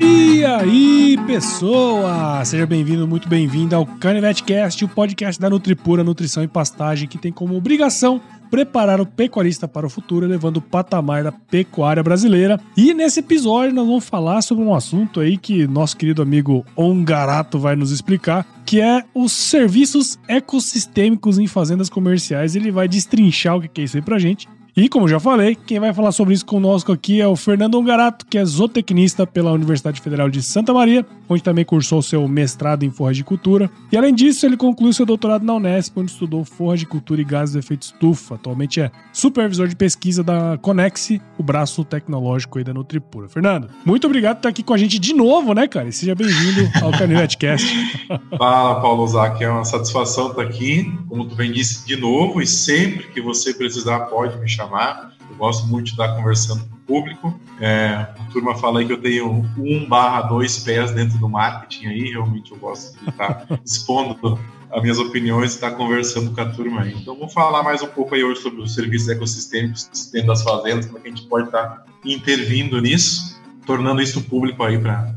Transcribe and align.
E 0.00 0.44
aí, 0.44 1.16
pessoa! 1.26 2.44
Seja 2.44 2.66
bem-vindo, 2.66 3.06
muito 3.06 3.28
bem-vindo 3.28 3.76
ao 3.76 3.86
CanivetCast, 3.86 4.84
o 4.84 4.88
podcast 4.88 5.40
da 5.40 5.48
Nutripura 5.48 6.02
Nutrição 6.02 6.42
e 6.42 6.48
Pastagem, 6.48 7.06
que 7.06 7.18
tem 7.18 7.30
como 7.30 7.56
obrigação 7.56 8.20
preparar 8.52 9.00
o 9.00 9.06
pecuarista 9.06 9.66
para 9.66 9.86
o 9.86 9.88
futuro, 9.88 10.26
elevando 10.26 10.58
o 10.58 10.62
patamar 10.62 11.24
da 11.24 11.32
pecuária 11.32 12.02
brasileira. 12.02 12.60
E 12.76 12.92
nesse 12.92 13.20
episódio 13.20 13.74
nós 13.74 13.86
vamos 13.86 14.06
falar 14.06 14.42
sobre 14.42 14.62
um 14.62 14.74
assunto 14.74 15.20
aí 15.20 15.38
que 15.38 15.66
nosso 15.66 15.96
querido 15.96 16.20
amigo 16.20 16.62
Ongarato 16.76 17.58
vai 17.58 17.74
nos 17.74 17.90
explicar, 17.90 18.46
que 18.66 18.78
é 18.78 19.04
os 19.14 19.32
serviços 19.32 20.18
ecossistêmicos 20.28 21.38
em 21.38 21.46
fazendas 21.46 21.88
comerciais. 21.88 22.54
Ele 22.54 22.70
vai 22.70 22.86
destrinchar 22.86 23.56
o 23.56 23.62
que 23.62 23.80
é 23.80 23.84
isso 23.84 23.96
aí 23.96 24.02
pra 24.02 24.18
gente. 24.18 24.46
E 24.74 24.88
como 24.88 25.06
já 25.06 25.20
falei, 25.20 25.54
quem 25.54 25.78
vai 25.78 25.92
falar 25.92 26.12
sobre 26.12 26.32
isso 26.32 26.46
conosco 26.46 26.92
aqui 26.92 27.20
é 27.20 27.28
o 27.28 27.36
Fernando 27.36 27.74
Ongarato, 27.74 28.24
que 28.24 28.38
é 28.38 28.44
zootecnista 28.44 29.26
pela 29.26 29.52
Universidade 29.52 30.00
Federal 30.00 30.30
de 30.30 30.42
Santa 30.42 30.72
Maria, 30.72 31.04
onde 31.28 31.42
também 31.42 31.62
cursou 31.62 32.00
seu 32.00 32.26
mestrado 32.26 32.82
em 32.82 32.90
forragicultura. 32.90 33.70
E 33.92 33.98
além 33.98 34.14
disso, 34.14 34.46
ele 34.46 34.56
concluiu 34.56 34.94
seu 34.94 35.04
doutorado 35.04 35.44
na 35.44 35.52
Unesp, 35.52 35.98
onde 35.98 36.10
estudou 36.10 36.42
forragicultura 36.42 37.20
e 37.20 37.24
gases 37.24 37.52
de 37.52 37.58
efeito 37.58 37.82
estufa. 37.82 38.36
Atualmente 38.36 38.80
é 38.80 38.90
supervisor 39.12 39.68
de 39.68 39.76
pesquisa 39.76 40.24
da 40.24 40.56
Conex, 40.62 41.10
o 41.36 41.42
braço 41.42 41.84
tecnológico 41.84 42.56
aí 42.56 42.64
da 42.64 42.72
Nutripura. 42.72 43.28
Fernando, 43.28 43.68
muito 43.84 44.06
obrigado 44.06 44.36
por 44.36 44.38
estar 44.38 44.48
aqui 44.48 44.62
com 44.62 44.72
a 44.72 44.78
gente 44.78 44.98
de 44.98 45.12
novo, 45.12 45.52
né, 45.52 45.68
cara? 45.68 45.88
E 45.88 45.92
seja 45.92 46.14
bem-vindo 46.14 46.70
ao 46.82 46.92
Canivetcast. 46.92 47.68
Fala, 48.38 48.80
Paulo 48.80 49.06
Zac, 49.06 49.44
é 49.44 49.50
uma 49.50 49.66
satisfação 49.66 50.30
estar 50.30 50.40
aqui. 50.40 50.90
Como 51.10 51.26
tu 51.26 51.34
bem 51.34 51.52
disse, 51.52 51.86
de 51.86 51.94
novo, 51.94 52.40
e 52.40 52.46
sempre 52.46 53.08
que 53.08 53.20
você 53.20 53.52
precisar, 53.52 54.00
pode 54.06 54.40
me 54.40 54.48
chamar 54.48 54.61
chamar. 54.62 55.12
Eu 55.28 55.36
gosto 55.36 55.66
muito 55.66 55.86
de 55.86 55.90
estar 55.92 56.14
conversando 56.14 56.64
com 56.64 56.76
o 56.76 56.78
público. 56.80 57.40
É, 57.60 58.06
a 58.18 58.26
turma 58.32 58.54
fala 58.56 58.80
aí 58.80 58.86
que 58.86 58.92
eu 58.92 59.00
tenho 59.00 59.44
um 59.56 59.86
barra 59.88 60.22
dois 60.22 60.58
pés 60.58 60.92
dentro 60.92 61.18
do 61.18 61.28
marketing 61.28 61.86
aí. 61.86 62.10
Realmente 62.10 62.52
eu 62.52 62.58
gosto 62.58 62.98
de 63.02 63.08
estar 63.08 63.46
expondo 63.64 64.38
as 64.70 64.82
minhas 64.82 64.98
opiniões 64.98 65.52
e 65.52 65.54
estar 65.56 65.72
conversando 65.72 66.32
com 66.32 66.40
a 66.40 66.46
turma 66.46 66.82
aí. 66.82 66.94
Então 66.94 67.14
vamos 67.16 67.32
falar 67.32 67.62
mais 67.62 67.82
um 67.82 67.88
pouco 67.88 68.14
aí 68.14 68.24
hoje 68.24 68.40
sobre 68.40 68.62
os 68.62 68.74
serviços 68.74 69.08
ecossistêmicos 69.08 70.10
dentro 70.12 70.28
das 70.28 70.42
fazendas, 70.42 70.86
como 70.86 70.98
é 70.98 71.00
que 71.02 71.08
a 71.08 71.10
gente 71.10 71.26
pode 71.26 71.46
estar 71.46 71.84
intervindo 72.04 72.80
nisso, 72.80 73.40
tornando 73.66 74.00
isso 74.00 74.22
público 74.24 74.62
aí 74.62 74.78
para 74.78 75.14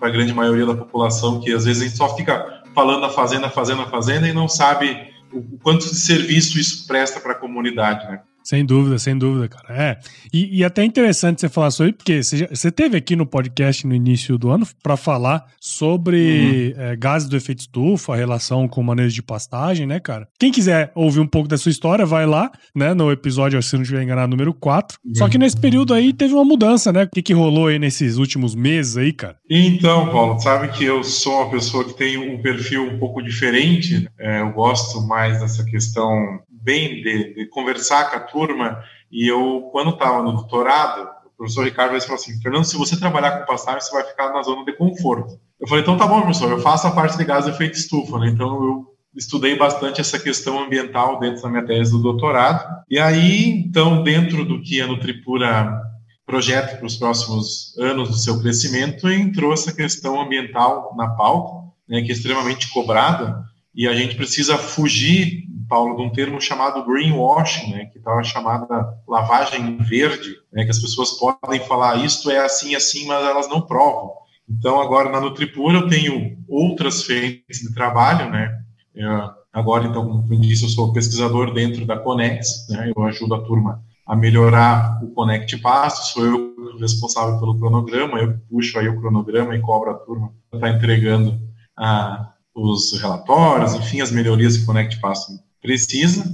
a 0.00 0.10
grande 0.10 0.34
maioria 0.34 0.66
da 0.66 0.74
população, 0.74 1.40
que 1.40 1.52
às 1.52 1.64
vezes 1.64 1.82
a 1.82 1.86
gente 1.86 1.96
só 1.96 2.14
fica 2.14 2.62
falando 2.74 3.00
da 3.00 3.08
fazenda, 3.08 3.48
fazenda, 3.48 3.86
fazenda 3.86 4.28
e 4.28 4.32
não 4.32 4.46
sabe 4.46 5.08
o 5.32 5.58
quanto 5.58 5.88
de 5.88 5.96
serviço 5.96 6.58
isso 6.58 6.86
presta 6.86 7.18
para 7.18 7.32
a 7.32 7.34
comunidade, 7.34 8.06
né? 8.06 8.20
Sem 8.48 8.64
dúvida, 8.64 8.98
sem 8.98 9.18
dúvida, 9.18 9.46
cara. 9.46 9.66
É. 9.78 9.98
E, 10.32 10.60
e 10.60 10.64
até 10.64 10.82
interessante 10.82 11.38
você 11.38 11.50
falar 11.50 11.70
sobre, 11.70 11.92
porque 11.92 12.22
você, 12.22 12.46
você 12.46 12.72
teve 12.72 12.96
aqui 12.96 13.14
no 13.14 13.26
podcast 13.26 13.86
no 13.86 13.94
início 13.94 14.38
do 14.38 14.48
ano 14.48 14.66
para 14.82 14.96
falar 14.96 15.44
sobre 15.60 16.72
uhum. 16.74 16.82
é, 16.82 16.96
gases 16.96 17.28
do 17.28 17.36
efeito 17.36 17.58
estufa, 17.58 18.14
a 18.14 18.16
relação 18.16 18.66
com 18.66 18.82
manejo 18.82 19.14
de 19.14 19.22
pastagem, 19.22 19.86
né, 19.86 20.00
cara? 20.00 20.26
Quem 20.38 20.50
quiser 20.50 20.90
ouvir 20.94 21.20
um 21.20 21.26
pouco 21.26 21.46
da 21.46 21.58
sua 21.58 21.68
história, 21.68 22.06
vai 22.06 22.24
lá, 22.24 22.50
né, 22.74 22.94
no 22.94 23.12
episódio, 23.12 23.62
se 23.62 23.74
não 23.74 23.82
estiver 23.82 24.02
enganado, 24.02 24.30
número 24.30 24.54
4. 24.54 24.98
Uhum. 25.04 25.14
Só 25.14 25.28
que 25.28 25.36
nesse 25.36 25.58
período 25.58 25.92
aí 25.92 26.14
teve 26.14 26.32
uma 26.32 26.44
mudança, 26.44 26.90
né? 26.90 27.02
O 27.02 27.08
que, 27.10 27.20
que 27.20 27.34
rolou 27.34 27.66
aí 27.66 27.78
nesses 27.78 28.16
últimos 28.16 28.54
meses 28.54 28.96
aí, 28.96 29.12
cara? 29.12 29.36
Então, 29.50 30.10
Paulo, 30.10 30.40
sabe 30.40 30.68
que 30.68 30.84
eu 30.84 31.04
sou 31.04 31.42
uma 31.42 31.50
pessoa 31.50 31.84
que 31.84 31.92
tem 31.92 32.16
um 32.16 32.40
perfil 32.40 32.84
um 32.84 32.98
pouco 32.98 33.20
diferente. 33.20 34.00
Né? 34.00 34.08
É, 34.18 34.40
eu 34.40 34.52
gosto 34.52 35.06
mais 35.06 35.38
dessa 35.38 35.62
questão 35.66 36.40
bem 36.62 37.02
de, 37.02 37.34
de, 37.34 37.46
conversar 37.46 38.10
com 38.10 38.16
a 38.16 38.20
turma. 38.20 38.82
E 39.10 39.26
eu, 39.26 39.68
quando 39.72 39.90
estava 39.90 40.22
no 40.22 40.32
doutorado, 40.32 41.08
o 41.26 41.30
professor 41.36 41.64
Ricardo 41.64 42.00
falou 42.00 42.16
assim: 42.16 42.40
Fernando, 42.40 42.64
se 42.64 42.76
você 42.76 42.98
trabalhar 42.98 43.38
com 43.38 43.46
pastagem, 43.46 43.80
você 43.80 43.92
vai 43.92 44.04
ficar 44.04 44.32
na 44.32 44.42
zona 44.42 44.64
de 44.64 44.72
conforto. 44.76 45.38
Eu 45.60 45.66
falei: 45.68 45.82
então 45.82 45.96
tá 45.96 46.06
bom, 46.06 46.20
professor, 46.20 46.50
eu 46.50 46.60
faço 46.60 46.86
a 46.86 46.92
parte 46.92 47.16
de 47.16 47.24
gás 47.24 47.44
de 47.44 47.50
efeito 47.50 47.76
estufa, 47.76 48.18
né? 48.18 48.28
Então 48.28 48.46
eu 48.46 48.86
estudei 49.16 49.56
bastante 49.56 50.00
essa 50.00 50.18
questão 50.18 50.62
ambiental 50.62 51.18
dentro 51.18 51.42
da 51.42 51.48
minha 51.48 51.66
tese 51.66 51.90
do 51.90 52.02
doutorado. 52.02 52.64
E 52.88 52.98
aí, 52.98 53.50
então, 53.50 54.02
dentro 54.02 54.44
do 54.44 54.62
que 54.62 54.80
a 54.80 54.86
Nutripura 54.86 55.82
projeta 56.24 56.76
para 56.76 56.86
os 56.86 56.96
próximos 56.96 57.76
anos 57.78 58.10
do 58.10 58.16
seu 58.16 58.38
crescimento, 58.38 59.08
entrou 59.08 59.52
essa 59.52 59.74
questão 59.74 60.20
ambiental 60.20 60.94
na 60.96 61.08
pauta, 61.08 61.68
né, 61.88 62.02
que 62.02 62.10
é 62.10 62.14
extremamente 62.14 62.70
cobrada, 62.70 63.42
e 63.74 63.88
a 63.88 63.94
gente 63.94 64.14
precisa 64.14 64.58
fugir 64.58 65.44
Paulo, 65.68 65.96
de 65.96 66.02
um 66.02 66.10
termo 66.10 66.40
chamado 66.40 66.84
greenwashing, 66.84 67.72
né, 67.72 67.84
que 67.86 67.98
está 67.98 68.22
chamada 68.22 68.94
lavagem 69.06 69.76
verde, 69.78 70.34
né, 70.52 70.64
que 70.64 70.70
as 70.70 70.78
pessoas 70.78 71.12
podem 71.12 71.60
falar 71.60 72.04
isto 72.04 72.30
é 72.30 72.38
assim, 72.38 72.74
assim, 72.74 73.06
mas 73.06 73.24
elas 73.24 73.48
não 73.48 73.60
provam. 73.60 74.12
Então, 74.48 74.80
agora 74.80 75.10
na 75.10 75.20
Nutripura 75.20 75.78
eu 75.78 75.88
tenho 75.88 76.38
outras 76.48 77.02
frentes 77.02 77.60
de 77.60 77.74
trabalho, 77.74 78.30
né, 78.30 78.58
eu, 78.94 79.30
agora, 79.52 79.86
então, 79.86 80.06
como 80.06 80.40
disse, 80.40 80.64
eu 80.64 80.68
sou 80.68 80.92
pesquisador 80.92 81.52
dentro 81.52 81.84
da 81.84 81.98
Conex, 81.98 82.66
né, 82.70 82.92
eu 82.94 83.02
ajudo 83.04 83.34
a 83.34 83.42
turma 83.42 83.84
a 84.06 84.16
melhorar 84.16 84.98
o 85.04 85.08
Connect 85.08 85.58
Pasto, 85.58 86.14
sou 86.14 86.24
eu 86.24 86.78
responsável 86.78 87.38
pelo 87.38 87.58
cronograma, 87.58 88.18
eu 88.18 88.38
puxo 88.48 88.78
aí 88.78 88.88
o 88.88 88.98
cronograma 88.98 89.54
e 89.54 89.60
cobro 89.60 89.90
a 89.90 89.94
turma 89.94 90.32
para 90.50 90.60
tá 90.60 90.70
entregando 90.70 91.38
a, 91.76 92.32
os 92.54 92.98
relatórios, 93.00 93.74
enfim, 93.74 94.00
as 94.00 94.10
melhorias 94.10 94.56
que 94.56 94.62
o 94.62 94.66
Connect 94.66 94.98
Pasto 95.00 95.32
precisa. 95.60 96.24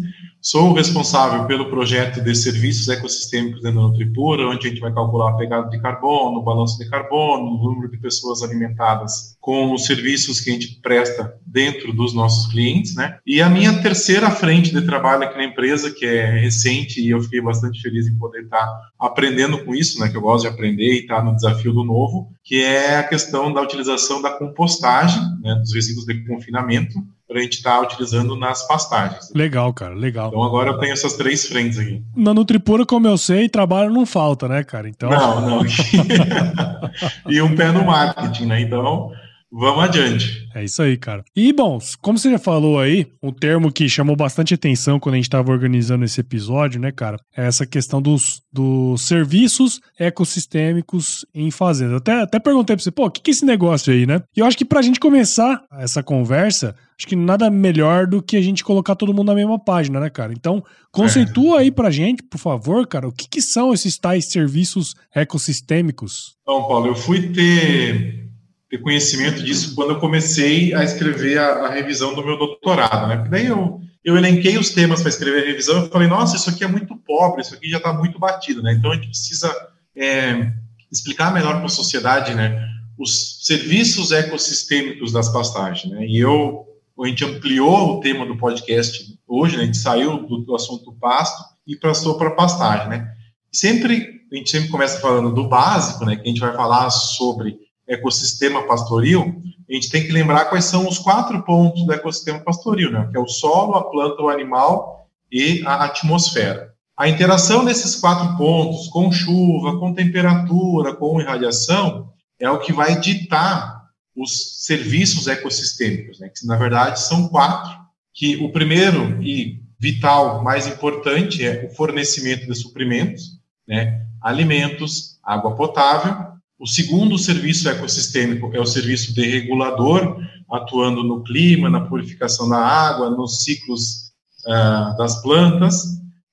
Sou 0.45 0.69
o 0.69 0.75
responsável 0.75 1.47
pelo 1.47 1.71
projeto 1.71 2.21
de 2.21 2.35
serviços 2.35 2.87
ecossistêmicos 2.89 3.63
dentro 3.63 3.81
da 3.81 3.89
Nutripura, 3.89 4.47
onde 4.47 4.67
a 4.67 4.69
gente 4.69 4.81
vai 4.81 4.93
calcular 4.93 5.31
a 5.31 5.37
pegada 5.39 5.71
de 5.71 5.81
carbono, 5.81 6.39
o 6.39 6.43
balanço 6.43 6.77
de 6.77 6.87
carbono, 6.87 7.47
o 7.47 7.65
número 7.65 7.91
de 7.91 7.97
pessoas 7.97 8.43
alimentadas 8.43 9.39
com 9.41 9.73
os 9.73 9.87
serviços 9.87 10.41
que 10.41 10.51
a 10.51 10.53
gente 10.53 10.79
presta 10.83 11.35
dentro 11.47 11.95
dos 11.95 12.13
nossos 12.13 12.53
clientes, 12.53 12.95
né? 12.95 13.17
E 13.27 13.41
a 13.41 13.49
minha 13.49 13.81
terceira 13.81 14.31
frente 14.31 14.71
de 14.71 14.83
trabalho 14.83 15.25
aqui 15.25 15.39
na 15.39 15.45
empresa, 15.45 15.91
que 15.91 16.05
é 16.05 16.39
recente 16.39 17.01
e 17.01 17.09
eu 17.09 17.23
fiquei 17.23 17.41
bastante 17.41 17.81
feliz 17.81 18.07
em 18.07 18.19
poder 18.19 18.43
estar 18.43 18.69
aprendendo 19.01 19.65
com 19.65 19.75
isso, 19.75 19.99
né? 19.99 20.11
Que 20.11 20.17
eu 20.19 20.21
gosto 20.21 20.43
de 20.43 20.49
aprender 20.49 20.93
e 20.93 21.01
estar 21.01 21.25
no 21.25 21.35
desafio 21.35 21.73
do 21.73 21.85
novo, 21.85 22.31
que 22.45 22.63
é 22.63 22.99
a 22.99 23.05
questão 23.09 23.51
da 23.51 23.63
utilização 23.63 24.21
da 24.21 24.31
compostagem, 24.31 25.23
né? 25.41 25.55
Dos 25.55 25.75
resíduos 25.75 26.05
de 26.05 26.23
confinamento 26.27 27.03
para 27.27 27.39
a 27.39 27.43
gente 27.43 27.55
estar 27.55 27.79
tá 27.79 27.81
utilizando 27.81 28.37
nas 28.37 28.67
pastagens. 28.67 29.33
Legal, 29.35 29.73
cara, 29.73 29.95
legal. 29.95 30.29
Então 30.29 30.43
agora 30.43 30.71
eu 30.71 30.79
tenho 30.79 30.93
essas 30.93 31.15
três 31.15 31.47
frentes 31.47 31.79
aqui. 31.79 32.03
Na 32.15 32.35
Nutripura, 32.35 32.85
como 32.85 33.07
eu 33.07 33.17
sei, 33.17 33.49
trabalho 33.49 33.91
não 33.91 34.05
falta, 34.05 34.47
né, 34.47 34.63
cara? 34.63 34.89
Então... 34.89 35.09
Não, 35.09 35.41
não. 35.41 35.63
e 37.29 37.41
um 37.41 37.55
pé 37.57 37.73
no 37.73 37.85
marketing, 37.85 38.47
né? 38.47 38.61
Então, 38.61 39.11
vamos 39.55 39.85
adiante. 39.85 40.49
É 40.55 40.65
isso 40.65 40.83
aí, 40.83 40.97
cara. 40.97 41.25
E, 41.35 41.53
bom, 41.53 41.79
como 42.01 42.19
você 42.19 42.31
já 42.31 42.39
falou 42.39 42.79
aí, 42.79 43.07
um 43.23 43.33
termo 43.33 43.73
que 43.73 43.89
chamou 43.89 44.17
bastante 44.17 44.55
atenção 44.55 44.99
quando 44.99 45.15
a 45.15 45.17
gente 45.17 45.27
estava 45.27 45.51
organizando 45.51 46.05
esse 46.05 46.21
episódio, 46.21 46.81
né, 46.81 46.91
cara, 46.91 47.19
é 47.37 47.47
essa 47.47 47.67
questão 47.67 48.03
dos, 48.03 48.43
dos 48.53 49.03
serviços 49.03 49.81
ecossistêmicos 49.99 51.25
em 51.35 51.51
fazendas. 51.51 51.97
Até, 51.97 52.23
até 52.23 52.39
perguntei 52.39 52.77
pra 52.77 52.83
você, 52.83 52.91
pô, 52.91 53.07
o 53.07 53.11
que, 53.11 53.21
que 53.21 53.31
é 53.31 53.33
esse 53.33 53.45
negócio 53.45 53.93
aí, 53.93 54.07
né? 54.07 54.23
E 54.37 54.41
eu 54.41 54.47
acho 54.47 54.57
que 54.57 54.65
pra 54.65 54.83
gente 54.83 55.01
começar 55.01 55.63
essa 55.73 56.03
conversa, 56.03 56.75
acho 56.99 57.07
que 57.07 57.17
nada 57.17 57.51
melhor 57.51 58.07
do 58.07 58.23
que 58.23 58.37
a 58.37 58.43
gente 58.43 58.65
colocar 58.65 58.95
todo 58.95 59.15
mundo 59.15 59.29
na 59.29 59.35
mesma 59.35 59.59
página, 59.59 60.01
né, 60.01 60.11
cara? 60.11 60.33
Então, 60.33 60.63
conceitua 60.91 61.59
é. 61.59 61.61
aí 61.63 61.71
pra 61.71 61.91
gente, 61.91 62.23
por 62.23 62.39
favor, 62.39 62.87
cara, 62.87 63.09
o 63.09 63.13
que, 63.13 63.29
que 63.29 63.43
são 63.43 63.73
esses 63.73 63.99
tais 63.99 64.27
serviços 64.27 64.95
ecossistêmicos? 65.15 66.37
Então, 66.43 66.67
Paulo, 66.67 66.87
eu 66.87 66.95
fui 66.95 67.33
ter 67.33 68.24
ter 68.69 68.79
conhecimento 68.79 69.43
disso 69.43 69.75
quando 69.75 69.91
eu 69.91 70.01
comecei 70.01 70.75
a 70.75 70.83
escrever 70.83 71.39
a, 71.39 71.67
a 71.67 71.71
revisão 71.71 72.15
do 72.15 72.25
meu 72.25 72.37
doutorado, 72.37 73.07
né? 73.09 73.17
Porque 73.17 73.31
daí 73.31 73.47
eu, 73.47 73.81
eu 74.05 74.17
elenquei 74.17 74.59
os 74.59 74.71
temas 74.71 75.01
para 75.01 75.09
escrever 75.09 75.43
a 75.43 75.47
revisão 75.47 75.85
e 75.85 75.89
falei, 75.89 76.09
nossa, 76.09 76.37
isso 76.37 76.51
aqui 76.51 76.65
é 76.65 76.69
muito 76.69 76.97
pobre, 76.97 77.43
isso 77.43 77.55
aqui 77.55 77.69
já 77.71 77.79
está 77.79 77.93
muito 77.93 78.19
batido, 78.19 78.63
né? 78.63 78.73
Então 78.73 78.91
a 78.91 78.95
gente 78.95 79.09
precisa 79.09 79.55
é, 79.97 80.53
explicar 80.91 81.33
melhor 81.33 81.57
para 81.57 81.67
a 81.67 81.71
sociedade, 81.71 82.35
né? 82.35 82.69
Os 82.99 83.45
serviços 83.45 84.13
ecossistêmicos 84.13 85.13
das 85.13 85.29
pastagens, 85.29 85.93
né? 85.93 86.07
E 86.07 86.19
eu, 86.19 86.67
a 87.03 87.07
gente 87.07 87.25
ampliou 87.25 87.97
o 87.97 88.01
tema 88.01 88.25
do 88.27 88.37
podcast 88.37 89.19
hoje, 89.27 89.57
né? 89.57 89.65
A 89.65 89.67
gente 89.67 89.79
saiu 89.79 90.27
do, 90.27 90.39
do 90.39 90.55
assunto 90.55 90.93
pasto 91.01 91.43
e 91.67 91.77
passou 91.77 92.17
para 92.17 92.31
pastagem, 92.31 92.89
né? 92.89 93.13
Sempre, 93.53 94.23
a 94.33 94.37
gente 94.37 94.51
sempre 94.51 94.69
começa 94.69 95.01
falando 95.01 95.33
do 95.33 95.49
básico, 95.49 96.05
né? 96.05 96.17
Que 96.17 96.23
a 96.23 96.27
gente 96.27 96.41
vai 96.41 96.55
falar 96.55 96.91
sobre 96.91 97.57
ecossistema 97.87 98.67
pastoril, 98.67 99.43
a 99.69 99.73
gente 99.73 99.91
tem 99.91 100.05
que 100.05 100.13
lembrar 100.13 100.47
quais 100.47 100.65
são 100.65 100.89
os 100.89 100.99
quatro 100.99 101.43
pontos 101.43 101.85
do 101.85 101.93
ecossistema 101.93 102.41
pastoril, 102.41 102.91
né? 102.91 103.09
Que 103.11 103.17
é 103.17 103.21
o 103.21 103.27
solo, 103.27 103.75
a 103.75 103.91
planta, 103.91 104.23
o 104.23 104.29
animal 104.29 105.09
e 105.31 105.63
a 105.67 105.85
atmosfera. 105.85 106.73
A 106.97 107.09
interação 107.09 107.65
desses 107.65 107.97
quatro 107.97 108.37
pontos, 108.37 108.89
com 108.89 109.11
chuva, 109.11 109.79
com 109.79 109.93
temperatura, 109.93 110.95
com 110.95 111.21
irradiação, 111.21 112.11
é 112.39 112.49
o 112.51 112.61
que 112.61 112.73
vai 112.73 113.01
ditar 113.01 113.85
os 114.17 114.65
serviços 114.65 115.27
ecossistêmicos, 115.27 116.21
né? 116.21 116.29
Que 116.29 116.47
na 116.47 116.57
verdade 116.57 117.01
são 117.01 117.29
quatro. 117.29 117.73
Que 118.13 118.37
o 118.37 118.53
primeiro 118.53 119.21
e 119.23 119.65
vital 119.79 120.43
mais 120.43 120.67
importante 120.67 121.45
é 121.45 121.67
o 121.67 121.75
fornecimento 121.75 122.47
de 122.47 122.55
suprimentos, 122.55 123.39
né, 123.67 124.07
alimentos, 124.21 125.19
água 125.23 125.55
potável. 125.55 126.34
O 126.59 126.67
segundo 126.69 127.19
serviço 127.19 127.69
ecossistêmico 127.69 128.51
é 128.55 128.61
o 128.61 128.67
serviço 128.67 129.13
de 129.13 129.27
regulador, 129.27 130.19
atuando 130.51 131.03
no 131.03 131.23
clima, 131.25 131.69
na 131.69 131.81
purificação 131.81 132.49
da 132.49 132.59
água, 132.59 133.11
nos 133.11 133.43
ciclos 133.43 134.13
uh, 134.47 134.97
das 134.97 135.21
plantas. 135.21 135.83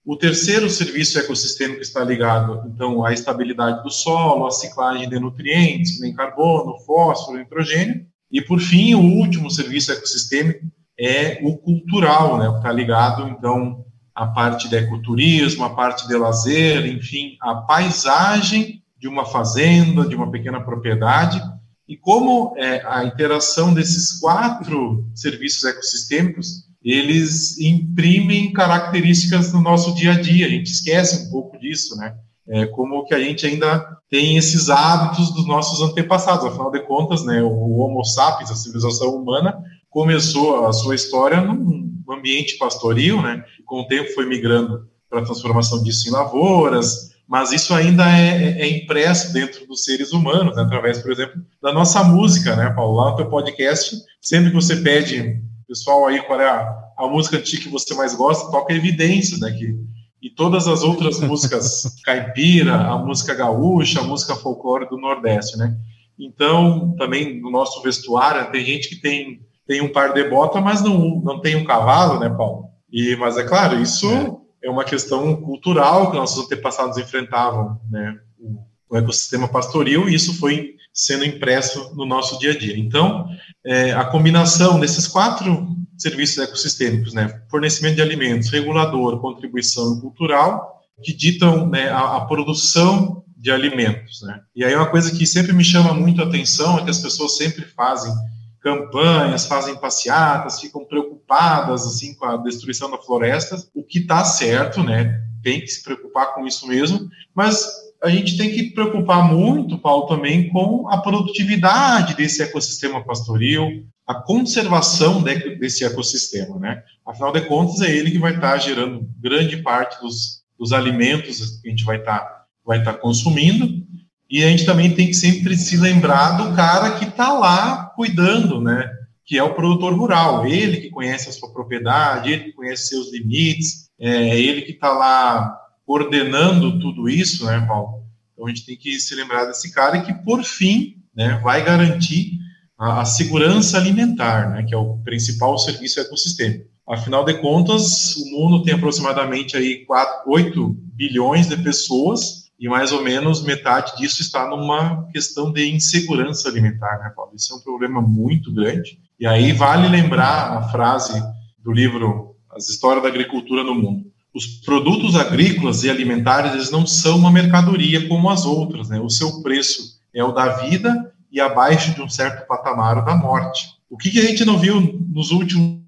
O 0.06 0.16
terceiro 0.16 0.70
serviço 0.70 1.18
ecossistêmico 1.18 1.82
está 1.82 2.04
ligado, 2.04 2.64
então, 2.68 3.04
à 3.04 3.14
estabilidade 3.14 3.82
do 3.84 3.90
solo, 3.90 4.46
à 4.46 4.52
ciclagem 4.52 5.10
de 5.10 5.20
nutrientes, 5.20 6.00
nem 6.00 6.14
carbono, 6.14 6.78
fósforo, 6.86 7.40
nitrogênio. 7.40 8.06
E, 8.32 8.42
por 8.42 8.60
fim, 8.60 8.94
o 8.94 9.02
último 9.02 9.50
serviço 9.50 9.92
ecossistêmico 9.92 10.66
é 11.00 11.40
o 11.44 11.58
cultural, 11.58 12.38
né, 12.38 12.58
está 12.58 12.72
ligado, 12.72 13.28
então, 13.28 13.84
à 14.14 14.28
parte 14.28 14.70
de 14.70 14.76
ecoturismo, 14.76 15.64
à 15.64 15.72
parte 15.72 16.08
de 16.08 16.16
lazer, 16.16 16.86
enfim, 16.86 17.38
a 17.42 17.56
paisagem 17.56 18.81
de 19.02 19.08
uma 19.08 19.26
fazenda, 19.26 20.08
de 20.08 20.16
uma 20.16 20.30
pequena 20.30 20.62
propriedade, 20.62 21.42
e 21.88 21.98
como 21.98 22.54
é, 22.56 22.86
a 22.86 23.04
interação 23.04 23.74
desses 23.74 24.20
quatro 24.20 25.04
serviços 25.16 25.64
ecossistêmicos, 25.64 26.68
eles 26.84 27.60
imprimem 27.60 28.54
características 28.54 29.52
no 29.52 29.62
nosso 29.62 29.94
dia 29.96 30.12
a 30.12 30.22
dia, 30.22 30.46
a 30.46 30.50
gente 30.50 30.72
esquece 30.72 31.28
um 31.28 31.32
pouco 31.32 31.60
disso, 31.60 31.98
né? 31.98 32.16
É, 32.48 32.66
como 32.68 33.04
que 33.06 33.14
a 33.14 33.20
gente 33.20 33.46
ainda 33.46 33.98
tem 34.10 34.38
esses 34.38 34.70
hábitos 34.70 35.34
dos 35.34 35.48
nossos 35.48 35.82
antepassados, 35.82 36.46
afinal 36.46 36.70
de 36.70 36.82
contas, 36.82 37.24
né, 37.24 37.42
o 37.42 37.78
Homo 37.78 38.04
sapiens, 38.04 38.52
a 38.52 38.56
civilização 38.56 39.16
humana, 39.16 39.58
começou 39.90 40.66
a 40.66 40.74
sua 40.74 40.96
história 40.96 41.40
num 41.42 42.04
ambiente 42.10 42.58
pastoril, 42.58 43.22
né, 43.22 43.44
com 43.66 43.82
o 43.82 43.88
tempo 43.88 44.14
foi 44.14 44.26
migrando 44.26 44.88
para 45.10 45.20
a 45.20 45.24
transformação 45.24 45.84
disso 45.84 46.10
em 46.10 46.12
lavouras, 46.12 47.11
mas 47.32 47.54
isso 47.54 47.74
ainda 47.74 48.04
é, 48.04 48.60
é, 48.60 48.62
é 48.64 48.70
impresso 48.70 49.32
dentro 49.32 49.66
dos 49.66 49.86
seres 49.86 50.12
humanos, 50.12 50.54
né, 50.54 50.64
através, 50.64 51.02
por 51.02 51.14
exemplo, 51.14 51.42
da 51.64 51.72
nossa 51.72 52.04
música, 52.04 52.58
né, 52.58 52.70
Paulo? 52.72 52.98
Lá 52.98 53.12
no 53.12 53.16
teu 53.16 53.30
podcast, 53.30 53.96
sempre 54.20 54.50
que 54.50 54.56
você 54.58 54.76
pede, 54.76 55.42
pessoal 55.66 56.08
aí, 56.08 56.22
qual 56.24 56.42
é 56.42 56.50
a, 56.50 56.78
a 56.98 57.08
música 57.08 57.38
antiga 57.38 57.64
que 57.64 57.70
você 57.70 57.94
mais 57.94 58.14
gosta, 58.14 58.52
toca 58.52 58.74
evidências, 58.74 59.40
né, 59.40 59.50
que 59.50 59.80
e 60.22 60.30
todas 60.30 60.68
as 60.68 60.84
outras 60.84 61.22
músicas 61.22 61.84
caipira, 62.04 62.76
a 62.76 62.98
música 62.98 63.34
gaúcha, 63.34 64.02
a 64.02 64.04
música 64.04 64.36
folclore 64.36 64.90
do 64.90 64.98
Nordeste, 64.98 65.58
né? 65.58 65.74
Então, 66.20 66.94
também 66.96 67.42
no 67.42 67.50
nosso 67.50 67.82
vestuário, 67.82 68.52
tem 68.52 68.64
gente 68.64 68.90
que 68.90 68.98
tem 68.98 69.40
tem 69.66 69.82
um 69.82 69.92
par 69.92 70.14
de 70.14 70.30
bota, 70.30 70.60
mas 70.60 70.82
não, 70.82 71.22
não 71.24 71.40
tem 71.40 71.56
um 71.56 71.64
cavalo, 71.64 72.20
né, 72.20 72.30
Paulo? 72.30 72.66
E, 72.92 73.16
mas 73.16 73.38
é 73.38 73.44
claro, 73.44 73.82
isso 73.82 74.12
é, 74.12 74.30
é 74.64 74.70
uma 74.70 74.84
questão 74.84 75.36
cultural 75.36 76.12
que 76.12 76.18
nossos 76.18 76.46
antepassados 76.46 76.98
enfrentavam, 76.98 77.80
né, 77.90 78.20
o, 78.40 78.98
ecossistema 78.98 79.48
pastoril, 79.48 80.10
e 80.10 80.16
isso 80.16 80.38
foi 80.38 80.76
sendo 80.94 81.24
impresso 81.24 81.96
no 81.96 82.06
nosso 82.06 82.38
dia 82.38 82.52
a 82.52 82.58
dia. 82.58 82.78
Então, 82.78 83.26
é, 83.66 83.94
a 83.94 84.04
combinação 84.04 84.82
desses 84.82 85.08
quatro 85.08 85.66
serviços 85.98 86.40
ecossistêmicos, 86.40 87.14
né, 87.14 87.42
fornecimento 87.50 87.96
de 87.96 88.02
alimentos, 88.02 88.50
regulador, 88.50 89.20
contribuição 89.22 90.00
cultural, 90.02 90.82
que 91.02 91.14
ditam 91.14 91.70
né, 91.70 91.90
a, 91.90 92.18
a, 92.18 92.26
produção 92.26 93.24
de 93.38 93.50
alimentos, 93.50 94.22
né. 94.24 94.42
E 94.54 94.64
aí 94.66 94.76
uma 94.76 94.90
coisa 94.90 95.16
que 95.16 95.26
sempre 95.26 95.54
me 95.54 95.64
chama 95.64 95.94
muito 95.94 96.22
a 96.22 96.26
atenção 96.26 96.78
é 96.78 96.84
que 96.84 96.90
as 96.90 97.00
pessoas 97.00 97.38
sempre 97.38 97.64
fazem 97.64 98.14
campanhas, 98.62 99.46
fazem 99.46 99.76
passeatas, 99.76 100.60
ficam 100.60 100.86
preocupadas 100.86 101.21
assim 101.32 102.14
com 102.14 102.26
a 102.26 102.38
destruição 102.38 102.90
da 102.90 102.98
floresta, 102.98 103.56
o 103.74 103.84
que 103.84 104.00
está 104.00 104.24
certo, 104.24 104.84
né? 104.84 105.22
Tem 105.44 105.62
que 105.62 105.68
se 105.68 105.84
preocupar 105.84 106.34
com 106.34 106.46
isso 106.46 106.68
mesmo, 106.68 107.10
mas 107.34 107.66
a 108.04 108.10
gente 108.10 108.38
tem 108.38 108.52
que 108.52 108.72
preocupar 108.72 109.24
muito, 109.24 109.78
Paulo, 109.78 110.08
também 110.08 110.50
com 110.50 110.90
a 110.90 110.98
produtividade 110.98 112.16
desse 112.16 112.42
ecossistema 112.42 113.04
pastoril, 113.04 113.86
a 114.08 114.16
conservação 114.16 115.22
de, 115.22 115.56
desse 115.56 115.86
ecossistema, 115.86 116.58
né? 116.60 116.84
Afinal 117.06 117.32
de 117.32 117.42
contas, 117.42 117.82
é 117.82 117.92
ele 117.92 118.12
que 118.12 118.20
vai 118.20 118.34
estar 118.34 118.52
tá 118.52 118.58
gerando 118.58 119.08
grande 119.20 119.58
parte 119.58 120.02
dos, 120.02 120.44
dos 120.58 120.74
alimentos 120.74 121.62
que 121.62 121.68
a 121.68 121.72
gente 121.72 121.86
vai 121.86 121.98
estar 121.98 122.20
tá, 122.20 122.46
vai 122.66 122.84
tá 122.84 122.94
consumindo 122.94 123.82
e 124.30 124.44
a 124.44 124.48
gente 124.48 124.66
também 124.66 124.96
tem 124.96 125.08
que 125.08 125.14
sempre 125.14 125.58
se 125.58 125.76
lembrar 125.78 126.38
do 126.38 126.56
cara 126.56 126.92
que 126.98 127.06
está 127.06 127.34
lá 127.34 127.92
cuidando, 127.96 128.62
né? 128.62 128.90
Que 129.26 129.38
é 129.38 129.44
o 129.44 129.54
produtor 129.54 129.94
rural, 129.94 130.46
ele 130.46 130.78
que 130.78 130.90
conhece 130.90 131.30
a 131.30 131.32
sua 131.32 131.52
propriedade, 131.52 132.32
ele 132.32 132.46
que 132.46 132.54
conhece 132.54 132.88
seus 132.88 133.12
limites, 133.12 133.90
é 134.00 134.40
ele 134.40 134.64
que 134.64 134.72
está 134.72 134.92
lá 134.92 135.58
coordenando 135.86 136.80
tudo 136.80 137.08
isso, 137.10 137.46
né, 137.46 137.64
Paulo? 137.68 138.04
Então 138.34 138.46
a 138.46 138.50
gente 138.50 138.66
tem 138.66 138.78
que 138.78 139.00
se 139.00 139.14
lembrar 139.14 139.46
desse 139.46 139.72
cara 139.72 140.02
que, 140.02 140.14
por 140.14 140.44
fim, 140.44 140.96
né, 141.16 141.40
vai 141.44 141.64
garantir 141.64 142.40
a, 142.78 143.02
a 143.02 143.06
segurança 143.06 143.78
alimentar, 143.78 144.50
né, 144.50 144.64
que 144.64 144.74
é 144.74 144.78
o 144.78 144.98
principal 145.04 145.58
serviço 145.58 146.00
ecossistêmico. 146.00 146.72
Afinal 146.88 147.24
de 147.24 147.36
contas, 147.36 148.16
o 148.16 148.26
mundo 148.32 148.64
tem 148.64 148.74
aproximadamente 148.74 149.56
aí 149.56 149.86
4, 149.86 150.30
8 150.30 150.70
bilhões 150.94 151.48
de 151.48 151.58
pessoas 151.58 152.52
e 152.60 152.68
mais 152.68 152.92
ou 152.92 153.04
menos 153.04 153.44
metade 153.44 153.96
disso 153.98 154.22
está 154.22 154.48
numa 154.48 155.08
questão 155.12 155.52
de 155.52 155.70
insegurança 155.72 156.50
alimentar, 156.50 157.00
né, 157.00 157.12
Paulo? 157.16 157.34
Isso 157.36 157.54
é 157.54 157.58
um 157.58 157.62
problema 157.62 158.02
muito 158.02 158.54
grande. 158.54 159.00
E 159.22 159.28
aí 159.28 159.54
vale 159.54 159.88
lembrar 159.88 160.58
a 160.58 160.64
frase 160.70 161.22
do 161.64 161.72
livro 161.72 162.36
As 162.50 162.68
Histórias 162.68 163.04
da 163.04 163.10
Agricultura 163.10 163.64
no 163.64 163.76
Mundo. 163.76 164.12
Os 164.34 164.48
produtos 164.66 165.16
agrícolas 165.16 165.84
e 165.84 165.92
alimentares 165.92 166.54
eles 166.54 166.72
não 166.72 166.88
são 166.88 167.20
uma 167.20 167.30
mercadoria 167.30 168.08
como 168.08 168.32
as 168.32 168.46
outras, 168.46 168.90
né? 168.90 169.00
O 169.00 169.12
seu 169.12 169.44
preço 169.44 170.00
é 170.12 170.24
o 170.24 170.32
da 170.32 170.48
vida 170.64 171.14
e 171.32 171.40
abaixo 171.40 171.94
de 171.94 172.02
um 172.02 172.10
certo 172.10 172.48
patamar 172.48 172.98
o 172.98 173.06
da 173.06 173.14
morte. 173.14 173.68
O 173.92 173.96
que, 173.96 174.10
que 174.10 174.20
a 174.20 174.26
gente 174.26 174.44
não 174.44 174.58
viu 174.58 174.82
nos 175.14 175.30
últimos 175.30 175.80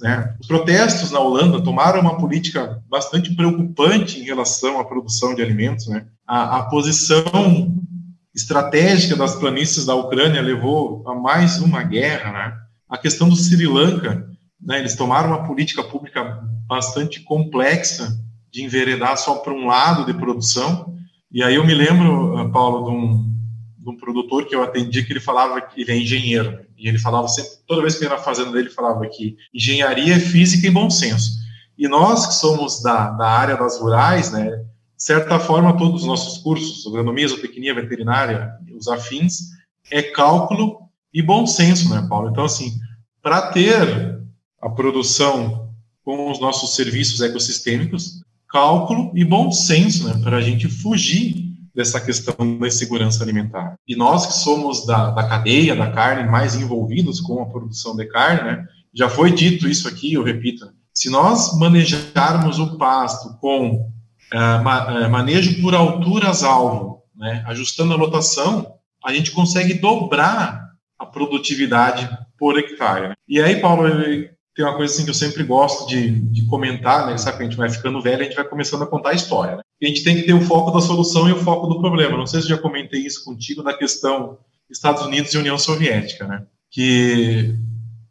né, 0.00 0.34
os 0.40 0.46
protestos 0.46 1.10
na 1.10 1.20
Holanda 1.20 1.60
tomaram 1.60 2.00
uma 2.00 2.16
política 2.16 2.82
bastante 2.88 3.34
preocupante 3.34 4.18
em 4.18 4.22
relação 4.22 4.80
à 4.80 4.84
produção 4.86 5.34
de 5.34 5.42
alimentos. 5.42 5.86
Né? 5.86 6.06
A, 6.26 6.60
a, 6.60 6.62
posição 6.62 7.76
estratégica 8.34 9.14
das 9.14 9.36
planícies 9.36 9.86
da 9.86 9.94
Ucrânia 9.94 10.42
levou 10.42 11.02
a 11.06 11.14
mais 11.14 11.58
uma 11.60 11.82
guerra. 11.82 12.32
Né? 12.32 12.56
A 12.88 12.98
questão 12.98 13.28
do 13.28 13.36
Sri 13.36 13.66
Lanka, 13.66 14.28
né, 14.60 14.78
eles 14.80 14.96
tomaram 14.96 15.28
uma 15.28 15.46
política 15.46 15.82
pública 15.84 16.40
bastante 16.66 17.20
complexa 17.20 18.18
de 18.50 18.64
enveredar 18.64 19.16
só 19.16 19.36
para 19.36 19.52
um 19.52 19.66
lado 19.66 20.04
de 20.04 20.14
produção. 20.14 20.94
E 21.30 21.42
aí 21.42 21.54
eu 21.54 21.66
me 21.66 21.74
lembro, 21.74 22.50
Paulo, 22.52 22.84
de 22.84 22.96
um, 22.96 23.34
de 23.78 23.90
um 23.90 23.96
produtor 23.96 24.46
que 24.46 24.54
eu 24.54 24.62
atendi 24.62 25.04
que 25.04 25.12
ele 25.12 25.20
falava 25.20 25.60
que 25.60 25.80
ele 25.80 25.92
é 25.92 25.98
engenheiro 25.98 26.64
e 26.76 26.88
ele 26.88 26.98
falava 26.98 27.28
sempre, 27.28 27.50
toda 27.66 27.82
vez 27.82 27.96
que 27.96 28.04
ia 28.04 28.10
na 28.10 28.18
fazenda 28.18 28.52
dele, 28.52 28.70
falava 28.70 29.06
que 29.06 29.36
engenharia 29.54 30.16
é 30.16 30.20
física 30.20 30.66
e 30.66 30.70
bom 30.70 30.90
senso. 30.90 31.30
E 31.78 31.88
nós 31.88 32.26
que 32.26 32.34
somos 32.34 32.82
da, 32.82 33.10
da 33.10 33.28
área 33.28 33.56
das 33.56 33.80
rurais, 33.80 34.30
né, 34.30 34.64
certa 35.04 35.38
forma, 35.38 35.76
todos 35.76 36.00
os 36.00 36.06
nossos 36.06 36.38
cursos, 36.38 36.86
agronomia, 36.86 37.28
zootecnia, 37.28 37.74
veterinária, 37.74 38.54
os 38.74 38.88
afins, 38.88 39.50
é 39.90 40.00
cálculo 40.00 40.88
e 41.12 41.20
bom 41.20 41.46
senso, 41.46 41.90
né, 41.90 42.06
Paulo? 42.08 42.30
Então, 42.30 42.42
assim, 42.42 42.72
para 43.22 43.52
ter 43.52 44.18
a 44.62 44.70
produção 44.70 45.68
com 46.02 46.30
os 46.30 46.40
nossos 46.40 46.74
serviços 46.74 47.20
ecossistêmicos, 47.20 48.22
cálculo 48.48 49.12
e 49.14 49.26
bom 49.26 49.52
senso, 49.52 50.08
né, 50.08 50.18
para 50.22 50.38
a 50.38 50.40
gente 50.40 50.70
fugir 50.70 51.52
dessa 51.74 52.00
questão 52.00 52.58
da 52.58 52.66
insegurança 52.66 53.22
alimentar. 53.22 53.76
E 53.86 53.94
nós 53.94 54.24
que 54.24 54.32
somos 54.32 54.86
da, 54.86 55.10
da 55.10 55.28
cadeia 55.28 55.76
da 55.76 55.90
carne 55.90 56.30
mais 56.30 56.54
envolvidos 56.54 57.20
com 57.20 57.42
a 57.42 57.46
produção 57.46 57.94
de 57.94 58.06
carne, 58.06 58.42
né, 58.42 58.66
já 58.94 59.10
foi 59.10 59.32
dito 59.32 59.68
isso 59.68 59.86
aqui, 59.86 60.14
eu 60.14 60.22
repito, 60.22 60.66
se 60.94 61.10
nós 61.10 61.58
manejarmos 61.58 62.58
o 62.58 62.78
pasto 62.78 63.36
com 63.38 63.92
ma, 64.62 65.06
uh, 65.06 65.10
manejo 65.10 65.60
por 65.60 65.74
alturas-alvo, 65.74 67.02
né, 67.14 67.44
ajustando 67.46 67.92
a 67.92 67.96
lotação, 67.96 68.74
a 69.04 69.12
gente 69.12 69.30
consegue 69.30 69.74
dobrar 69.74 70.70
a 70.98 71.06
produtividade 71.06 72.08
por 72.38 72.58
hectare. 72.58 73.08
Né? 73.08 73.14
E 73.28 73.40
aí, 73.40 73.60
Paulo, 73.60 73.88
tem 74.54 74.64
uma 74.64 74.76
coisa 74.76 74.92
assim 74.92 75.04
que 75.04 75.10
eu 75.10 75.14
sempre 75.14 75.42
gosto 75.42 75.88
de, 75.88 76.10
de 76.10 76.46
comentar, 76.46 77.06
né? 77.06 77.18
Sabe 77.18 77.38
que 77.38 77.42
a 77.42 77.46
gente 77.46 77.56
vai 77.56 77.68
ficando 77.68 78.00
velho, 78.00 78.22
a 78.22 78.24
gente 78.24 78.36
vai 78.36 78.44
começando 78.44 78.82
a 78.82 78.86
contar 78.86 79.10
a 79.10 79.14
história. 79.14 79.56
Né? 79.56 79.62
a 79.82 79.86
gente 79.86 80.04
tem 80.04 80.16
que 80.16 80.22
ter 80.22 80.32
o 80.32 80.40
foco 80.40 80.70
da 80.70 80.80
solução 80.80 81.28
e 81.28 81.32
o 81.32 81.42
foco 81.42 81.66
do 81.66 81.80
problema. 81.80 82.16
Não 82.16 82.26
sei 82.26 82.40
se 82.40 82.46
eu 82.46 82.56
já 82.56 82.62
comentei 82.62 83.00
isso 83.00 83.24
contigo 83.24 83.62
na 83.62 83.74
questão 83.74 84.38
Estados 84.70 85.02
Unidos 85.02 85.34
e 85.34 85.38
União 85.38 85.58
Soviética, 85.58 86.26
né? 86.26 86.44
Que 86.70 87.54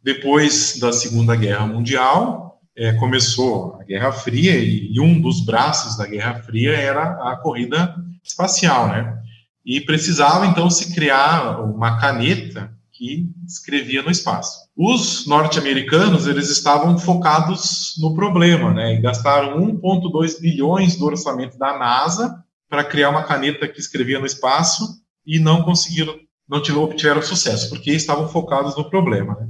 depois 0.02 0.78
da 0.78 0.92
Segunda 0.92 1.34
Guerra 1.34 1.66
Mundial 1.66 2.53
é, 2.76 2.92
começou 2.94 3.76
a 3.80 3.84
Guerra 3.84 4.12
Fria 4.12 4.56
e, 4.56 4.92
e 4.92 5.00
um 5.00 5.20
dos 5.20 5.44
braços 5.44 5.96
da 5.96 6.06
Guerra 6.06 6.42
Fria 6.42 6.72
era 6.72 7.32
a 7.32 7.36
corrida 7.36 7.94
espacial, 8.22 8.88
né? 8.88 9.18
E 9.64 9.80
precisava 9.80 10.46
então 10.46 10.68
se 10.70 10.94
criar 10.94 11.60
uma 11.60 11.98
caneta 11.98 12.72
que 12.92 13.28
escrevia 13.46 14.02
no 14.02 14.10
espaço. 14.10 14.64
Os 14.76 15.26
norte-americanos, 15.26 16.26
eles 16.26 16.50
estavam 16.50 16.98
focados 16.98 17.94
no 18.00 18.14
problema, 18.14 18.72
né, 18.72 18.94
e 18.94 19.00
gastaram 19.00 19.58
1,2 19.58 20.40
bilhões 20.40 20.96
do 20.96 21.06
orçamento 21.06 21.58
da 21.58 21.78
NASA 21.78 22.44
para 22.68 22.84
criar 22.84 23.10
uma 23.10 23.24
caneta 23.24 23.66
que 23.66 23.80
escrevia 23.80 24.20
no 24.20 24.26
espaço 24.26 25.00
e 25.26 25.38
não 25.38 25.62
conseguiram, 25.62 26.14
não 26.48 26.58
obtiveram 26.82 27.22
sucesso, 27.22 27.68
porque 27.68 27.90
estavam 27.90 28.28
focados 28.28 28.76
no 28.76 28.88
problema. 28.88 29.34
Né. 29.40 29.48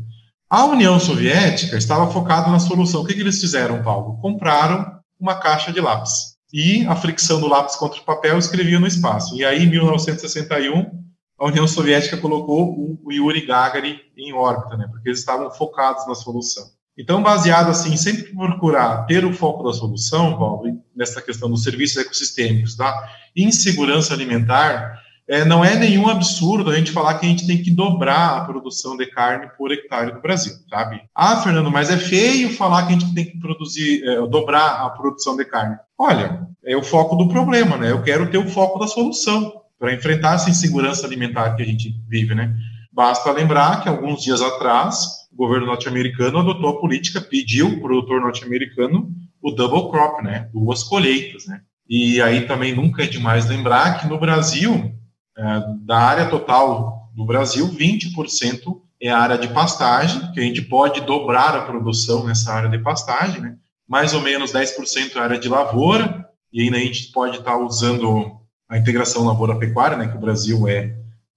A 0.55 0.67
União 0.67 1.01
Soviética 1.01 1.77
estava 1.77 2.13
focada 2.13 2.49
na 2.49 2.61
solução. 2.61 3.03
O 3.03 3.05
que, 3.05 3.13
que 3.13 3.21
eles 3.23 3.41
fizeram, 3.41 3.83
Paulo? 3.83 4.21
Compraram 4.21 5.01
uma 5.19 5.35
caixa 5.35 5.73
de 5.73 5.81
lápis. 5.81 6.37
E 6.53 6.87
a 6.87 6.95
fricção 6.95 7.41
do 7.41 7.49
lápis 7.49 7.75
contra 7.75 8.01
o 8.01 8.05
papel 8.05 8.39
escrevia 8.39 8.79
no 8.79 8.87
espaço. 8.87 9.35
E 9.35 9.45
aí, 9.45 9.65
em 9.65 9.69
1961, 9.69 10.93
a 11.41 11.47
União 11.47 11.67
Soviética 11.67 12.17
colocou 12.19 12.73
o 13.03 13.13
Yuri 13.13 13.45
Gagarin 13.45 13.99
em 14.17 14.33
órbita, 14.33 14.77
né? 14.77 14.87
Porque 14.89 15.09
eles 15.09 15.19
estavam 15.19 15.51
focados 15.51 16.07
na 16.07 16.15
solução. 16.15 16.63
Então, 16.97 17.21
baseado 17.21 17.71
assim, 17.71 17.97
sempre 17.97 18.33
procurar 18.33 19.07
ter 19.07 19.25
o 19.25 19.33
foco 19.33 19.65
da 19.65 19.73
solução, 19.73 20.39
Paulo, 20.39 20.81
nessa 20.95 21.21
questão 21.21 21.51
dos 21.51 21.65
serviços 21.65 21.97
ecossistêmicos, 21.97 22.77
da 22.77 23.11
insegurança 23.35 24.15
alimentar, 24.15 25.03
é, 25.29 25.45
não 25.45 25.65
é 25.65 25.77
nenhum 25.77 26.09
absurdo 26.09 26.71
a 26.71 26.77
gente 26.77 26.93
falar 26.93 27.15
que 27.15 27.27
a 27.27 27.29
gente 27.29 27.47
tem 27.47 27.63
que 27.63 27.71
dobrar 27.71 28.37
a 28.37 28.45
produção 28.45 28.97
de 28.97 29.07
carne 29.07 29.49
por 29.57 29.73
hectare 29.73 30.13
no 30.13 30.21
Brasil, 30.21 30.53
sabe? 30.69 31.03
Ah, 31.15 31.37
Fernando, 31.37 31.71
mas 31.71 31.91
é 31.91 31.97
feio 31.97 32.51
falar 32.51 32.87
que 32.87 32.95
a 32.95 32.99
gente 32.99 33.15
tem 33.15 33.25
que 33.25 33.39
produzir, 33.39 34.05
é, 34.05 34.17
dobrar 34.27 34.85
a 34.85 34.91
produção 34.91 35.37
de 35.37 35.45
carne. 35.45 35.77
Olha, 35.99 36.47
é 36.65 36.77
o 36.77 36.83
foco 36.83 37.17
do 37.17 37.29
problema, 37.29 37.77
né? 37.77 37.91
Eu 37.91 38.03
quero 38.03 38.31
ter 38.31 38.39
o 38.39 38.49
foco 38.49 38.79
da 38.79 38.87
solução 38.87 39.53
para 39.79 39.95
enfrentar 39.95 40.35
essa 40.35 40.51
insegurança 40.51 41.07
alimentar 41.07 41.55
que 41.55 41.63
a 41.63 41.67
gente 41.67 41.95
vive, 42.09 42.35
né? 42.35 42.55
Basta 42.93 43.31
lembrar 43.33 43.83
que 43.83 43.89
alguns 43.89 44.23
dias 44.23 44.41
atrás 44.41 45.25
o 45.33 45.37
governo 45.37 45.67
norte-americano 45.67 46.39
adotou 46.39 46.71
a 46.71 46.81
política, 46.81 47.21
pediu 47.21 47.69
o 47.69 47.81
produtor 47.81 48.21
norte-americano 48.21 49.11
o 49.45 49.51
double 49.51 49.91
crop, 49.91 50.23
né? 50.23 50.49
Duas 50.55 50.83
colheitas, 50.83 51.47
né? 51.47 51.61
E 51.87 52.21
aí 52.23 52.47
também 52.47 52.75
nunca 52.75 53.03
é 53.03 53.07
demais 53.07 53.47
lembrar 53.47 54.01
que 54.01 54.07
no 54.07 54.19
Brasil 54.19 54.91
da 55.83 55.99
área 55.99 56.31
total 56.31 57.11
do 57.15 57.25
Brasil, 57.25 57.69
20% 57.69 58.81
é 59.01 59.11
a 59.11 59.19
área 59.19 59.39
de 59.39 59.49
pastagem, 59.49 60.33
que 60.33 60.41
a 60.41 60.43
gente 60.43 60.63
pode 60.63 61.01
dobrar 61.03 61.57
a 61.57 61.63
produção 61.63 62.25
nessa 62.25 62.53
área 62.53 62.71
de 62.71 62.79
pastagem, 62.79 63.41
né? 63.41 63.57
mais 63.89 64.15
ou 64.15 64.23
menos 64.23 64.53
10% 64.53 65.15
é 65.15 65.19
a 65.19 65.23
área 65.25 65.39
de 65.39 65.49
lavoura, 65.49 66.29
e 66.53 66.63
ainda 66.63 66.77
a 66.77 66.81
gente 66.81 67.13
pode 67.13 67.39
estar 67.39 67.57
usando 67.59 68.41
a 68.69 68.79
integração 68.79 69.25
lavoura-pecuária, 69.25 69.97
né, 69.97 70.09
que 70.09 70.17
o 70.17 70.21
Brasil 70.21 70.67
é 70.67 70.97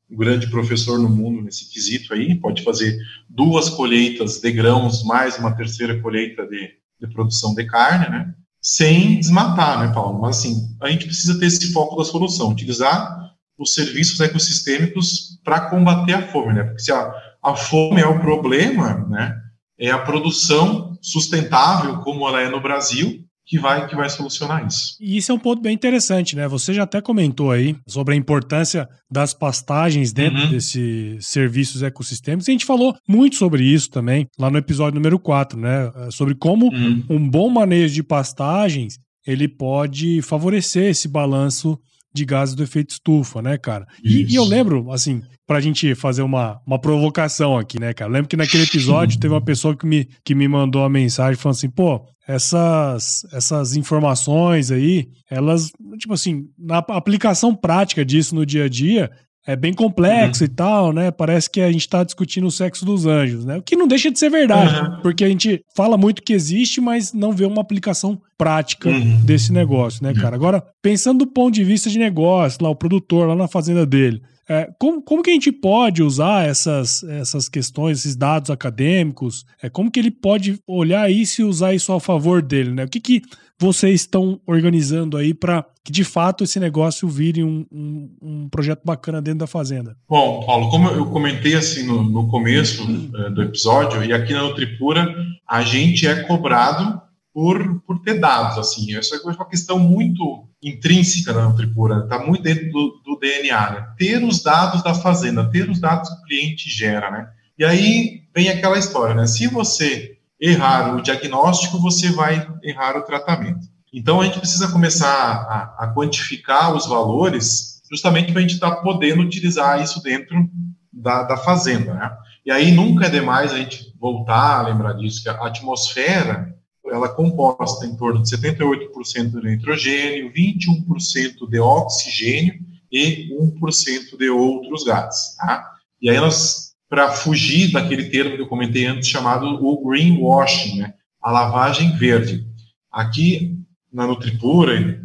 um 0.09 0.15
grande 0.15 0.49
professor 0.49 0.97
no 0.97 1.09
mundo 1.09 1.41
nesse 1.41 1.69
quesito 1.69 2.13
aí, 2.13 2.35
pode 2.35 2.63
fazer 2.63 2.97
duas 3.27 3.69
colheitas 3.69 4.39
de 4.39 4.51
grãos, 4.51 5.03
mais 5.03 5.37
uma 5.37 5.51
terceira 5.51 5.99
colheita 6.01 6.47
de, 6.47 6.69
de 7.01 7.13
produção 7.13 7.53
de 7.53 7.65
carne, 7.65 8.09
né, 8.09 8.33
sem 8.61 9.19
desmatar, 9.19 9.85
né, 9.85 9.93
Paulo? 9.93 10.21
Mas, 10.21 10.37
assim, 10.37 10.75
a 10.81 10.89
gente 10.89 11.05
precisa 11.05 11.37
ter 11.37 11.47
esse 11.47 11.73
foco 11.73 11.97
da 11.97 12.05
solução, 12.05 12.51
utilizar 12.51 13.26
os 13.57 13.73
serviços 13.73 14.19
ecossistêmicos 14.19 15.39
para 15.43 15.69
combater 15.69 16.13
a 16.13 16.27
fome, 16.27 16.53
né? 16.53 16.63
Porque 16.63 16.81
se 16.81 16.91
a, 16.91 17.11
a 17.43 17.55
fome 17.55 18.01
é 18.01 18.05
o 18.05 18.19
problema, 18.19 19.05
né? 19.09 19.35
É 19.79 19.91
a 19.91 19.99
produção 19.99 20.97
sustentável, 21.01 21.97
como 21.99 22.27
ela 22.27 22.41
é 22.41 22.49
no 22.49 22.61
Brasil, 22.61 23.23
que 23.45 23.57
vai, 23.57 23.87
que 23.87 23.95
vai 23.95 24.09
solucionar 24.09 24.67
isso. 24.67 24.97
E 24.99 25.17
isso 25.17 25.31
é 25.31 25.35
um 25.35 25.39
ponto 25.39 25.61
bem 25.61 25.73
interessante, 25.73 26.35
né? 26.35 26.47
Você 26.47 26.73
já 26.73 26.83
até 26.83 26.99
comentou 26.99 27.51
aí 27.51 27.77
sobre 27.87 28.13
a 28.13 28.17
importância 28.17 28.89
das 29.09 29.33
pastagens 29.33 30.11
dentro 30.11 30.43
uhum. 30.43 30.49
desses 30.49 31.25
serviços 31.25 31.81
ecossistêmicos. 31.81 32.49
A 32.49 32.51
gente 32.51 32.65
falou 32.65 32.95
muito 33.07 33.37
sobre 33.37 33.63
isso 33.63 33.89
também 33.89 34.27
lá 34.37 34.49
no 34.49 34.57
episódio 34.57 34.95
número 34.95 35.17
4, 35.17 35.57
né? 35.57 35.91
Sobre 36.11 36.35
como 36.35 36.67
uhum. 36.67 37.03
um 37.09 37.29
bom 37.29 37.49
manejo 37.49 37.93
de 37.93 38.03
pastagens 38.03 38.99
ele 39.25 39.47
pode 39.47 40.21
favorecer 40.21 40.89
esse 40.89 41.07
balanço 41.07 41.77
de 42.13 42.25
gases 42.25 42.55
do 42.55 42.63
efeito 42.63 42.91
estufa, 42.91 43.41
né, 43.41 43.57
cara? 43.57 43.85
E, 44.03 44.31
e, 44.31 44.35
eu 44.35 44.43
lembro, 44.43 44.91
assim, 44.91 45.21
pra 45.45 45.61
gente 45.61 45.95
fazer 45.95 46.21
uma, 46.21 46.59
uma 46.65 46.79
provocação 46.79 47.57
aqui, 47.57 47.79
né, 47.79 47.93
cara? 47.93 48.09
Eu 48.09 48.13
lembro 48.13 48.27
que 48.27 48.37
naquele 48.37 48.63
episódio 48.63 49.19
teve 49.19 49.33
uma 49.33 49.41
pessoa 49.41 49.75
que 49.75 49.85
me, 49.85 50.07
que 50.23 50.35
me 50.35 50.47
mandou 50.47 50.81
uma 50.81 50.89
mensagem 50.89 51.35
falando 51.39 51.55
assim, 51.55 51.69
pô, 51.69 52.05
essas, 52.27 53.25
essas 53.31 53.77
informações 53.77 54.69
aí, 54.69 55.07
elas, 55.29 55.71
tipo 55.97 56.13
assim, 56.13 56.45
na 56.57 56.79
aplicação 56.79 57.55
prática 57.55 58.03
disso 58.03 58.35
no 58.35 58.45
dia 58.45 58.65
a 58.65 58.69
dia, 58.69 59.09
é 59.47 59.55
bem 59.55 59.73
complexo 59.73 60.43
uhum. 60.43 60.45
e 60.45 60.53
tal, 60.53 60.91
né? 60.91 61.09
Parece 61.09 61.49
que 61.49 61.61
a 61.61 61.71
gente 61.71 61.81
está 61.81 62.03
discutindo 62.03 62.45
o 62.45 62.51
sexo 62.51 62.85
dos 62.85 63.05
anjos, 63.05 63.45
né? 63.45 63.57
O 63.57 63.61
que 63.61 63.77
não 63.77 63.87
deixa 63.87 64.11
de 64.11 64.19
ser 64.19 64.29
verdade, 64.29 64.77
uhum. 64.77 65.01
porque 65.01 65.23
a 65.23 65.29
gente 65.29 65.63
fala 65.73 65.97
muito 65.97 66.21
que 66.21 66.33
existe, 66.33 66.81
mas 66.81 67.13
não 67.13 67.31
vê 67.31 67.45
uma 67.45 67.61
aplicação 67.61 68.21
prática 68.37 68.89
uhum. 68.89 69.21
desse 69.23 69.53
negócio, 69.53 70.03
né, 70.03 70.13
cara? 70.13 70.35
Agora, 70.35 70.61
pensando 70.81 71.19
do 71.19 71.31
ponto 71.31 71.55
de 71.55 71.63
vista 71.63 71.89
de 71.89 71.97
negócio, 71.97 72.61
lá 72.61 72.69
o 72.69 72.75
produtor, 72.75 73.25
lá 73.25 73.35
na 73.35 73.47
fazenda 73.47 73.85
dele, 73.85 74.21
é, 74.49 74.69
como, 74.79 75.01
como 75.01 75.21
que 75.21 75.29
a 75.29 75.33
gente 75.33 75.51
pode 75.51 76.01
usar 76.01 76.47
essas, 76.47 77.03
essas 77.03 77.49
questões, 77.49 77.99
esses 77.99 78.15
dados 78.15 78.49
acadêmicos? 78.49 79.45
É, 79.61 79.69
como 79.69 79.91
que 79.91 79.99
ele 79.99 80.11
pode 80.11 80.59
olhar 80.65 81.11
isso 81.11 81.41
e 81.41 81.45
usar 81.45 81.73
isso 81.73 81.91
a 81.91 81.99
favor 81.99 82.41
dele, 82.41 82.71
né? 82.71 82.85
O 82.85 82.87
que, 82.87 82.99
que 82.99 83.21
vocês 83.59 84.01
estão 84.01 84.39
organizando 84.45 85.17
aí 85.17 85.33
para 85.33 85.65
que 85.83 85.91
de 85.91 86.03
fato 86.03 86.43
esse 86.43 86.59
negócio 86.59 87.07
vire 87.07 87.43
um, 87.43 87.65
um, 87.71 88.17
um, 88.21 88.49
projeto 88.49 88.81
bacana 88.83 89.21
dentro 89.21 89.39
da 89.39 89.47
fazenda? 89.47 89.97
Bom, 90.07 90.45
Paulo, 90.45 90.69
como 90.69 90.89
eu 90.89 91.05
comentei 91.07 91.55
assim 91.55 91.83
no, 91.83 92.03
no 92.03 92.27
começo 92.27 92.83
uh, 92.83 93.33
do 93.33 93.41
episódio, 93.41 94.03
e 94.03 94.13
aqui 94.13 94.33
na 94.33 94.43
Nutripura 94.43 95.15
a 95.47 95.61
gente 95.61 96.05
é 96.05 96.23
cobrado 96.23 97.01
por, 97.33 97.81
por 97.81 98.01
ter 98.01 98.19
dados, 98.19 98.57
assim, 98.57 98.95
essa 98.95 99.15
é 99.15 99.19
uma 99.19 99.47
questão 99.47 99.77
muito 99.77 100.47
intrínseca 100.61 101.33
da 101.33 101.47
Nutripura, 101.47 101.99
está 101.99 102.19
muito 102.19 102.41
dentro 102.41 102.69
do, 102.71 103.01
do 103.05 103.19
DNA, 103.19 103.71
né? 103.71 103.87
ter 103.97 104.23
os 104.23 104.41
dados 104.41 104.83
da 104.83 104.93
fazenda, 104.93 105.49
ter 105.49 105.69
os 105.69 105.79
dados 105.79 106.09
que 106.09 106.15
o 106.15 106.23
cliente 106.23 106.69
gera, 106.69 107.11
né? 107.11 107.29
E 107.57 107.63
aí 107.63 108.23
vem 108.35 108.49
aquela 108.49 108.77
história, 108.77 109.15
né? 109.15 109.25
Se 109.25 109.47
você 109.47 110.16
errar 110.39 110.95
o 110.95 111.01
diagnóstico, 111.01 111.79
você 111.79 112.11
vai 112.11 112.47
errar 112.63 112.97
o 112.97 113.03
tratamento. 113.03 113.67
Então, 113.93 114.21
a 114.21 114.25
gente 114.25 114.39
precisa 114.39 114.71
começar 114.71 115.07
a, 115.07 115.85
a 115.85 115.93
quantificar 115.93 116.75
os 116.75 116.85
valores, 116.85 117.81
justamente 117.89 118.31
para 118.31 118.39
a 118.39 118.41
gente 118.41 118.55
estar 118.55 118.75
tá 118.75 118.81
podendo 118.81 119.21
utilizar 119.21 119.81
isso 119.81 120.01
dentro 120.03 120.49
da, 120.91 121.23
da 121.23 121.37
fazenda. 121.37 121.93
Né? 121.93 122.11
E 122.45 122.51
aí, 122.51 122.71
nunca 122.71 123.07
é 123.07 123.09
demais 123.09 123.51
a 123.53 123.57
gente 123.57 123.93
voltar 123.99 124.59
a 124.59 124.67
lembrar 124.67 124.93
disso, 124.93 125.23
que 125.23 125.29
a 125.29 125.33
atmosfera 125.33 126.55
ela 126.89 127.07
é 127.07 127.13
composta 127.13 127.85
em 127.85 127.95
torno 127.95 128.21
de 128.21 128.29
78% 128.29 129.41
de 129.41 129.47
nitrogênio, 129.47 130.31
21% 130.31 131.49
de 131.49 131.59
oxigênio 131.59 132.59
e 132.91 133.29
1% 133.61 134.17
de 134.17 134.29
outros 134.29 134.83
gases. 134.85 135.35
Tá? 135.35 135.69
E 136.01 136.09
aí 136.09 136.17
nós 136.17 136.66
para 136.89 137.11
fugir 137.11 137.71
daquele 137.71 138.09
termo 138.09 138.35
que 138.35 138.41
eu 138.41 138.47
comentei 138.47 138.85
antes 138.85 139.09
chamado 139.09 139.45
o 139.45 139.87
greenwashing, 139.87 140.77
né? 140.77 140.93
a 141.21 141.31
lavagem 141.31 141.95
verde. 141.97 142.45
Aqui 142.91 143.57
na 143.91 144.07
Nutripura 144.07 144.79
e 144.79 144.99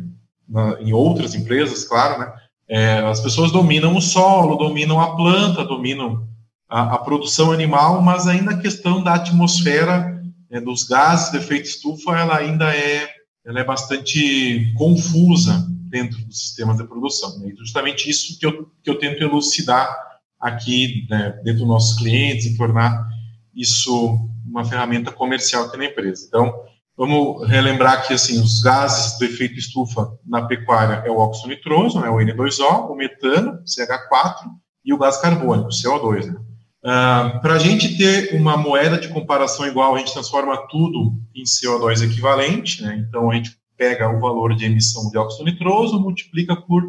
na, 0.49 0.81
em 0.81 0.93
outras 0.93 1.35
empresas, 1.35 1.85
claro, 1.85 2.21
né? 2.21 2.33
É, 2.69 2.99
as 3.01 3.21
pessoas 3.21 3.51
dominam 3.51 3.97
o 3.97 4.01
solo, 4.01 4.57
dominam 4.57 5.01
a 5.01 5.15
planta, 5.17 5.65
dominam 5.65 6.27
a, 6.69 6.95
a 6.95 6.99
produção 6.99 7.53
animal, 7.53 8.01
mas 8.01 8.27
ainda 8.27 8.53
a 8.53 8.59
questão 8.59 9.03
da 9.03 9.15
atmosfera, 9.15 10.23
é, 10.51 10.61
dos 10.61 10.85
gases 10.85 11.31
de 11.31 11.39
efeito 11.39 11.67
estufa, 11.67 12.13
ela 12.13 12.37
ainda 12.37 12.75
é, 12.75 13.09
ela 13.45 13.61
é 13.61 13.65
bastante 13.65 14.73
confusa 14.75 15.67
dentro 15.69 16.25
dos 16.25 16.41
sistemas 16.41 16.79
de 16.79 16.85
produção. 16.85 17.39
Né? 17.41 17.51
E 17.51 17.57
justamente 17.57 18.09
isso 18.09 18.39
que 18.39 18.47
eu, 18.47 18.71
que 18.83 18.89
eu 18.89 18.99
tento 18.99 19.23
elucidar 19.23 20.12
aqui 20.43 21.07
né, 21.09 21.39
dentro 21.45 21.61
dos 21.61 21.69
nossos 21.69 21.99
clientes 21.99 22.47
e 22.47 22.57
tornar 22.57 23.07
isso 23.55 24.29
uma 24.45 24.65
ferramenta 24.65 25.13
comercial 25.13 25.65
aqui 25.65 25.77
na 25.77 25.87
empresa. 25.87 26.25
Então, 26.27 26.53
vamos 26.97 27.49
relembrar 27.49 28.07
que 28.07 28.13
assim 28.13 28.41
os 28.41 28.61
gases 28.61 29.17
do 29.19 29.25
efeito 29.25 29.59
estufa 29.59 30.11
na 30.27 30.43
pecuária 30.43 31.03
é 31.07 31.11
o 31.11 31.17
óxido 31.17 31.49
nitroso, 31.49 32.01
né, 32.01 32.09
o 32.11 32.17
N2O, 32.17 32.91
o 32.91 32.97
metano, 32.97 33.61
CH4 33.65 34.49
e 34.85 34.93
o 34.93 34.99
gás 34.99 35.17
carbônico, 35.19 35.69
CO2. 35.69 36.27
Né? 36.27 36.41
Uh, 36.85 37.41
Para 37.41 37.55
a 37.55 37.59
gente 37.59 37.97
ter 37.97 38.35
uma 38.35 38.57
moeda 38.57 38.99
de 38.99 39.09
comparação 39.09 39.67
igual, 39.67 39.95
a 39.95 39.99
gente 39.99 40.13
transforma 40.13 40.57
tudo 40.69 41.15
em 41.35 41.45
CO2 41.45 42.03
equivalente, 42.03 42.83
né? 42.83 42.97
então 43.09 43.31
a 43.31 43.35
gente 43.37 43.57
pega 43.77 44.11
o 44.11 44.21
valor 44.21 44.55
de 44.55 44.65
emissão 44.65 45.09
de 45.11 45.17
óxido 45.17 45.45
nitroso, 45.45 46.01
multiplica 46.01 46.57
por 46.57 46.83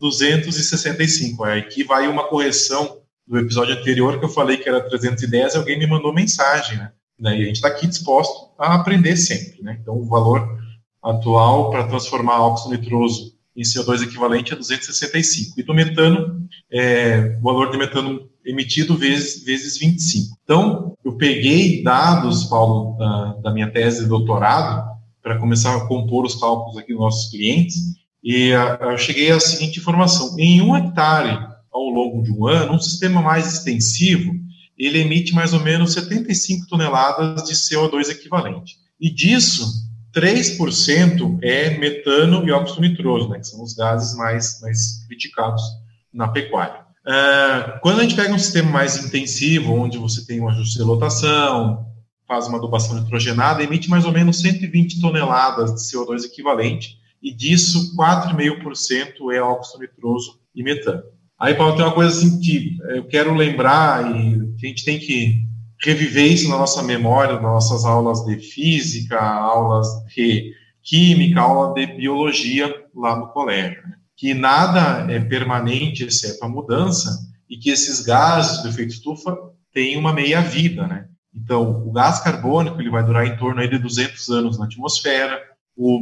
265. 0.00 1.46
É, 1.46 1.58
aqui 1.58 1.84
vai 1.84 2.08
uma 2.08 2.28
correção 2.28 2.98
do 3.26 3.38
episódio 3.38 3.74
anterior 3.74 4.18
que 4.18 4.24
eu 4.24 4.28
falei 4.28 4.56
que 4.56 4.68
era 4.68 4.80
310, 4.80 5.56
alguém 5.56 5.78
me 5.78 5.86
mandou 5.86 6.14
mensagem, 6.14 6.78
né? 6.78 7.36
E 7.36 7.42
a 7.42 7.46
gente 7.46 7.56
está 7.56 7.68
aqui 7.68 7.86
disposto 7.86 8.52
a 8.58 8.74
aprender 8.74 9.16
sempre, 9.16 9.60
né? 9.62 9.76
Então, 9.80 9.94
o 9.96 10.06
valor 10.06 10.58
atual 11.02 11.70
para 11.70 11.88
transformar 11.88 12.40
óxido 12.40 12.76
nitroso 12.76 13.34
em 13.56 13.62
CO2 13.62 14.02
equivalente 14.02 14.52
a 14.52 14.56
265. 14.56 15.58
E 15.58 15.62
do 15.62 15.74
metano, 15.74 16.48
é, 16.70 17.36
o 17.40 17.42
valor 17.42 17.70
de 17.70 17.78
metano 17.78 18.28
emitido 18.44 18.96
vezes, 18.96 19.44
vezes 19.44 19.78
25. 19.78 20.38
Então, 20.44 20.96
eu 21.04 21.16
peguei 21.16 21.82
dados, 21.82 22.44
Paulo, 22.44 22.96
da, 22.96 23.32
da 23.42 23.52
minha 23.52 23.70
tese 23.70 24.04
de 24.04 24.08
doutorado, 24.08 24.88
para 25.20 25.38
começar 25.38 25.76
a 25.76 25.86
compor 25.86 26.24
os 26.24 26.36
cálculos 26.36 26.78
aqui 26.78 26.92
dos 26.92 27.02
nossos 27.02 27.30
clientes, 27.30 27.97
e 28.22 28.52
a, 28.52 28.78
eu 28.80 28.98
cheguei 28.98 29.30
à 29.30 29.40
seguinte 29.40 29.78
informação: 29.78 30.34
em 30.38 30.60
um 30.60 30.76
hectare 30.76 31.46
ao 31.72 31.84
longo 31.84 32.22
de 32.22 32.32
um 32.32 32.46
ano, 32.46 32.74
um 32.74 32.80
sistema 32.80 33.22
mais 33.22 33.52
extensivo, 33.52 34.32
ele 34.76 34.98
emite 34.98 35.34
mais 35.34 35.52
ou 35.52 35.60
menos 35.60 35.92
75 35.92 36.66
toneladas 36.68 37.44
de 37.44 37.54
CO2 37.54 38.10
equivalente. 38.10 38.76
E 39.00 39.10
disso, 39.10 39.88
3% 40.14 41.38
é 41.42 41.78
metano 41.78 42.46
e 42.46 42.50
óxido 42.50 42.80
nitroso, 42.80 43.28
né, 43.28 43.38
que 43.38 43.46
são 43.46 43.62
os 43.62 43.74
gases 43.74 44.16
mais, 44.16 44.60
mais 44.60 45.04
criticados 45.06 45.62
na 46.12 46.28
pecuária. 46.28 46.86
Uh, 47.06 47.80
quando 47.80 48.00
a 48.00 48.02
gente 48.02 48.14
pega 48.14 48.34
um 48.34 48.38
sistema 48.38 48.70
mais 48.70 49.02
intensivo, 49.04 49.72
onde 49.72 49.98
você 49.98 50.26
tem 50.26 50.40
um 50.40 50.48
ajuste 50.48 50.76
de 50.76 50.84
lotação, 50.84 51.86
faz 52.26 52.46
uma 52.46 52.58
adubação 52.58 53.00
nitrogenada, 53.00 53.62
emite 53.62 53.88
mais 53.88 54.04
ou 54.04 54.12
menos 54.12 54.40
120 54.40 55.00
toneladas 55.00 55.74
de 55.74 55.80
CO2 55.80 56.24
equivalente, 56.24 56.98
e 57.22 57.34
disso 57.34 57.94
4,5% 57.96 59.32
é 59.32 59.40
óxido 59.40 59.80
nitroso 59.80 60.38
e 60.54 60.62
metano. 60.62 61.02
Aí, 61.38 61.54
Paulo, 61.54 61.76
tem 61.76 61.84
uma 61.84 61.94
coisa 61.94 62.16
assim 62.16 62.40
que 62.40 62.76
eu 62.88 63.06
quero 63.06 63.34
lembrar 63.34 64.16
e 64.16 64.54
que 64.56 64.66
a 64.66 64.68
gente 64.68 64.84
tem 64.84 64.98
que 64.98 65.46
reviver 65.80 66.32
isso 66.32 66.48
na 66.48 66.58
nossa 66.58 66.82
memória, 66.82 67.34
nas 67.34 67.42
nossas 67.42 67.84
aulas 67.84 68.24
de 68.24 68.36
física, 68.38 69.20
aulas 69.20 69.86
de 70.14 70.52
química, 70.82 71.40
aula 71.40 71.74
de 71.74 71.86
biologia 71.86 72.74
lá 72.94 73.16
no 73.16 73.28
colégio. 73.28 73.80
Né? 73.82 73.94
Que 74.16 74.34
nada 74.34 75.10
é 75.12 75.20
permanente 75.20 76.04
exceto 76.04 76.44
a 76.44 76.48
mudança 76.48 77.08
e 77.48 77.56
que 77.56 77.70
esses 77.70 78.00
gases 78.00 78.62
do 78.62 78.68
efeito 78.68 78.92
estufa 78.92 79.36
têm 79.72 79.96
uma 79.96 80.12
meia-vida, 80.12 80.86
né? 80.86 81.06
Então, 81.32 81.86
o 81.86 81.92
gás 81.92 82.18
carbônico 82.20 82.80
ele 82.80 82.90
vai 82.90 83.04
durar 83.04 83.26
em 83.26 83.36
torno 83.36 83.60
aí 83.60 83.68
de 83.68 83.78
200 83.78 84.28
anos 84.30 84.58
na 84.58 84.64
atmosfera, 84.64 85.40
o, 85.76 86.00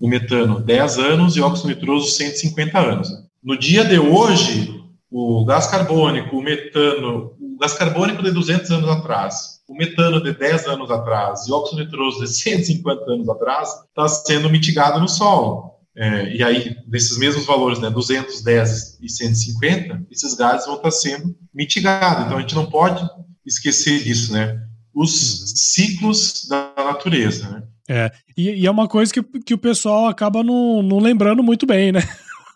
o 0.00 0.08
metano 0.08 0.58
10 0.60 0.98
anos 0.98 1.36
e 1.36 1.40
óxido 1.40 1.68
nitroso 1.68 2.10
150 2.12 2.78
anos. 2.78 3.08
No 3.42 3.58
dia 3.58 3.84
de 3.84 3.98
hoje, 3.98 4.82
o 5.10 5.44
gás 5.44 5.66
carbônico, 5.66 6.36
o 6.36 6.42
metano, 6.42 7.34
o 7.38 7.58
gás 7.58 7.74
carbônico 7.74 8.22
de 8.22 8.30
200 8.30 8.70
anos 8.70 8.88
atrás, 8.88 9.60
o 9.68 9.74
metano 9.74 10.22
de 10.22 10.32
10 10.32 10.66
anos 10.66 10.90
atrás 10.90 11.46
e 11.46 11.52
o 11.52 11.54
óxido 11.54 11.82
nitroso 11.84 12.20
de 12.20 12.28
150 12.28 13.04
anos 13.10 13.28
atrás 13.28 13.68
está 13.88 14.08
sendo 14.08 14.48
mitigado 14.48 14.98
no 14.98 15.08
solo. 15.08 15.70
É, 15.94 16.34
e 16.34 16.42
aí, 16.42 16.76
desses 16.86 17.18
mesmos 17.18 17.44
valores, 17.44 17.78
né, 17.78 17.90
210 17.90 18.98
e 19.02 19.08
150, 19.08 20.06
esses 20.10 20.34
gases 20.34 20.66
vão 20.66 20.76
estar 20.76 20.90
sendo 20.90 21.36
mitigados. 21.52 22.24
Então, 22.24 22.38
a 22.38 22.40
gente 22.40 22.54
não 22.54 22.66
pode 22.66 23.06
esquecer 23.44 24.02
disso, 24.02 24.32
né? 24.32 24.62
Os 24.94 25.40
uhum. 25.40 25.46
ciclos 25.56 26.46
da 26.48 26.72
natureza, 26.76 27.48
né? 27.50 27.62
É, 27.90 28.12
e, 28.36 28.50
e, 28.50 28.66
é 28.66 28.70
uma 28.70 28.86
coisa 28.86 29.12
que, 29.12 29.20
que 29.40 29.52
o 29.52 29.58
pessoal 29.58 30.06
acaba 30.06 30.44
não, 30.44 30.80
não 30.80 31.00
lembrando 31.00 31.42
muito 31.42 31.66
bem, 31.66 31.90
né? 31.90 32.00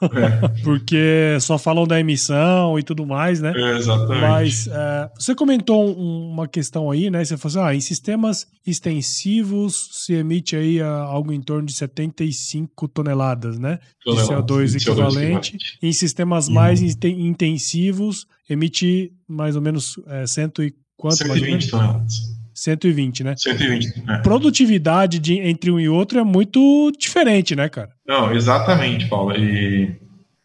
É. 0.00 0.48
Porque 0.62 1.36
só 1.40 1.58
falam 1.58 1.88
da 1.88 1.98
emissão 1.98 2.78
e 2.78 2.84
tudo 2.84 3.04
mais, 3.04 3.40
né? 3.40 3.52
É, 3.52 3.76
exatamente. 3.76 4.20
Mas 4.20 4.68
é, 4.68 5.10
você 5.18 5.34
comentou 5.34 5.98
um, 5.98 6.30
uma 6.30 6.46
questão 6.46 6.88
aí, 6.88 7.10
né? 7.10 7.24
Você 7.24 7.36
falou 7.36 7.66
assim, 7.66 7.68
ah, 7.68 7.74
em 7.74 7.80
sistemas 7.80 8.46
extensivos 8.64 9.88
se 10.04 10.12
emite 10.12 10.54
aí 10.54 10.80
a, 10.80 10.86
ah, 10.86 11.02
algo 11.02 11.32
em 11.32 11.40
torno 11.40 11.66
de 11.66 11.72
75 11.72 12.86
toneladas, 12.86 13.58
né? 13.58 13.80
Toneladas, 14.04 14.72
de 14.72 14.78
CO2 14.78 14.82
equivalente. 14.82 15.58
Em 15.82 15.92
sistemas 15.92 16.46
uhum. 16.46 16.54
mais 16.54 16.80
intensivos 16.80 18.24
emite 18.48 19.12
mais 19.26 19.56
ou 19.56 19.62
menos 19.62 19.98
é, 20.06 20.24
cento 20.28 20.62
e 20.62 20.72
quanto? 20.96 21.16
120 21.16 21.70
toneladas. 21.70 22.33
120, 22.54 23.24
né? 23.24 23.34
120. 23.36 24.04
É. 24.08 24.18
Produtividade 24.18 25.18
de, 25.18 25.38
entre 25.40 25.70
um 25.70 25.80
e 25.80 25.88
outro 25.88 26.18
é 26.18 26.24
muito 26.24 26.92
diferente, 26.98 27.56
né, 27.56 27.68
cara? 27.68 27.90
Não, 28.06 28.32
exatamente, 28.32 29.08
Paulo. 29.08 29.36
E 29.36 29.96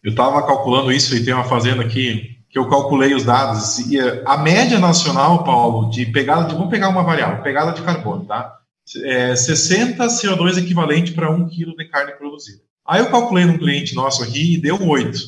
eu 0.04 0.12
estava 0.12 0.46
calculando 0.46 0.92
isso 0.92 1.16
e 1.16 1.24
tem 1.24 1.34
uma 1.34 1.44
fazenda 1.44 1.82
aqui 1.82 2.38
que 2.50 2.58
eu 2.58 2.68
calculei 2.68 3.14
os 3.14 3.24
dados. 3.24 3.80
E 3.80 4.00
a 4.26 4.38
média 4.38 4.80
nacional, 4.80 5.44
Paulo, 5.44 5.90
de 5.90 6.06
pegada 6.08 6.48
de. 6.48 6.56
Vamos 6.56 6.70
pegar 6.70 6.90
uma 6.90 7.04
variável, 7.04 7.44
pegada 7.44 7.72
de 7.72 7.82
carbono, 7.82 8.26
tá? 8.26 8.56
É 9.04 9.36
60 9.36 10.04
CO2 10.08 10.58
equivalente 10.58 11.12
para 11.12 11.30
um 11.30 11.48
quilo 11.48 11.76
de 11.76 11.86
carne 11.86 12.14
produzida. 12.14 12.62
Aí 12.88 13.02
eu 13.02 13.12
calculei 13.12 13.46
num 13.46 13.58
cliente 13.58 13.94
nosso 13.94 14.24
aqui 14.24 14.56
e 14.56 14.62
deu 14.62 14.82
8. 14.82 15.20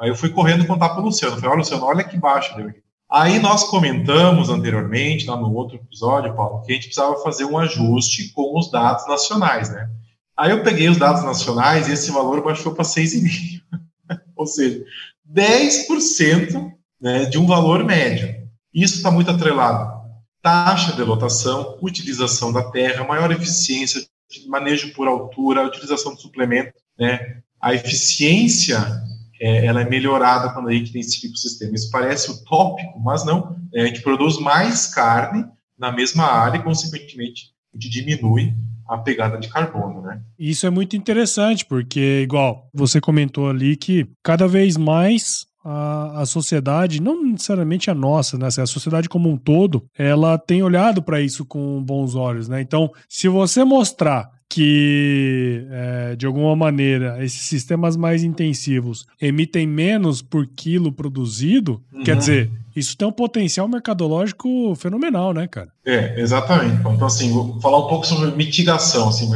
Aí 0.00 0.08
eu 0.08 0.14
fui 0.14 0.30
correndo 0.30 0.66
contar 0.66 0.88
para 0.88 1.02
o 1.02 1.04
Luciano. 1.04 1.34
Falei, 1.34 1.50
olha, 1.50 1.58
Luciano, 1.58 1.84
olha 1.84 2.02
que 2.02 2.16
baixo 2.16 2.56
deu 2.56 2.68
aqui. 2.68 2.80
Aí 3.10 3.40
nós 3.40 3.64
comentamos 3.64 4.50
anteriormente, 4.50 5.26
lá 5.26 5.36
no 5.36 5.52
outro 5.52 5.76
episódio, 5.76 6.34
Paulo, 6.36 6.62
que 6.62 6.70
a 6.70 6.74
gente 6.76 6.86
precisava 6.86 7.20
fazer 7.22 7.44
um 7.44 7.58
ajuste 7.58 8.28
com 8.32 8.56
os 8.56 8.70
dados 8.70 9.06
nacionais, 9.08 9.68
né? 9.68 9.90
Aí 10.36 10.52
eu 10.52 10.62
peguei 10.62 10.88
os 10.88 10.96
dados 10.96 11.24
nacionais 11.24 11.88
e 11.88 11.92
esse 11.92 12.12
valor 12.12 12.40
baixou 12.42 12.72
para 12.72 12.84
6,5. 12.84 13.60
Ou 14.36 14.46
seja, 14.46 14.84
10% 15.28 16.72
né, 17.00 17.24
de 17.24 17.36
um 17.36 17.46
valor 17.46 17.84
médio. 17.84 18.48
Isso 18.72 18.96
está 18.96 19.10
muito 19.10 19.30
atrelado. 19.30 20.00
Taxa 20.40 20.92
de 20.92 21.02
lotação, 21.02 21.76
utilização 21.82 22.52
da 22.52 22.62
terra, 22.70 23.04
maior 23.04 23.30
eficiência, 23.32 24.00
manejo 24.46 24.94
por 24.94 25.08
altura, 25.08 25.66
utilização 25.66 26.14
de 26.14 26.22
suplemento, 26.22 26.72
né? 26.96 27.38
A 27.60 27.74
eficiência 27.74 28.80
é, 29.40 29.64
ela 29.64 29.80
é 29.80 29.88
melhorada 29.88 30.52
quando 30.52 30.68
a 30.68 30.72
gente 30.72 30.92
tem 30.92 31.00
esse 31.00 31.18
tipo 31.18 31.36
sistema. 31.36 31.74
Isso 31.74 31.90
parece 31.90 32.30
utópico, 32.30 33.00
mas 33.00 33.24
não. 33.24 33.56
É, 33.74 33.82
a 33.82 33.86
gente 33.86 34.02
produz 34.02 34.38
mais 34.38 34.86
carne 34.86 35.46
na 35.78 35.90
mesma 35.90 36.24
área 36.24 36.58
e, 36.58 36.62
consequentemente, 36.62 37.52
a 37.72 37.76
gente 37.76 37.90
diminui 37.90 38.52
a 38.86 38.98
pegada 38.98 39.38
de 39.38 39.48
carbono, 39.48 40.02
né? 40.02 40.20
Isso 40.38 40.66
é 40.66 40.70
muito 40.70 40.96
interessante, 40.96 41.64
porque, 41.64 42.20
igual 42.22 42.68
você 42.74 43.00
comentou 43.00 43.48
ali, 43.48 43.76
que 43.76 44.06
cada 44.22 44.46
vez 44.48 44.76
mais 44.76 45.46
a, 45.64 46.22
a 46.22 46.26
sociedade, 46.26 47.00
não 47.00 47.22
necessariamente 47.22 47.90
a 47.90 47.94
nossa, 47.94 48.36
né? 48.36 48.46
A 48.46 48.66
sociedade 48.66 49.08
como 49.08 49.30
um 49.30 49.36
todo, 49.36 49.84
ela 49.96 50.36
tem 50.36 50.62
olhado 50.62 51.02
para 51.02 51.20
isso 51.20 51.44
com 51.46 51.82
bons 51.82 52.14
olhos, 52.14 52.48
né? 52.48 52.60
Então, 52.60 52.90
se 53.08 53.28
você 53.28 53.64
mostrar 53.64 54.28
que, 54.50 55.64
é, 55.70 56.16
de 56.16 56.26
alguma 56.26 56.56
maneira, 56.56 57.24
esses 57.24 57.42
sistemas 57.42 57.96
mais 57.96 58.24
intensivos 58.24 59.06
emitem 59.20 59.64
menos 59.64 60.20
por 60.20 60.44
quilo 60.44 60.90
produzido, 60.90 61.80
uhum. 61.92 62.02
quer 62.02 62.16
dizer, 62.16 62.50
isso 62.74 62.96
tem 62.96 63.06
um 63.06 63.12
potencial 63.12 63.68
mercadológico 63.68 64.74
fenomenal, 64.74 65.32
né, 65.32 65.46
cara? 65.46 65.68
É, 65.86 66.20
exatamente. 66.20 66.80
Então, 66.80 67.06
assim, 67.06 67.32
vou 67.32 67.60
falar 67.60 67.78
um 67.78 67.88
pouco 67.88 68.04
sobre 68.04 68.32
mitigação. 68.32 69.08
Assim, 69.08 69.30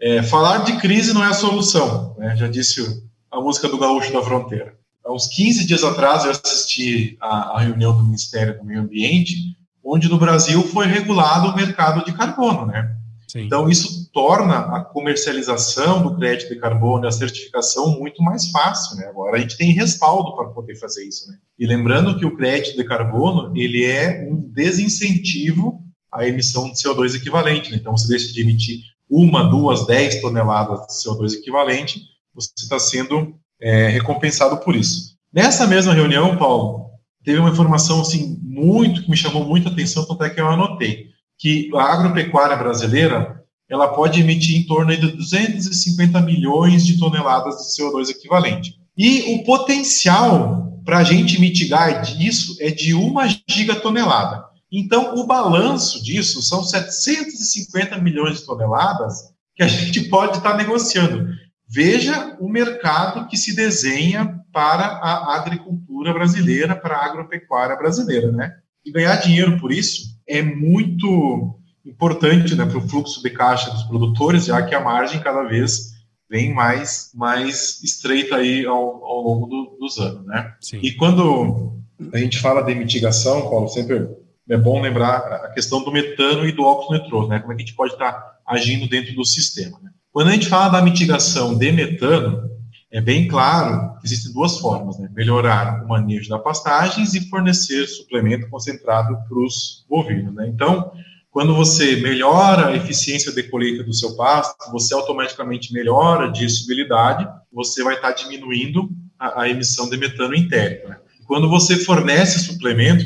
é, 0.00 0.24
falar 0.24 0.64
de 0.64 0.76
crise 0.78 1.14
não 1.14 1.22
é 1.22 1.28
a 1.28 1.34
solução, 1.34 2.16
né? 2.18 2.34
Já 2.36 2.48
disse 2.48 2.82
a 3.30 3.40
música 3.40 3.68
do 3.68 3.78
Gaúcho 3.78 4.12
da 4.12 4.22
Fronteira. 4.22 4.74
Há 5.04 5.12
uns 5.12 5.28
15 5.28 5.66
dias 5.68 5.84
atrás, 5.84 6.24
eu 6.24 6.32
assisti 6.32 7.16
a, 7.20 7.56
a 7.56 7.60
reunião 7.60 7.96
do 7.96 8.02
Ministério 8.02 8.58
do 8.58 8.64
Meio 8.64 8.80
Ambiente, 8.80 9.56
onde 9.84 10.08
no 10.08 10.18
Brasil 10.18 10.60
foi 10.64 10.86
regulado 10.86 11.48
o 11.48 11.56
mercado 11.56 12.04
de 12.04 12.12
carbono, 12.12 12.66
né? 12.66 12.96
Sim. 13.28 13.42
Então, 13.42 13.68
isso 13.68 14.07
torna 14.18 14.58
a 14.76 14.80
comercialização 14.80 16.02
do 16.02 16.16
crédito 16.16 16.48
de 16.48 16.58
carbono 16.58 17.04
e 17.04 17.06
a 17.06 17.12
certificação 17.12 18.00
muito 18.00 18.20
mais 18.20 18.50
fácil, 18.50 18.96
né? 18.96 19.06
Agora 19.06 19.36
a 19.36 19.40
gente 19.40 19.56
tem 19.56 19.70
respaldo 19.70 20.34
para 20.34 20.48
poder 20.48 20.74
fazer 20.74 21.06
isso, 21.06 21.30
né? 21.30 21.38
E 21.56 21.64
lembrando 21.64 22.18
que 22.18 22.26
o 22.26 22.36
crédito 22.36 22.76
de 22.76 22.82
carbono, 22.82 23.56
ele 23.56 23.84
é 23.84 24.26
um 24.28 24.34
desincentivo 24.52 25.80
à 26.12 26.26
emissão 26.26 26.68
de 26.68 26.74
CO2 26.74 27.14
equivalente, 27.14 27.70
né? 27.70 27.76
Então, 27.76 27.96
você 27.96 28.08
deixa 28.08 28.32
de 28.32 28.40
emitir 28.40 28.80
uma, 29.08 29.44
duas, 29.44 29.86
dez 29.86 30.20
toneladas 30.20 30.80
de 30.80 30.94
CO2 30.94 31.34
equivalente, 31.34 32.02
você 32.34 32.50
está 32.58 32.76
sendo 32.76 33.36
é, 33.62 33.86
recompensado 33.86 34.56
por 34.58 34.74
isso. 34.74 35.16
Nessa 35.32 35.64
mesma 35.64 35.94
reunião, 35.94 36.36
Paulo, 36.36 36.90
teve 37.22 37.38
uma 37.38 37.50
informação, 37.50 38.00
assim, 38.00 38.36
muito, 38.42 39.04
que 39.04 39.10
me 39.10 39.16
chamou 39.16 39.44
muita 39.44 39.68
atenção, 39.68 40.04
tanto 40.04 40.24
é 40.24 40.30
que 40.30 40.40
eu 40.40 40.48
anotei 40.48 41.06
que 41.38 41.70
a 41.72 41.84
agropecuária 41.84 42.56
brasileira 42.56 43.37
ela 43.68 43.88
pode 43.88 44.20
emitir 44.20 44.56
em 44.56 44.66
torno 44.66 44.96
de 44.96 45.12
250 45.12 46.20
milhões 46.22 46.86
de 46.86 46.98
toneladas 46.98 47.56
de 47.56 47.82
CO2 47.82 48.10
equivalente. 48.10 48.78
E 48.96 49.34
o 49.34 49.44
potencial 49.44 50.80
para 50.84 50.98
a 50.98 51.04
gente 51.04 51.38
mitigar 51.38 52.00
disso 52.00 52.56
é 52.60 52.70
de 52.70 52.94
uma 52.94 53.28
gigatonelada. 53.46 54.44
Então, 54.72 55.14
o 55.16 55.26
balanço 55.26 56.02
disso 56.02 56.42
são 56.42 56.64
750 56.64 57.98
milhões 57.98 58.38
de 58.38 58.46
toneladas 58.46 59.24
que 59.54 59.62
a 59.62 59.68
gente 59.68 60.08
pode 60.08 60.38
estar 60.38 60.52
tá 60.52 60.56
negociando. 60.56 61.28
Veja 61.68 62.36
o 62.40 62.48
mercado 62.48 63.28
que 63.28 63.36
se 63.36 63.54
desenha 63.54 64.40
para 64.50 64.84
a 64.84 65.36
agricultura 65.36 66.14
brasileira, 66.14 66.74
para 66.74 66.96
a 66.96 67.04
agropecuária 67.04 67.76
brasileira, 67.76 68.32
né? 68.32 68.54
E 68.84 68.90
ganhar 68.90 69.16
dinheiro 69.16 69.60
por 69.60 69.70
isso 69.70 70.18
é 70.26 70.40
muito 70.40 71.58
importante 71.84 72.54
né, 72.54 72.64
para 72.64 72.78
o 72.78 72.88
fluxo 72.88 73.22
de 73.22 73.30
caixa 73.30 73.70
dos 73.70 73.84
produtores, 73.84 74.46
já 74.46 74.62
que 74.62 74.74
a 74.74 74.80
margem 74.80 75.20
cada 75.20 75.42
vez 75.44 75.92
bem 76.28 76.52
mais, 76.52 77.10
mais 77.14 77.82
estreita 77.82 78.36
aí 78.36 78.66
ao, 78.66 79.04
ao 79.04 79.22
longo 79.22 79.46
do, 79.46 79.76
dos 79.80 79.98
anos, 79.98 80.26
né? 80.26 80.54
Sim. 80.60 80.78
E 80.82 80.92
quando 80.92 81.80
a 82.12 82.18
gente 82.18 82.38
fala 82.38 82.62
de 82.62 82.74
mitigação, 82.74 83.48
Paulo, 83.48 83.68
sempre 83.68 84.08
é 84.48 84.56
bom 84.56 84.80
lembrar 84.80 85.18
a 85.18 85.50
questão 85.52 85.82
do 85.82 85.90
metano 85.90 86.46
e 86.46 86.52
do 86.52 86.64
óxido 86.64 87.02
nitroso, 87.02 87.28
né? 87.28 87.38
Como 87.38 87.52
é 87.52 87.56
que 87.56 87.62
a 87.62 87.64
gente 87.64 87.76
pode 87.76 87.92
estar 87.94 88.38
agindo 88.48 88.88
dentro 88.88 89.14
do 89.14 89.24
sistema. 89.24 89.78
Né? 89.82 89.90
Quando 90.10 90.28
a 90.28 90.32
gente 90.32 90.48
fala 90.48 90.70
da 90.70 90.82
mitigação 90.82 91.56
de 91.56 91.70
metano, 91.70 92.48
é 92.90 93.00
bem 93.00 93.28
claro 93.28 93.98
que 93.98 94.06
existem 94.06 94.32
duas 94.32 94.58
formas, 94.58 94.98
né? 94.98 95.10
Melhorar 95.12 95.84
o 95.84 95.88
manejo 95.88 96.30
da 96.30 96.38
pastagens 96.38 97.12
e 97.12 97.28
fornecer 97.28 97.86
suplemento 97.86 98.48
concentrado 98.48 99.14
para 99.28 99.38
os 99.38 99.84
bovinos, 99.86 100.34
né? 100.34 100.48
Então, 100.48 100.90
quando 101.38 101.54
você 101.54 101.94
melhora 101.94 102.66
a 102.66 102.76
eficiência 102.76 103.30
de 103.30 103.44
colheita 103.44 103.84
do 103.84 103.94
seu 103.94 104.16
pasto, 104.16 104.56
você 104.72 104.92
automaticamente 104.92 105.72
melhora 105.72 106.24
a 106.24 106.32
digestibilidade, 106.32 107.28
você 107.52 107.84
vai 107.84 107.94
estar 107.94 108.10
diminuindo 108.10 108.90
a, 109.16 109.42
a 109.42 109.48
emissão 109.48 109.88
de 109.88 109.96
metano 109.96 110.34
interno. 110.34 110.88
Né? 110.88 110.96
Quando 111.28 111.48
você 111.48 111.76
fornece 111.76 112.40
suplemento, 112.40 113.04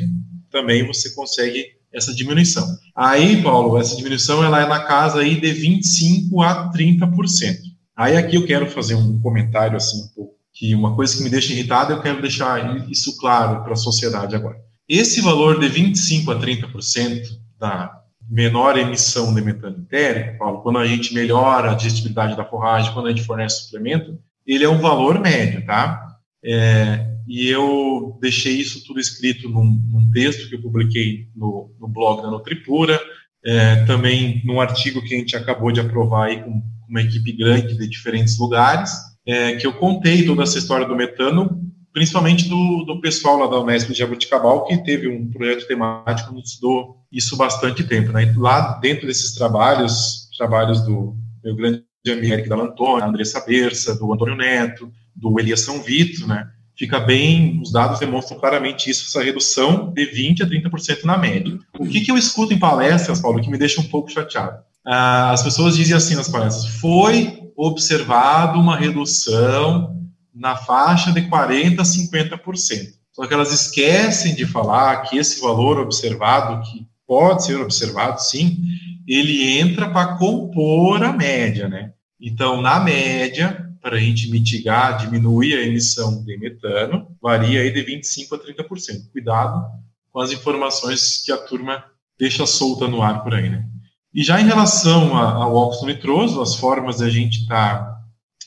também 0.50 0.86
você 0.86 1.14
consegue 1.14 1.72
essa 1.92 2.14
diminuição. 2.14 2.66
Aí, 2.96 3.42
Paulo, 3.42 3.76
essa 3.76 3.94
diminuição 3.96 4.42
ela 4.42 4.62
é 4.62 4.66
na 4.66 4.80
casa 4.80 5.20
aí 5.20 5.38
de 5.38 5.52
25 5.52 6.40
a 6.40 6.72
30%. 6.72 7.58
Aí 7.94 8.16
aqui 8.16 8.36
eu 8.36 8.46
quero 8.46 8.66
fazer 8.66 8.94
um 8.94 9.20
comentário 9.20 9.76
assim, 9.76 10.04
um 10.04 10.08
pouco, 10.14 10.32
que 10.54 10.74
uma 10.74 10.96
coisa 10.96 11.14
que 11.14 11.22
me 11.22 11.28
deixa 11.28 11.52
irritado, 11.52 11.92
eu 11.92 12.00
quero 12.00 12.22
deixar 12.22 12.80
isso 12.90 13.14
claro 13.18 13.62
para 13.62 13.74
a 13.74 13.76
sociedade 13.76 14.34
agora. 14.34 14.56
Esse 14.88 15.20
valor 15.20 15.60
de 15.60 15.68
25 15.68 16.30
a 16.30 16.40
30% 16.40 17.42
da 17.60 18.01
menor 18.32 18.78
emissão 18.78 19.34
de 19.34 19.42
metano 19.42 19.76
entérico, 19.78 20.38
Paulo, 20.38 20.62
quando 20.62 20.78
a 20.78 20.86
gente 20.86 21.12
melhora 21.12 21.70
a 21.70 21.74
digestibilidade 21.74 22.34
da 22.34 22.46
forragem, 22.46 22.90
quando 22.94 23.08
a 23.08 23.10
gente 23.10 23.24
fornece 23.24 23.64
suplemento, 23.64 24.18
ele 24.46 24.64
é 24.64 24.68
um 24.68 24.78
valor 24.78 25.20
médio, 25.20 25.66
tá? 25.66 26.16
É, 26.42 27.06
e 27.28 27.46
eu 27.46 28.18
deixei 28.22 28.54
isso 28.54 28.86
tudo 28.86 28.98
escrito 28.98 29.50
num, 29.50 29.78
num 29.90 30.10
texto 30.10 30.48
que 30.48 30.54
eu 30.54 30.62
publiquei 30.62 31.28
no, 31.36 31.70
no 31.78 31.86
blog 31.86 32.22
da 32.22 32.30
Nutripura, 32.30 32.98
é, 33.44 33.84
também 33.84 34.40
num 34.46 34.62
artigo 34.62 35.02
que 35.02 35.14
a 35.14 35.18
gente 35.18 35.36
acabou 35.36 35.70
de 35.70 35.80
aprovar 35.80 36.28
aí 36.28 36.42
com 36.42 36.62
uma 36.88 37.02
equipe 37.02 37.32
grande 37.32 37.76
de 37.76 37.86
diferentes 37.86 38.38
lugares, 38.38 38.92
é, 39.26 39.56
que 39.56 39.66
eu 39.66 39.74
contei 39.74 40.24
toda 40.24 40.42
essa 40.42 40.58
história 40.58 40.86
do 40.86 40.96
metano 40.96 41.60
principalmente 41.92 42.48
do, 42.48 42.84
do 42.84 43.00
pessoal 43.00 43.38
lá 43.38 43.46
da 43.46 43.60
Unesp 43.60 43.90
de 43.90 43.98
Jabuticabal, 43.98 44.64
que 44.64 44.82
teve 44.82 45.08
um 45.08 45.30
projeto 45.30 45.66
temático 45.66 46.32
nos 46.32 46.50
estudou 46.50 46.96
isso 47.10 47.36
bastante 47.36 47.84
tempo. 47.84 48.12
Né? 48.12 48.32
Lá 48.36 48.78
dentro 48.80 49.06
desses 49.06 49.34
trabalhos, 49.34 50.28
trabalhos 50.36 50.80
do 50.82 51.14
meu 51.44 51.54
grande 51.54 51.84
amigo 52.08 52.32
Eric 52.32 52.48
Dall'Antoni, 52.48 53.00
da 53.00 53.08
Andressa 53.08 53.40
Berça, 53.40 53.94
do 53.94 54.12
Antônio 54.12 54.36
Neto, 54.36 54.90
do 55.14 55.38
Elias 55.38 55.60
São 55.60 55.82
Vito, 55.82 56.26
né? 56.26 56.48
fica 56.76 56.98
bem, 56.98 57.60
os 57.62 57.70
dados 57.70 58.00
demonstram 58.00 58.38
claramente 58.38 58.90
isso, 58.90 59.06
essa 59.06 59.24
redução 59.24 59.92
de 59.92 60.06
20% 60.06 60.42
a 60.42 60.46
30% 60.46 61.04
na 61.04 61.18
média. 61.18 61.58
O 61.78 61.86
que, 61.86 62.00
que 62.00 62.10
eu 62.10 62.16
escuto 62.16 62.52
em 62.52 62.58
palestras, 62.58 63.20
Paulo, 63.20 63.40
que 63.40 63.50
me 63.50 63.58
deixa 63.58 63.80
um 63.80 63.84
pouco 63.84 64.10
chateado? 64.10 64.58
Ah, 64.84 65.30
as 65.30 65.42
pessoas 65.42 65.76
dizem 65.76 65.96
assim 65.96 66.16
nas 66.16 66.28
palestras, 66.28 66.66
foi 66.80 67.38
observado 67.56 68.58
uma 68.58 68.76
redução 68.76 70.01
na 70.34 70.56
faixa 70.56 71.12
de 71.12 71.22
40% 71.22 71.78
a 71.78 71.82
50%. 71.82 72.94
Só 73.12 73.26
que 73.26 73.34
elas 73.34 73.52
esquecem 73.52 74.34
de 74.34 74.46
falar 74.46 75.02
que 75.02 75.18
esse 75.18 75.40
valor 75.40 75.78
observado, 75.78 76.62
que 76.70 76.86
pode 77.06 77.44
ser 77.44 77.60
observado 77.60 78.20
sim, 78.22 78.58
ele 79.06 79.58
entra 79.58 79.90
para 79.90 80.16
compor 80.16 81.02
a 81.02 81.12
média, 81.12 81.68
né? 81.68 81.92
Então, 82.18 82.62
na 82.62 82.80
média, 82.80 83.68
para 83.82 83.96
a 83.96 84.00
gente 84.00 84.30
mitigar, 84.30 84.96
diminuir 84.98 85.54
a 85.54 85.62
emissão 85.62 86.24
de 86.24 86.38
metano, 86.38 87.08
varia 87.20 87.60
aí 87.60 87.70
de 87.72 87.84
25% 87.84 88.32
a 88.32 88.38
30%. 88.38 89.10
Cuidado 89.12 89.62
com 90.10 90.20
as 90.20 90.30
informações 90.30 91.22
que 91.24 91.32
a 91.32 91.38
turma 91.38 91.84
deixa 92.18 92.46
solta 92.46 92.86
no 92.86 93.02
ar 93.02 93.24
por 93.24 93.34
aí, 93.34 93.50
né? 93.50 93.66
E 94.14 94.22
já 94.22 94.40
em 94.40 94.44
relação 94.44 95.16
ao 95.16 95.54
óxido 95.54 95.86
nitroso, 95.86 96.40
as 96.40 96.54
formas 96.54 97.00
a 97.00 97.08
gente 97.08 97.42
estar 97.42 97.78
tá 97.78 98.01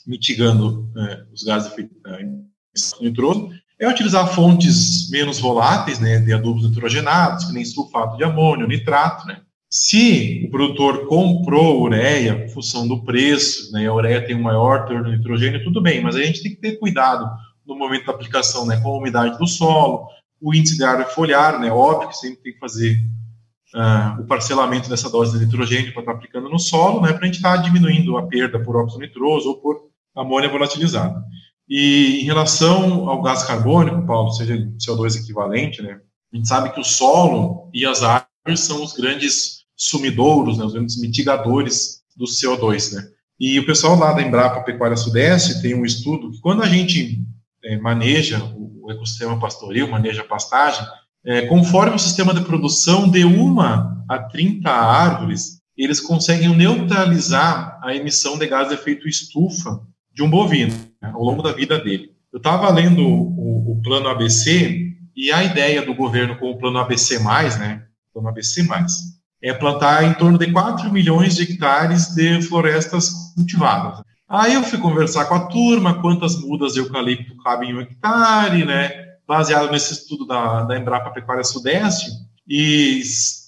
mitigando 0.08 0.90
é, 0.98 1.24
os 1.34 1.44
gases 1.44 1.70
de 1.70 1.74
efeito 1.74 1.96
é, 2.08 2.26
nitroso, 3.02 3.50
é 3.80 3.90
utilizar 3.90 4.34
fontes 4.34 5.10
menos 5.10 5.40
voláteis, 5.40 6.00
né, 6.00 6.20
de 6.20 6.34
adubos 6.34 6.68
nitrogenados, 6.68 7.46
que 7.46 7.54
nem 7.54 7.66
sulfato 7.66 8.18
de 8.18 8.24
amônio, 8.24 8.68
nitrato, 8.68 9.28
né. 9.28 9.42
Se 9.70 10.46
o 10.48 10.52
produtor 10.52 11.06
comprou 11.08 11.82
ureia, 11.82 12.46
em 12.46 12.50
função 12.50 12.88
do 12.88 13.04
preço, 13.04 13.72
né, 13.74 13.88
a 13.88 13.94
ureia 13.94 14.26
tem 14.26 14.36
um 14.36 14.42
maior 14.42 14.86
teor 14.88 15.04
de 15.04 15.18
nitrogênio, 15.18 15.64
tudo 15.64 15.82
bem, 15.82 16.02
mas 16.02 16.16
a 16.16 16.24
gente 16.24 16.42
tem 16.42 16.56
que 16.56 16.62
ter 16.62 16.80
cuidado 16.80 17.30
no 17.66 17.76
momento 17.76 18.06
da 18.06 18.14
aplicação, 18.14 18.66
né, 18.66 18.80
com 18.80 18.90
a 18.90 18.98
umidade 18.98 19.38
do 19.38 19.48
solo, 19.48 20.08
o 20.40 20.54
índice 20.54 20.78
de 20.78 20.84
área 20.84 21.06
foliar, 21.06 21.60
né, 21.60 21.72
óbvio 21.72 22.08
que 22.10 22.18
sempre 22.18 22.44
tem 22.44 22.54
que 22.54 22.60
fazer 22.60 23.02
uh, 23.74 24.22
o 24.22 24.26
parcelamento 24.26 24.88
dessa 24.88 25.10
dose 25.10 25.38
de 25.38 25.46
nitrogênio 25.46 25.92
para 25.92 26.02
estar 26.02 26.12
tá 26.14 26.18
aplicando 26.18 26.50
no 26.50 26.60
solo, 26.60 27.02
né, 27.02 27.12
para 27.12 27.24
a 27.24 27.26
gente 27.26 27.38
estar 27.38 27.58
tá 27.58 27.62
diminuindo 27.62 28.18
a 28.18 28.26
perda 28.28 28.60
por 28.60 28.78
óxido 28.78 29.02
nitroso 29.02 29.50
ou 29.50 29.58
por 29.58 29.85
amônia 30.16 30.50
volatilizada. 30.50 31.24
E 31.68 32.22
em 32.22 32.26
relação 32.26 33.10
ao 33.10 33.22
gás 33.22 33.44
carbônico, 33.44 34.06
Paulo, 34.06 34.32
seja 34.32 34.56
CO2 34.78 35.22
equivalente, 35.22 35.82
né, 35.82 36.00
a 36.34 36.36
gente 36.36 36.48
sabe 36.48 36.72
que 36.72 36.80
o 36.80 36.84
solo 36.84 37.70
e 37.74 37.86
as 37.86 38.04
árvores 38.04 38.60
são 38.60 38.84
os 38.84 38.94
grandes 38.94 39.64
sumidouros, 39.76 40.58
né, 40.58 40.66
os 40.66 40.74
grandes 40.74 41.00
mitigadores 41.00 42.02
do 42.16 42.26
CO2, 42.26 42.94
né. 42.94 43.08
E 43.40 43.60
o 43.60 43.66
pessoal 43.66 43.98
lá 43.98 44.14
da 44.14 44.22
Embrapa 44.22 44.64
Pecuária 44.64 44.96
Sudeste 44.96 45.62
tem 45.62 45.76
um 45.76 45.84
estudo 45.84 46.32
que 46.32 46.40
quando 46.40 46.64
a 46.64 46.68
gente 46.68 47.20
é, 47.64 47.78
maneja 47.78 48.42
o 48.56 48.92
ecossistema 48.92 49.40
pastoril, 49.40 49.90
maneja 49.90 50.22
a 50.22 50.26
pastagem, 50.26 50.86
é, 51.26 51.48
conforme 51.48 51.96
o 51.96 52.00
sistema 52.00 52.34
de 52.34 52.46
produção 52.46 53.10
de 53.10 53.26
uma 53.26 54.06
a 54.08 54.20
30 54.20 54.70
árvores, 54.70 55.60
eles 55.76 56.00
conseguem 56.00 56.56
neutralizar 56.56 57.80
a 57.84 57.96
emissão 57.96 58.38
de 58.38 58.48
gás 58.48 58.70
de 58.70 58.76
efeito 58.76 59.10
estufa 59.10 59.82
de 60.16 60.24
um 60.24 60.30
bovino 60.30 60.74
né, 61.02 61.12
ao 61.14 61.22
longo 61.22 61.44
da 61.44 61.52
vida 61.52 61.78
dele. 61.78 62.12
Eu 62.32 62.38
estava 62.38 62.70
lendo 62.70 63.06
o, 63.06 63.74
o, 63.74 63.82
plano 63.84 64.08
ABC 64.08 64.94
e 65.16 65.32
a 65.32 65.44
ideia 65.44 65.86
do 65.86 65.94
governo 65.94 66.38
com 66.38 66.50
o 66.50 66.58
plano 66.58 66.80
ABC+, 66.80 67.20
né, 67.20 67.84
plano 68.14 68.30
ABC+, 68.30 68.66
é 69.44 69.54
plantar 69.54 70.04
em 70.06 70.14
torno 70.14 70.38
de 70.38 70.52
4 70.52 70.92
milhões 70.92 71.36
de 71.36 71.44
hectares 71.44 72.16
de 72.16 72.42
florestas 72.42 73.10
cultivadas. 73.36 74.02
Aí 74.28 74.54
eu 74.54 74.64
fui 74.64 74.80
conversar 74.80 75.26
com 75.26 75.36
a 75.36 75.48
turma, 75.48 76.02
quantas 76.02 76.42
mudas 76.42 76.74
de 76.74 76.80
eucalipto 76.80 77.38
cabem 77.44 77.70
em 77.70 77.76
um 77.76 77.82
hectare, 77.82 78.66
né, 78.66 79.06
baseado 79.28 79.70
nesse 79.72 79.94
estudo 79.94 80.26
da, 80.26 80.64
da 80.64 80.78
Embrapa 80.78 81.12
Pecuária 81.12 81.44
Sudeste, 81.44 82.10
e 82.48 83.02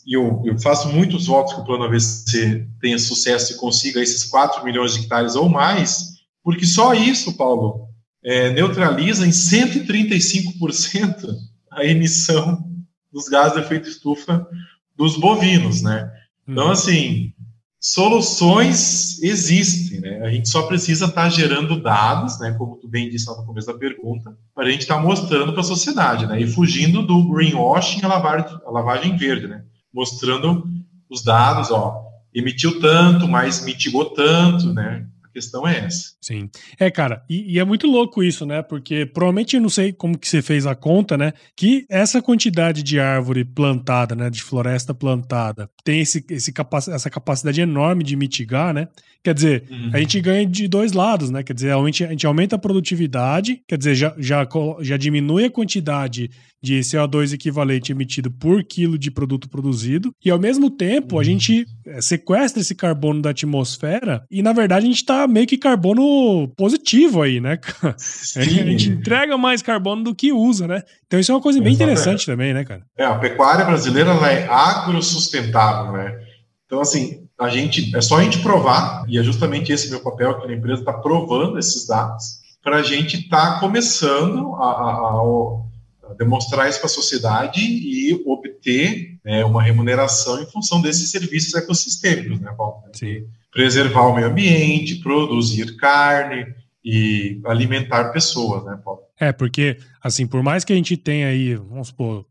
eu, 0.08 0.42
eu, 0.46 0.58
faço 0.60 0.90
muitos 0.90 1.28
votos 1.28 1.54
que 1.54 1.62
o 1.62 1.64
plano 1.64 1.84
ABC 1.84 2.68
tenha 2.82 2.98
sucesso 2.98 3.54
e 3.54 3.58
consiga 3.58 4.02
esses 4.02 4.24
4 4.26 4.64
milhões 4.64 4.94
de 4.94 5.02
hectares 5.02 5.36
ou 5.36 5.48
mais, 5.48 6.17
porque 6.48 6.66
só 6.66 6.94
isso, 6.94 7.36
Paulo, 7.36 7.90
é, 8.24 8.50
neutraliza 8.52 9.28
em 9.28 9.32
135% 9.32 11.28
a 11.70 11.84
emissão 11.84 12.66
dos 13.12 13.28
gases 13.28 13.56
de 13.56 13.60
efeito 13.60 13.90
estufa 13.90 14.48
dos 14.96 15.18
bovinos, 15.18 15.82
né? 15.82 16.10
Então, 16.48 16.68
uhum. 16.68 16.72
assim, 16.72 17.34
soluções 17.82 19.22
existem, 19.22 20.00
né? 20.00 20.22
A 20.22 20.32
gente 20.32 20.48
só 20.48 20.62
precisa 20.62 21.08
estar 21.08 21.24
tá 21.24 21.30
gerando 21.30 21.82
dados, 21.82 22.40
né? 22.40 22.56
Como 22.58 22.78
tu 22.78 22.88
bem 22.88 23.10
disse 23.10 23.30
lá 23.30 23.36
no 23.36 23.46
começo 23.46 23.68
da 23.68 23.78
pergunta, 23.78 24.34
para 24.56 24.68
a 24.68 24.72
gente 24.72 24.84
estar 24.84 24.96
tá 24.96 25.02
mostrando 25.02 25.52
para 25.52 25.60
a 25.60 25.66
sociedade, 25.66 26.28
né? 26.28 26.40
E 26.40 26.48
fugindo 26.48 27.06
do 27.06 27.28
greenwashing, 27.28 28.06
a 28.06 28.08
lavagem, 28.08 28.58
a 28.66 28.72
lavagem 28.72 29.18
verde, 29.18 29.48
né? 29.48 29.66
Mostrando 29.94 30.64
os 31.10 31.22
dados, 31.22 31.72
ó, 31.72 32.06
emitiu 32.34 32.80
tanto, 32.80 33.28
mas 33.28 33.66
mitigou 33.66 34.06
tanto, 34.12 34.72
né? 34.74 35.06
Questão 35.38 35.68
é 35.68 35.86
essa. 35.86 36.14
Sim. 36.20 36.50
É, 36.80 36.90
cara, 36.90 37.24
e, 37.30 37.54
e, 37.54 37.60
é 37.60 37.64
muito 37.64 37.86
louco 37.86 38.24
isso, 38.24 38.44
né? 38.44 38.64
Porque 38.64 39.06
provavelmente 39.06 39.56
eu 39.56 39.62
não 39.62 39.70
sei 39.70 39.94
como 39.94 40.18
que 40.18 40.28
você 40.28 40.42
fez 40.42 40.66
a 40.66 40.74
conta, 40.74 41.16
né? 41.16 41.32
Que 41.56 41.86
essa 41.90 42.24
quantidade 42.24 42.82
de 42.82 43.00
árvore 43.00 43.46
plantada, 43.46 44.16
né? 44.16 44.32
De 44.32 44.42
floresta 44.42 44.96
plantada, 44.96 45.70
tem 45.84 46.02
esse, 46.02 46.26
esse 46.30 46.52
capac, 46.52 46.90
essa 46.90 47.10
capacidade 47.10 47.62
enorme 47.62 48.04
de 48.04 48.16
mitigar, 48.16 48.74
né? 48.74 48.88
Quer 49.24 49.34
dizer, 49.34 49.64
uhum. 49.70 49.92
a 49.94 50.00
gente 50.00 50.22
ganha 50.22 50.46
de 50.46 50.68
dois 50.68 50.94
lados, 50.94 51.30
né? 51.30 51.44
Quer 51.44 51.54
dizer, 51.54 51.74
a 51.74 51.86
gente, 51.86 52.04
a 52.06 52.10
gente 52.10 52.28
aumenta 52.28 52.56
a 52.56 52.60
produtividade, 52.60 53.62
quer 53.68 53.78
dizer, 53.78 53.96
já, 53.96 54.16
já, 54.18 54.48
já 54.82 54.98
diminui 54.98 55.46
a 55.46 55.50
quantidade 55.50 56.30
de 56.62 56.80
CO2 56.80 57.34
equivalente 57.34 57.92
emitido 57.92 58.32
por 58.32 58.64
quilo 58.64 58.98
de 58.98 59.12
produto 59.12 59.48
produzido, 59.48 60.12
e 60.24 60.30
ao 60.30 60.40
mesmo 60.40 60.70
tempo 60.70 61.16
a 61.16 61.20
uhum. 61.20 61.24
gente 61.24 61.66
é, 61.86 62.02
sequestra 62.02 62.62
esse 62.62 62.74
carbono 62.74 63.22
da 63.22 63.30
atmosfera 63.30 64.24
e, 64.30 64.42
na 64.42 64.54
verdade, 64.54 64.86
a 64.86 64.90
gente 64.90 64.98
está 64.98 65.28
meio 65.28 65.46
que 65.46 65.58
carbono 65.58 66.48
positivo 66.58 67.22
aí, 67.22 67.40
né? 67.40 67.60
Sim. 67.98 68.40
A 68.68 68.70
gente 68.70 68.90
entrega 68.90 69.38
mais 69.38 69.62
carbono 69.62 70.04
do 70.04 70.16
que 70.16 70.32
usa, 70.32 70.68
né? 70.68 70.82
Então 71.06 71.20
isso 71.20 71.32
é 71.32 71.36
uma 71.36 71.42
coisa 71.42 71.62
bem 71.62 71.74
interessante 71.74 72.26
também, 72.26 72.54
né, 72.54 72.64
cara? 72.66 72.84
É, 72.98 73.06
a 73.06 73.16
pecuária 73.16 73.66
brasileira 73.66 74.12
é 74.12 74.48
agrosustentável, 74.48 75.94
né? 75.94 76.18
Então, 76.66 76.82
assim, 76.82 77.27
a 77.40 77.50
gente 77.50 77.96
é 77.96 78.02
só 78.02 78.18
a 78.18 78.24
gente 78.24 78.40
provar, 78.40 79.06
e 79.08 79.18
é 79.18 79.24
justamente 79.24 79.72
esse 79.72 79.90
meu 79.90 80.00
papel 80.00 80.40
que 80.40 80.48
a 80.48 80.54
empresa 80.54 80.82
está 80.82 80.94
provando 80.94 81.60
esses 81.60 81.86
dados, 81.86 82.40
para 82.64 82.78
a 82.78 82.84
gente 82.84 83.18
estar 83.18 83.56
tá 83.56 83.60
começando 83.60 84.56
a, 84.56 84.66
a, 84.66 86.10
a, 86.10 86.14
demonstrar 86.18 86.70
isso 86.70 86.80
para 86.80 86.88
a 86.88 86.90
sociedade 86.90 87.62
e 87.62 88.14
obter 88.26 89.18
né, 89.24 89.46
uma 89.46 89.62
remuneração 89.62 90.42
em 90.42 90.46
função 90.46 90.82
desses 90.82 91.12
serviços 91.12 91.54
ecossistêmicos, 91.54 92.40
né, 92.40 92.54
Paulo? 92.58 92.84
Sim. 92.94 93.26
Preservar 93.52 94.08
o 94.08 94.16
meio 94.16 94.28
ambiente, 94.28 94.96
produzir 94.96 95.78
carne, 95.78 96.46
e 96.90 97.42
alimentar 97.44 98.14
pessoas, 98.14 98.64
né, 98.64 98.80
Paulo? 98.82 99.02
É, 99.20 99.32
porque, 99.32 99.78
assim, 100.02 100.28
por 100.28 100.44
mais 100.44 100.64
que 100.64 100.72
a 100.72 100.76
gente 100.76 100.96
tenha 100.96 101.28
aí, 101.28 101.56
vamos 101.56 101.88
supor, 101.88 102.26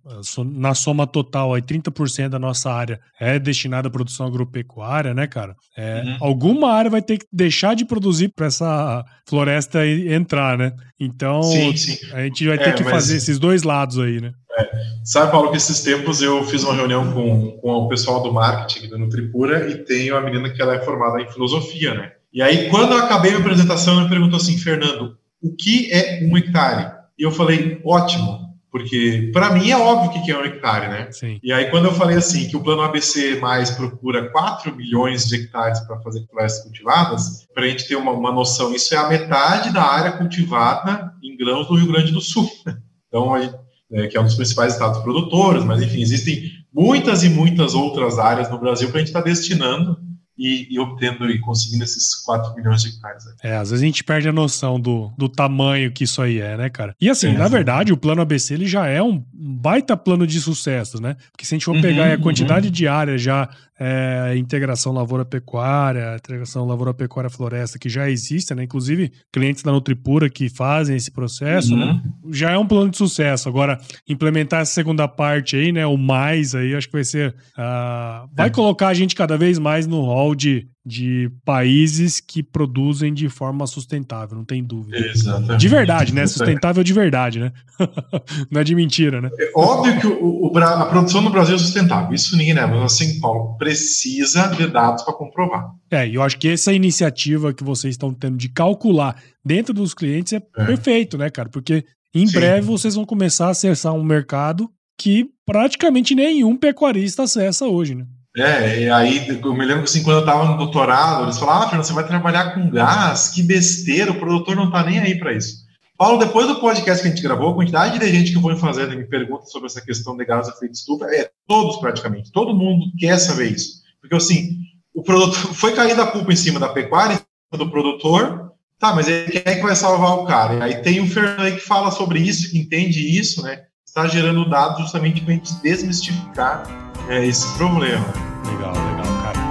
na 0.44 0.72
soma 0.72 1.06
total, 1.06 1.52
aí 1.52 1.60
30% 1.60 2.28
da 2.28 2.38
nossa 2.38 2.70
área 2.70 3.00
é 3.20 3.38
destinada 3.38 3.88
à 3.88 3.90
produção 3.90 4.26
agropecuária, 4.26 5.12
né, 5.12 5.26
cara? 5.26 5.56
É, 5.76 6.02
uhum. 6.02 6.16
Alguma 6.20 6.70
área 6.70 6.90
vai 6.90 7.02
ter 7.02 7.18
que 7.18 7.26
deixar 7.32 7.74
de 7.74 7.84
produzir 7.84 8.28
para 8.28 8.46
essa 8.46 9.04
floresta 9.28 9.84
entrar, 9.86 10.56
né? 10.56 10.72
Então, 10.98 11.42
sim, 11.42 11.76
sim. 11.76 11.98
a 12.12 12.22
gente 12.22 12.46
vai 12.46 12.56
ter 12.56 12.68
é, 12.68 12.72
que 12.72 12.84
mas... 12.84 12.92
fazer 12.92 13.16
esses 13.16 13.38
dois 13.38 13.64
lados 13.64 13.98
aí, 13.98 14.20
né? 14.20 14.32
É. 14.56 14.70
Sabe, 15.04 15.32
Paulo, 15.32 15.50
que 15.50 15.56
esses 15.56 15.82
tempos 15.82 16.22
eu 16.22 16.44
fiz 16.44 16.62
uma 16.62 16.74
reunião 16.74 17.12
com, 17.12 17.58
com 17.60 17.72
o 17.72 17.88
pessoal 17.88 18.22
do 18.22 18.32
marketing 18.32 18.88
do 18.88 18.98
Nutripura 18.98 19.68
e 19.70 19.84
tem 19.84 20.10
uma 20.10 20.20
menina 20.20 20.50
que 20.50 20.62
ela 20.62 20.76
é 20.76 20.80
formada 20.82 21.20
em 21.20 21.30
filosofia, 21.30 21.94
né? 21.94 22.12
E 22.32 22.42
aí, 22.42 22.68
quando 22.70 22.92
eu 22.92 22.98
acabei 22.98 23.34
a 23.34 23.38
apresentação, 23.38 23.98
ela 23.98 24.08
perguntou 24.08 24.36
assim, 24.36 24.56
Fernando, 24.58 25.16
o 25.46 25.56
que 25.56 25.92
é 25.92 26.20
um 26.24 26.36
hectare? 26.36 26.92
E 27.18 27.22
eu 27.22 27.30
falei, 27.30 27.80
ótimo, 27.84 28.46
porque 28.70 29.30
para 29.32 29.50
mim 29.50 29.70
é 29.70 29.76
óbvio 29.76 30.10
o 30.10 30.24
que 30.24 30.30
é 30.30 30.38
um 30.38 30.44
hectare, 30.44 30.88
né? 30.88 31.08
Sim. 31.10 31.38
E 31.42 31.52
aí, 31.52 31.70
quando 31.70 31.86
eu 31.86 31.94
falei 31.94 32.16
assim, 32.16 32.48
que 32.48 32.56
o 32.56 32.62
plano 32.62 32.82
ABC 32.82 33.38
mais 33.40 33.70
procura 33.70 34.28
4 34.30 34.74
milhões 34.74 35.26
de 35.26 35.36
hectares 35.36 35.80
para 35.80 35.98
fazer 36.00 36.26
florestas 36.26 36.64
cultivadas, 36.64 37.46
para 37.54 37.64
a 37.64 37.68
gente 37.68 37.88
ter 37.88 37.96
uma, 37.96 38.12
uma, 38.12 38.32
noção, 38.32 38.74
isso 38.74 38.94
é 38.94 38.98
a 38.98 39.08
metade 39.08 39.72
da 39.72 39.82
área 39.82 40.12
cultivada 40.12 41.12
em 41.22 41.36
grãos 41.36 41.66
do 41.68 41.74
Rio 41.74 41.90
Grande 41.92 42.12
do 42.12 42.20
Sul. 42.20 42.48
Então, 43.08 43.32
a 43.32 43.40
gente, 43.40 43.54
é, 43.92 44.08
que 44.08 44.16
é 44.16 44.20
um 44.20 44.24
dos 44.24 44.34
principais 44.34 44.72
estados 44.72 45.00
produtores, 45.00 45.64
mas 45.64 45.80
enfim, 45.80 46.02
existem 46.02 46.50
muitas 46.74 47.22
e 47.22 47.30
muitas 47.30 47.72
outras 47.72 48.18
áreas 48.18 48.50
no 48.50 48.58
Brasil 48.58 48.90
que 48.90 48.96
a 48.96 48.98
gente 48.98 49.08
está 49.08 49.20
destinando 49.22 49.96
e, 50.38 50.66
e, 50.70 50.78
obtendo 50.78 51.28
e 51.30 51.38
conseguindo 51.38 51.84
esses 51.84 52.14
4 52.24 52.54
milhões 52.54 52.82
de 52.82 52.88
hectares. 52.88 53.24
É, 53.42 53.56
às 53.56 53.70
vezes 53.70 53.82
a 53.82 53.86
gente 53.86 54.04
perde 54.04 54.28
a 54.28 54.32
noção 54.32 54.78
do, 54.78 55.10
do 55.16 55.28
tamanho 55.28 55.90
que 55.92 56.04
isso 56.04 56.20
aí 56.20 56.40
é, 56.40 56.56
né, 56.56 56.68
cara? 56.68 56.94
E 57.00 57.08
assim, 57.08 57.28
é, 57.28 57.32
na 57.32 57.48
verdade, 57.48 57.92
o 57.92 57.96
plano 57.96 58.22
ABC 58.22 58.54
ele 58.54 58.66
já 58.66 58.86
é 58.86 59.02
um 59.02 59.24
baita 59.32 59.96
plano 59.96 60.26
de 60.26 60.40
sucesso, 60.40 61.00
né? 61.00 61.16
Porque 61.32 61.44
se 61.44 61.54
a 61.54 61.56
gente 61.56 61.64
for 61.64 61.74
uhum, 61.74 61.82
pegar 61.82 62.12
a 62.12 62.18
quantidade 62.18 62.66
uhum. 62.66 62.72
de 62.72 62.86
área 62.86 63.16
já 63.18 63.48
é, 63.78 64.34
integração 64.36 64.92
lavoura-pecuária, 64.92 66.16
integração 66.16 66.66
lavoura-pecuária-floresta 66.66 67.78
que 67.78 67.88
já 67.88 68.08
existe, 68.08 68.54
né? 68.54 68.64
Inclusive 68.64 69.12
clientes 69.32 69.62
da 69.62 69.70
Nutripura 69.70 70.30
que 70.30 70.48
fazem 70.48 70.96
esse 70.96 71.10
processo, 71.10 71.76
né? 71.76 71.84
uhum. 71.84 71.92
né? 71.94 72.02
Já 72.32 72.52
é 72.52 72.58
um 72.58 72.66
plano 72.66 72.90
de 72.90 72.96
sucesso. 72.96 73.48
Agora, 73.48 73.78
implementar 74.08 74.62
essa 74.62 74.72
segunda 74.72 75.06
parte 75.06 75.56
aí, 75.56 75.72
né? 75.72 75.86
O 75.86 75.96
mais 75.96 76.54
aí, 76.54 76.74
acho 76.74 76.86
que 76.86 76.94
vai 76.94 77.04
ser. 77.04 77.34
Uh, 77.52 78.28
vai 78.34 78.48
é. 78.48 78.50
colocar 78.50 78.88
a 78.88 78.94
gente 78.94 79.14
cada 79.14 79.36
vez 79.36 79.58
mais 79.58 79.86
no 79.86 80.00
hall 80.02 80.34
de 80.34 80.68
de 80.86 81.28
países 81.44 82.20
que 82.20 82.44
produzem 82.44 83.12
de 83.12 83.28
forma 83.28 83.66
sustentável, 83.66 84.38
não 84.38 84.44
tem 84.44 84.62
dúvida. 84.62 84.96
Exatamente. 84.96 85.58
De 85.58 85.68
verdade, 85.68 86.14
né? 86.14 86.24
Sustentável 86.28 86.84
de 86.84 86.92
verdade, 86.92 87.40
né? 87.40 87.52
não 88.48 88.60
é 88.60 88.64
de 88.64 88.72
mentira, 88.72 89.20
né? 89.20 89.28
É 89.36 89.50
óbvio 89.56 90.00
que 90.00 90.06
o, 90.06 90.52
o, 90.52 90.58
a 90.58 90.86
produção 90.86 91.20
no 91.20 91.30
Brasil 91.30 91.56
é 91.56 91.58
sustentável, 91.58 92.14
isso 92.14 92.36
ninguém 92.36 92.54
leva, 92.54 92.76
mas 92.76 92.92
assim, 92.92 93.18
Paulo, 93.18 93.56
precisa 93.58 94.46
de 94.46 94.68
dados 94.68 95.02
para 95.02 95.12
comprovar. 95.12 95.72
É, 95.90 96.06
e 96.06 96.14
eu 96.14 96.22
acho 96.22 96.38
que 96.38 96.48
essa 96.48 96.72
iniciativa 96.72 97.52
que 97.52 97.64
vocês 97.64 97.94
estão 97.94 98.14
tendo 98.14 98.36
de 98.36 98.48
calcular 98.48 99.20
dentro 99.44 99.74
dos 99.74 99.92
clientes 99.92 100.34
é, 100.34 100.36
é. 100.36 100.66
perfeito, 100.66 101.18
né, 101.18 101.28
cara? 101.30 101.48
Porque 101.48 101.84
em 102.14 102.28
Sim. 102.28 102.32
breve 102.32 102.64
vocês 102.64 102.94
vão 102.94 103.04
começar 103.04 103.48
a 103.48 103.50
acessar 103.50 103.92
um 103.92 104.04
mercado 104.04 104.70
que 104.96 105.26
praticamente 105.44 106.14
nenhum 106.14 106.56
pecuarista 106.56 107.24
acessa 107.24 107.66
hoje, 107.66 107.96
né? 107.96 108.06
É, 108.36 108.82
e 108.82 108.90
aí 108.90 109.26
eu 109.28 109.54
me 109.54 109.64
lembro 109.64 109.84
que 109.84 109.88
assim, 109.88 110.02
quando 110.02 110.16
eu 110.16 110.20
estava 110.20 110.44
no 110.44 110.58
doutorado, 110.58 111.24
eles 111.24 111.38
falavam, 111.38 111.62
ah, 111.62 111.68
Fernando, 111.68 111.86
você 111.86 111.92
vai 111.94 112.06
trabalhar 112.06 112.52
com 112.52 112.68
gás, 112.68 113.30
que 113.30 113.42
besteira, 113.42 114.12
o 114.12 114.18
produtor 114.18 114.54
não 114.54 114.66
está 114.66 114.84
nem 114.84 114.98
aí 114.98 115.18
para 115.18 115.32
isso. 115.32 115.64
Paulo, 115.96 116.18
depois 116.18 116.46
do 116.46 116.60
podcast 116.60 117.02
que 117.02 117.08
a 117.08 117.10
gente 117.10 117.22
gravou, 117.22 117.50
a 117.50 117.54
quantidade 117.54 117.98
de 117.98 118.06
gente 118.10 118.34
que 118.34 118.40
foi 118.40 118.54
fazendo 118.56 118.94
me 118.94 119.06
pergunta 119.06 119.46
sobre 119.46 119.68
essa 119.68 119.80
questão 119.80 120.14
de 120.14 120.26
gás 120.26 120.46
efeito 120.48 120.74
estufa, 120.74 121.06
é 121.06 121.30
todos 121.48 121.76
praticamente, 121.76 122.30
todo 122.30 122.54
mundo 122.54 122.92
quer 122.98 123.16
saber 123.16 123.52
isso. 123.52 123.80
Porque 124.02 124.14
assim, 124.14 124.58
o 124.94 125.02
produtor 125.02 125.32
foi 125.56 125.72
cair 125.72 125.96
da 125.96 126.06
culpa 126.06 126.30
em 126.30 126.36
cima 126.36 126.60
da 126.60 126.68
pecuária, 126.68 127.18
do 127.52 127.70
produtor, 127.70 128.52
tá, 128.78 128.94
mas 128.94 129.08
ele 129.08 129.30
quem 129.30 129.42
é 129.46 129.56
que 129.56 129.62
vai 129.62 129.74
salvar 129.74 130.18
o 130.18 130.26
cara? 130.26 130.56
E 130.56 130.62
aí 130.62 130.82
tem 130.82 131.00
o 131.00 131.08
Fernando 131.08 131.54
que 131.54 131.60
fala 131.60 131.90
sobre 131.90 132.18
isso, 132.18 132.50
que 132.50 132.58
entende 132.58 133.00
isso, 133.18 133.42
né? 133.42 133.62
Está 133.96 134.08
gerando 134.08 134.46
dados 134.46 134.78
justamente 134.82 135.22
para 135.22 135.32
a 135.32 135.36
gente 135.36 135.54
desmistificar 135.62 136.64
é, 137.08 137.24
esse 137.24 137.50
problema. 137.56 138.04
Legal, 138.44 138.74
legal. 138.74 139.45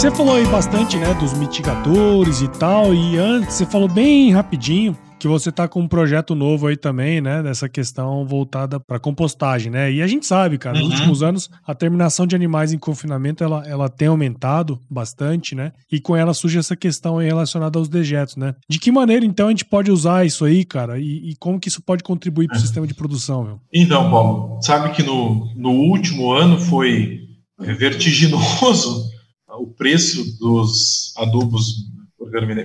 Você 0.00 0.10
falou 0.10 0.36
aí 0.36 0.46
bastante, 0.46 0.96
né, 0.96 1.12
dos 1.12 1.34
mitigadores 1.34 2.40
e 2.40 2.48
tal, 2.48 2.94
e 2.94 3.18
antes 3.18 3.56
você 3.56 3.66
falou 3.66 3.86
bem 3.86 4.32
rapidinho 4.32 4.96
que 5.18 5.28
você 5.28 5.52
tá 5.52 5.68
com 5.68 5.82
um 5.82 5.86
projeto 5.86 6.34
novo 6.34 6.68
aí 6.68 6.74
também, 6.74 7.20
né, 7.20 7.42
dessa 7.42 7.68
questão 7.68 8.24
voltada 8.26 8.80
para 8.80 8.98
compostagem, 8.98 9.70
né? 9.70 9.92
E 9.92 10.00
a 10.00 10.06
gente 10.06 10.24
sabe, 10.24 10.56
cara, 10.56 10.78
uhum. 10.78 10.84
nos 10.84 10.94
últimos 10.94 11.22
anos 11.22 11.50
a 11.66 11.74
terminação 11.74 12.26
de 12.26 12.34
animais 12.34 12.72
em 12.72 12.78
confinamento 12.78 13.44
ela, 13.44 13.62
ela 13.68 13.90
tem 13.90 14.08
aumentado 14.08 14.80
bastante, 14.88 15.54
né? 15.54 15.72
E 15.92 16.00
com 16.00 16.16
ela 16.16 16.32
surge 16.32 16.58
essa 16.58 16.74
questão 16.74 17.18
aí 17.18 17.26
relacionada 17.26 17.78
aos 17.78 17.90
dejetos, 17.90 18.36
né? 18.36 18.54
De 18.70 18.78
que 18.78 18.90
maneira 18.90 19.26
então 19.26 19.48
a 19.48 19.50
gente 19.50 19.66
pode 19.66 19.90
usar 19.90 20.24
isso 20.24 20.46
aí, 20.46 20.64
cara? 20.64 20.98
E, 20.98 21.32
e 21.32 21.36
como 21.38 21.60
que 21.60 21.68
isso 21.68 21.82
pode 21.82 22.02
contribuir 22.02 22.46
para 22.46 22.56
o 22.56 22.58
é. 22.58 22.62
sistema 22.62 22.86
de 22.86 22.94
produção, 22.94 23.44
meu? 23.44 23.60
Então, 23.70 24.10
Paulo, 24.10 24.62
sabe 24.62 24.92
que 24.92 25.02
no, 25.02 25.52
no 25.54 25.72
último 25.72 26.32
ano 26.32 26.58
foi 26.58 27.20
vertiginoso 27.58 29.09
o 29.58 29.66
preço 29.66 30.38
dos 30.38 31.14
adubos 31.16 31.90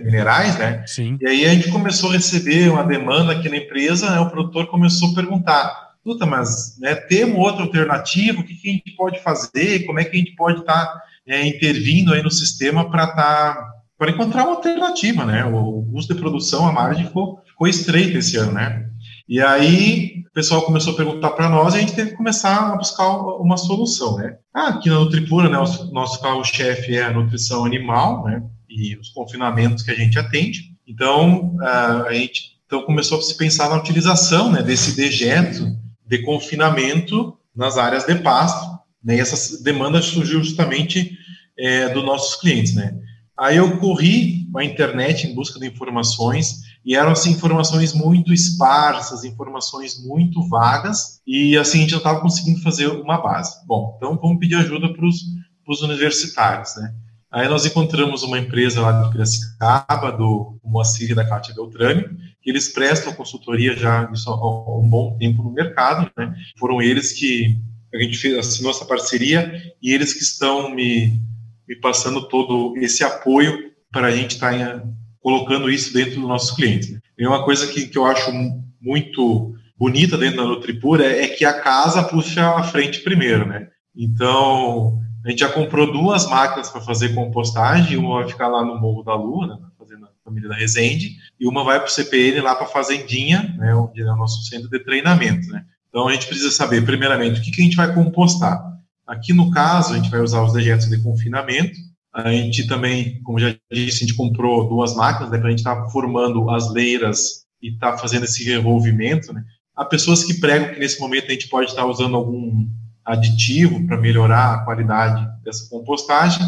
minerais, 0.03 0.57
né? 0.57 0.83
Sim. 0.85 1.17
E 1.21 1.27
aí 1.27 1.45
a 1.45 1.53
gente 1.53 1.71
começou 1.71 2.09
a 2.11 2.13
receber 2.13 2.69
uma 2.69 2.83
demanda 2.83 3.31
aqui 3.31 3.49
na 3.49 3.57
empresa, 3.57 4.09
né? 4.09 4.19
o 4.19 4.29
produtor 4.29 4.67
começou 4.67 5.11
a 5.11 5.15
perguntar, 5.15 5.93
puta, 6.03 6.25
mas 6.25 6.77
né, 6.79 6.93
temos 6.93 7.37
outra 7.37 7.63
alternativa, 7.63 8.41
o 8.41 8.43
que, 8.43 8.55
que, 8.55 8.69
a 8.69 8.73
gente 8.73 8.91
pode 8.95 9.23
fazer, 9.23 9.85
como 9.85 9.99
é 9.99 10.03
que 10.03 10.15
a 10.15 10.19
gente 10.19 10.35
pode 10.35 10.59
estar 10.59 10.85
tá, 10.85 11.01
é, 11.25 11.47
intervindo 11.47 12.13
aí 12.13 12.21
no 12.21 12.29
sistema 12.29 12.89
para 12.89 13.07
tá, 13.07 13.71
para 13.97 14.11
encontrar 14.11 14.43
uma 14.43 14.57
alternativa, 14.57 15.25
né? 15.25 15.45
O 15.45 15.87
custo 15.91 16.13
de 16.13 16.19
produção, 16.19 16.67
a 16.67 16.71
margem 16.71 17.05
ficou, 17.05 17.41
ficou 17.45 17.67
estreita 17.67 18.17
esse 18.17 18.37
ano, 18.37 18.51
né? 18.51 18.85
E 19.27 19.41
aí 19.41 20.24
pessoal 20.35 20.63
começou 20.63 20.91
a 20.91 20.97
perguntar 20.97 21.31
para 21.31 21.47
nós 21.47 21.73
e 21.73 21.77
a 21.77 21.79
gente 21.79 21.95
teve 21.95 22.11
que 22.11 22.17
começar 22.17 22.73
a 22.73 22.75
buscar 22.75 23.07
uma 23.39 23.55
solução, 23.55 24.17
né? 24.17 24.37
Ah, 24.53 24.67
aqui 24.67 24.89
na 24.89 24.99
Nutripura, 24.99 25.49
né, 25.49 25.57
o 25.57 25.85
nosso 25.93 26.21
carro-chefe 26.21 26.97
é 26.97 27.03
a 27.03 27.13
nutrição 27.13 27.63
animal, 27.63 28.25
né? 28.25 28.43
E 28.69 28.97
os 28.97 29.09
confinamentos 29.09 29.81
que 29.81 29.91
a 29.91 29.95
gente 29.95 30.19
atende. 30.19 30.75
Então, 30.85 31.55
a 31.61 32.13
gente 32.13 32.55
então 32.67 32.81
começou 32.81 33.17
a 33.17 33.21
se 33.21 33.37
pensar 33.37 33.69
na 33.69 33.77
utilização 33.77 34.51
né, 34.51 34.61
desse 34.61 34.95
dejeto 34.95 35.73
de 36.05 36.21
confinamento 36.23 37.37
nas 37.55 37.77
áreas 37.77 38.05
de 38.05 38.15
pasto, 38.15 38.77
né? 39.01 39.15
E 39.15 39.19
essa 39.21 39.63
demanda 39.63 40.01
surgiu 40.01 40.43
justamente 40.43 41.17
é, 41.57 41.87
dos 41.89 42.03
nossos 42.03 42.35
clientes, 42.35 42.75
né? 42.75 42.93
Aí 43.37 43.55
eu 43.55 43.77
corri 43.77 44.49
a 44.53 44.63
internet 44.65 45.27
em 45.27 45.33
busca 45.33 45.57
de 45.59 45.67
informações 45.67 46.64
e 46.85 46.95
eram 46.95 47.11
assim 47.11 47.31
informações 47.31 47.93
muito 47.93 48.31
esparsas, 48.31 49.23
informações 49.23 50.01
muito 50.05 50.47
vagas, 50.47 51.19
e 51.25 51.57
assim 51.57 51.79
a 51.79 51.81
gente 51.81 51.91
não 51.91 51.97
estava 51.97 52.21
conseguindo 52.21 52.61
fazer 52.61 52.87
uma 52.87 53.19
base. 53.21 53.65
Bom, 53.65 53.95
então 53.97 54.17
vamos 54.21 54.37
pedir 54.37 54.55
ajuda 54.55 54.93
para 54.93 55.05
os 55.05 55.81
universitários, 55.81 56.75
né? 56.75 56.93
Aí 57.31 57.49
nós 57.49 57.65
encontramos 57.65 58.23
uma 58.23 58.39
empresa 58.39 58.79
lá 58.79 58.91
de 59.01 59.11
Piracicaba, 59.11 60.11
do 60.11 60.57
Moacir 60.63 61.13
da 61.13 61.27
Cátia 61.27 61.53
Beltrame, 61.53 62.05
que 62.41 62.49
eles 62.49 62.69
prestam 62.69 63.13
consultoria 63.13 63.75
já 63.75 64.03
há 64.03 64.79
um 64.79 64.87
bom 64.87 65.17
tempo 65.17 65.43
no 65.43 65.51
mercado, 65.51 66.09
né? 66.15 66.33
Foram 66.57 66.81
eles 66.81 67.11
que 67.11 67.57
a 67.93 67.97
gente 68.01 68.17
fez, 68.17 68.37
assinou 68.37 68.71
essa 68.71 68.85
parceria 68.85 69.51
e 69.81 69.91
eles 69.91 70.13
que 70.13 70.23
estão 70.23 70.73
me, 70.73 71.19
me 71.67 71.75
passando 71.81 72.27
todo 72.27 72.77
esse 72.77 73.03
apoio 73.03 73.71
para 73.91 74.07
a 74.07 74.11
gente 74.11 74.35
estar 74.35 74.51
tá 74.51 74.83
colocando 75.25 75.71
isso 75.71 75.91
dentro 75.91 76.19
dos 76.19 76.29
nossos 76.29 76.51
clientes. 76.55 76.99
E 77.17 77.25
uma 77.25 77.43
coisa 77.43 77.65
que, 77.65 77.87
que 77.87 77.97
eu 77.97 78.05
acho 78.05 78.31
muito 78.79 79.55
bonita 79.75 80.15
dentro 80.19 80.37
da 80.37 80.43
Nutripura 80.43 81.03
é, 81.03 81.23
é 81.23 81.27
que 81.29 81.43
a 81.43 81.61
casa 81.61 82.03
puxa 82.03 82.47
a 82.47 82.61
frente 82.61 82.99
primeiro, 82.99 83.43
né? 83.47 83.69
Então, 83.95 85.01
a 85.25 85.31
gente 85.31 85.39
já 85.39 85.49
comprou 85.49 85.91
duas 85.91 86.29
máquinas 86.29 86.69
para 86.69 86.79
fazer 86.79 87.15
compostagem, 87.15 87.97
uma 87.97 88.19
vai 88.19 88.27
ficar 88.27 88.49
lá 88.49 88.63
no 88.63 88.79
Morro 88.79 89.01
da 89.01 89.15
Lua, 89.15 89.47
né, 89.47 89.57
fazendo 89.79 90.05
a 90.05 90.09
família 90.23 90.47
da 90.47 90.55
Resende, 90.55 91.15
e 91.39 91.47
uma 91.47 91.63
vai 91.63 91.79
para 91.79 91.87
o 91.87 91.91
CPN 91.91 92.41
lá 92.41 92.53
para 92.53 92.65
a 92.67 92.69
Fazendinha, 92.69 93.55
né, 93.57 93.73
onde 93.73 94.03
é 94.03 94.05
o 94.05 94.15
nosso 94.15 94.43
centro 94.43 94.69
de 94.69 94.77
treinamento. 94.77 95.47
Né. 95.47 95.65
Então, 95.89 96.07
a 96.07 96.13
gente 96.13 96.27
precisa 96.27 96.51
saber, 96.51 96.85
primeiramente, 96.85 97.39
o 97.39 97.43
que, 97.43 97.49
que 97.49 97.61
a 97.61 97.65
gente 97.65 97.77
vai 97.77 97.91
compostar. 97.91 98.63
Aqui, 99.07 99.33
no 99.33 99.49
caso, 99.49 99.93
a 99.93 99.97
gente 99.97 100.11
vai 100.11 100.19
usar 100.19 100.43
os 100.43 100.53
dejetos 100.53 100.87
de 100.87 101.01
confinamento, 101.01 101.75
a 102.15 102.31
gente 102.31 102.65
também, 102.65 103.21
como 103.23 103.37
já 103.37 103.53
disse, 103.69 104.03
a 104.03 104.07
gente 104.07 104.15
comprou 104.15 104.69
duas 104.69 104.95
máquinas, 104.95 105.29
né, 105.29 105.37
para 105.37 105.47
a 105.47 105.49
gente 105.49 105.59
estar 105.59 105.75
tá 105.75 105.89
formando 105.89 106.49
as 106.49 106.71
leiras 106.71 107.45
e 107.61 107.73
estar 107.73 107.91
tá 107.91 107.97
fazendo 107.97 108.23
esse 108.23 108.43
revolvimento, 108.45 109.33
né. 109.33 109.43
Há 109.75 109.83
pessoas 109.83 110.23
que 110.23 110.35
pregam 110.35 110.73
que 110.73 110.79
nesse 110.79 110.97
momento 111.01 111.25
a 111.27 111.33
gente 111.33 111.49
pode 111.49 111.69
estar 111.69 111.81
tá 111.81 111.87
usando 111.87 112.15
algum 112.15 112.65
aditivo 113.03 113.85
para 113.85 113.99
melhorar 113.99 114.53
a 114.53 114.57
qualidade 114.63 115.27
dessa 115.43 115.69
compostagem, 115.69 116.41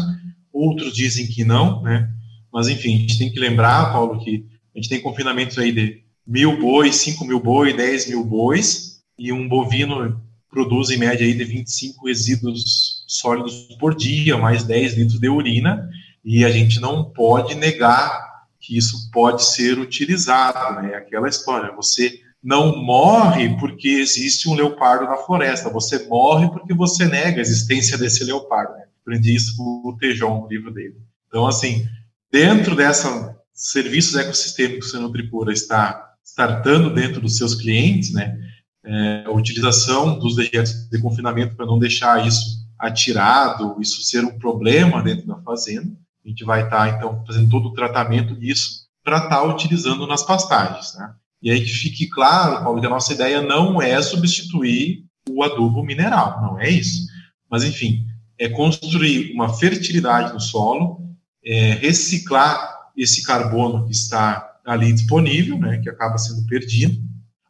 outros 0.50 0.94
dizem 0.94 1.26
que 1.26 1.44
não, 1.44 1.82
né? 1.82 2.10
Mas 2.50 2.68
enfim, 2.68 2.96
a 2.96 2.98
gente 3.00 3.18
tem 3.18 3.30
que 3.30 3.38
lembrar, 3.38 3.92
Paulo, 3.92 4.18
que 4.24 4.46
a 4.74 4.78
gente 4.78 4.88
tem 4.88 5.02
confinamentos 5.02 5.58
aí 5.58 5.70
de 5.70 6.02
mil 6.26 6.58
bois, 6.58 6.96
cinco 6.96 7.26
mil 7.26 7.38
bois, 7.38 7.76
dez 7.76 8.08
mil 8.08 8.24
bois, 8.24 9.02
e 9.18 9.30
um 9.30 9.46
bovino 9.46 10.18
produz 10.50 10.90
em 10.90 10.98
média 10.98 11.26
aí 11.26 11.34
de 11.34 11.44
25 11.44 12.06
resíduos 12.06 13.04
sólidos 13.06 13.68
por 13.78 13.94
dia, 13.94 14.36
mais 14.36 14.64
10 14.64 14.94
litros 14.94 15.20
de 15.20 15.28
urina, 15.28 15.88
e 16.24 16.44
a 16.44 16.50
gente 16.50 16.80
não 16.80 17.04
pode 17.04 17.54
negar 17.54 18.46
que 18.60 18.76
isso 18.76 19.10
pode 19.10 19.44
ser 19.44 19.78
utilizado, 19.78 20.82
né? 20.82 20.94
Aquela 20.94 21.28
história, 21.28 21.74
você 21.74 22.20
não 22.42 22.82
morre 22.82 23.56
porque 23.58 23.88
existe 23.88 24.48
um 24.48 24.54
leopardo 24.54 25.04
na 25.04 25.16
floresta, 25.16 25.70
você 25.70 26.06
morre 26.06 26.48
porque 26.50 26.74
você 26.74 27.06
nega 27.06 27.38
a 27.38 27.40
existência 27.40 27.98
desse 27.98 28.24
leopardo. 28.24 28.74
Né? 28.74 28.84
Aprendi 29.02 29.34
isso 29.34 29.56
com 29.56 29.82
o 29.88 29.96
Tejon, 29.96 30.42
no 30.42 30.48
livro 30.48 30.72
dele. 30.72 30.96
Então, 31.28 31.46
assim, 31.46 31.86
dentro 32.30 32.74
dessa 32.74 33.36
serviços 33.52 34.14
ecossistêmicos 34.14 34.92
que 34.92 34.96
o 34.96 35.00
Nutripura 35.00 35.52
está 35.52 36.14
startando 36.24 36.94
dentro 36.94 37.20
dos 37.20 37.36
seus 37.36 37.54
clientes, 37.54 38.12
né, 38.12 38.38
é, 38.84 39.24
a 39.26 39.30
utilização 39.30 40.18
dos 40.18 40.36
dejetos 40.36 40.88
de 40.88 41.00
confinamento 41.00 41.56
para 41.56 41.66
não 41.66 41.78
deixar 41.78 42.26
isso 42.26 42.58
atirado, 42.78 43.76
isso 43.80 44.02
ser 44.02 44.24
um 44.24 44.38
problema 44.38 45.02
dentro 45.02 45.26
da 45.26 45.36
fazenda. 45.42 45.90
A 46.24 46.28
gente 46.28 46.44
vai 46.44 46.64
estar, 46.64 46.90
tá, 46.90 46.96
então, 46.96 47.24
fazendo 47.26 47.50
todo 47.50 47.68
o 47.68 47.72
tratamento 47.72 48.34
disso 48.36 48.86
para 49.02 49.18
estar 49.18 49.28
tá 49.30 49.42
utilizando 49.42 50.06
nas 50.06 50.22
pastagens. 50.22 50.94
Né? 50.96 51.12
E 51.42 51.50
aí 51.50 51.60
que 51.60 51.70
fique 51.70 52.08
claro, 52.08 52.62
Paulo, 52.62 52.80
que 52.80 52.86
a 52.86 52.90
nossa 52.90 53.12
ideia 53.12 53.40
não 53.40 53.80
é 53.80 54.00
substituir 54.02 55.04
o 55.28 55.42
adubo 55.42 55.82
mineral, 55.82 56.40
não 56.40 56.60
é 56.60 56.68
isso. 56.68 57.06
Mas, 57.50 57.64
enfim, 57.64 58.06
é 58.38 58.48
construir 58.48 59.32
uma 59.32 59.52
fertilidade 59.54 60.32
no 60.32 60.40
solo, 60.40 61.00
é 61.44 61.72
reciclar 61.72 62.78
esse 62.96 63.22
carbono 63.22 63.86
que 63.86 63.92
está 63.92 64.56
ali 64.64 64.92
disponível, 64.92 65.58
né, 65.58 65.78
que 65.78 65.88
acaba 65.88 66.18
sendo 66.18 66.46
perdido, 66.46 67.00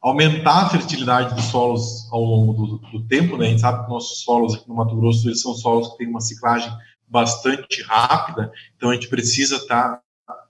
aumentar 0.00 0.66
a 0.66 0.68
fertilidade 0.68 1.34
dos 1.34 1.46
solos 1.46 2.08
ao 2.12 2.22
longo 2.22 2.52
do, 2.52 2.78
do 2.78 3.06
tempo, 3.06 3.36
né, 3.36 3.46
a 3.46 3.50
gente 3.50 3.60
sabe 3.60 3.84
que 3.84 3.90
nossos 3.90 4.22
solos 4.22 4.54
aqui 4.54 4.68
no 4.68 4.76
Mato 4.76 4.96
Grosso 4.96 5.28
eles 5.28 5.42
são 5.42 5.54
solos 5.54 5.88
que 5.88 5.98
têm 5.98 6.08
uma 6.08 6.20
ciclagem 6.20 6.70
bastante 7.06 7.82
rápida, 7.82 8.52
então 8.76 8.90
a 8.90 8.94
gente 8.94 9.08
precisa 9.08 9.56
estar 9.56 10.00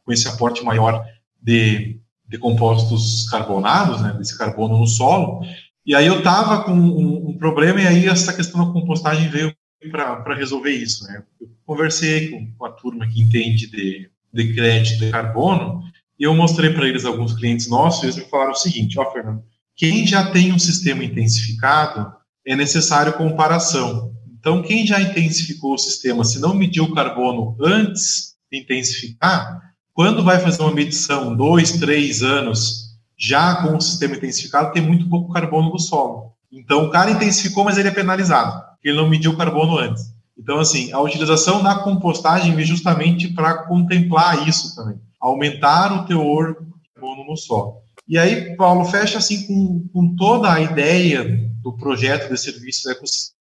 com 0.05 0.13
esse 0.13 0.29
aporte 0.29 0.65
maior 0.65 1.05
de 1.41 2.01
de 2.29 2.37
compostos 2.37 3.29
carbonados, 3.31 4.03
né, 4.03 4.13
desse 4.13 4.37
carbono 4.37 4.79
no 4.79 4.87
solo. 4.87 5.41
E 5.85 5.95
aí 5.95 6.07
eu 6.07 6.19
estava 6.19 6.63
com 6.63 6.73
um, 6.73 7.31
um, 7.31 7.39
problema 7.39 7.81
e 7.81 7.87
aí 7.87 8.07
essa 8.07 8.35
questão 8.35 8.67
da 8.67 8.73
compostagem 8.73 9.31
veio 9.31 9.55
para 9.91 10.35
resolver 10.35 10.71
isso. 10.71 11.05
Né. 11.05 11.23
Eu 11.41 11.49
conversei 11.65 12.31
com, 12.31 12.53
com 12.53 12.67
a 12.67 12.73
turma 12.73 13.09
que 13.09 13.23
entende 13.23 13.71
de, 13.71 14.11
de 14.33 14.55
crédito 14.55 14.99
de 14.99 15.11
carbono 15.11 15.83
e 16.19 16.25
eu 16.25 16.35
mostrei 16.35 16.71
para 16.71 16.89
eles 16.89 17.05
alguns 17.05 17.33
clientes 17.33 17.69
nossos 17.69 18.03
e 18.03 18.07
eles 18.07 18.17
me 18.17 18.25
falaram 18.25 18.53
o 18.53 18.57
seguinte, 18.57 18.99
ó 18.99 19.11
Fernando, 19.13 19.43
quem 19.77 20.07
já 20.07 20.31
tem 20.31 20.53
um 20.53 20.59
sistema 20.59 21.05
intensificado 21.05 22.13
é 22.47 22.57
necessário 22.57 23.13
comparação. 23.13 24.13
Então, 24.39 24.63
quem 24.63 24.87
já 24.87 25.01
intensificou 25.01 25.75
o 25.75 25.79
sistema, 25.79 26.25
se 26.25 26.41
não 26.41 26.55
mediu 26.55 26.85
o 26.85 26.95
carbono 26.95 27.57
antes 27.61 28.35
de 28.51 28.59
intensificar, 28.59 29.61
quando 29.93 30.25
vai 30.25 30.41
fazer 30.41 30.63
uma 30.63 30.75
medição, 30.75 31.37
dois, 31.37 31.73
três 31.73 32.23
anos, 32.23 32.97
já 33.17 33.57
com 33.57 33.77
o 33.77 33.81
sistema 33.81 34.17
intensificado, 34.17 34.73
tem 34.73 34.83
muito 34.83 35.09
pouco 35.09 35.33
carbono 35.33 35.71
no 35.71 35.79
solo. 35.79 36.33
Então, 36.51 36.85
o 36.87 36.91
cara 36.91 37.11
intensificou, 37.11 37.65
mas 37.65 37.77
ele 37.77 37.89
é 37.89 37.93
penalizado, 37.93 38.53
porque 38.71 38.89
ele 38.89 38.97
não 38.97 39.09
mediu 39.09 39.33
o 39.33 39.37
carbono 39.37 39.77
antes. 39.77 40.05
Então, 40.39 40.61
assim, 40.61 40.93
a 40.93 41.01
utilização 41.01 41.63
da 41.63 41.75
compostagem 41.75 42.55
vem 42.55 42.65
justamente 42.65 43.29
para 43.29 43.65
contemplar 43.65 44.49
isso 44.49 44.75
também, 44.75 44.99
aumentar 45.21 45.93
o 45.93 46.07
teor 46.07 46.57
carbono 46.95 47.25
no 47.25 47.37
solo. 47.37 47.83
E 48.07 48.19
aí, 48.19 48.57
Paulo, 48.57 48.85
fecha 48.85 49.19
assim 49.19 49.47
com, 49.47 49.89
com 49.93 50.17
toda 50.17 50.53
a 50.53 50.61
ideia 50.61 51.25
do 51.63 51.77
projeto 51.77 52.31
de 52.31 52.39
serviços 52.39 52.87
ecossistema 52.87 53.39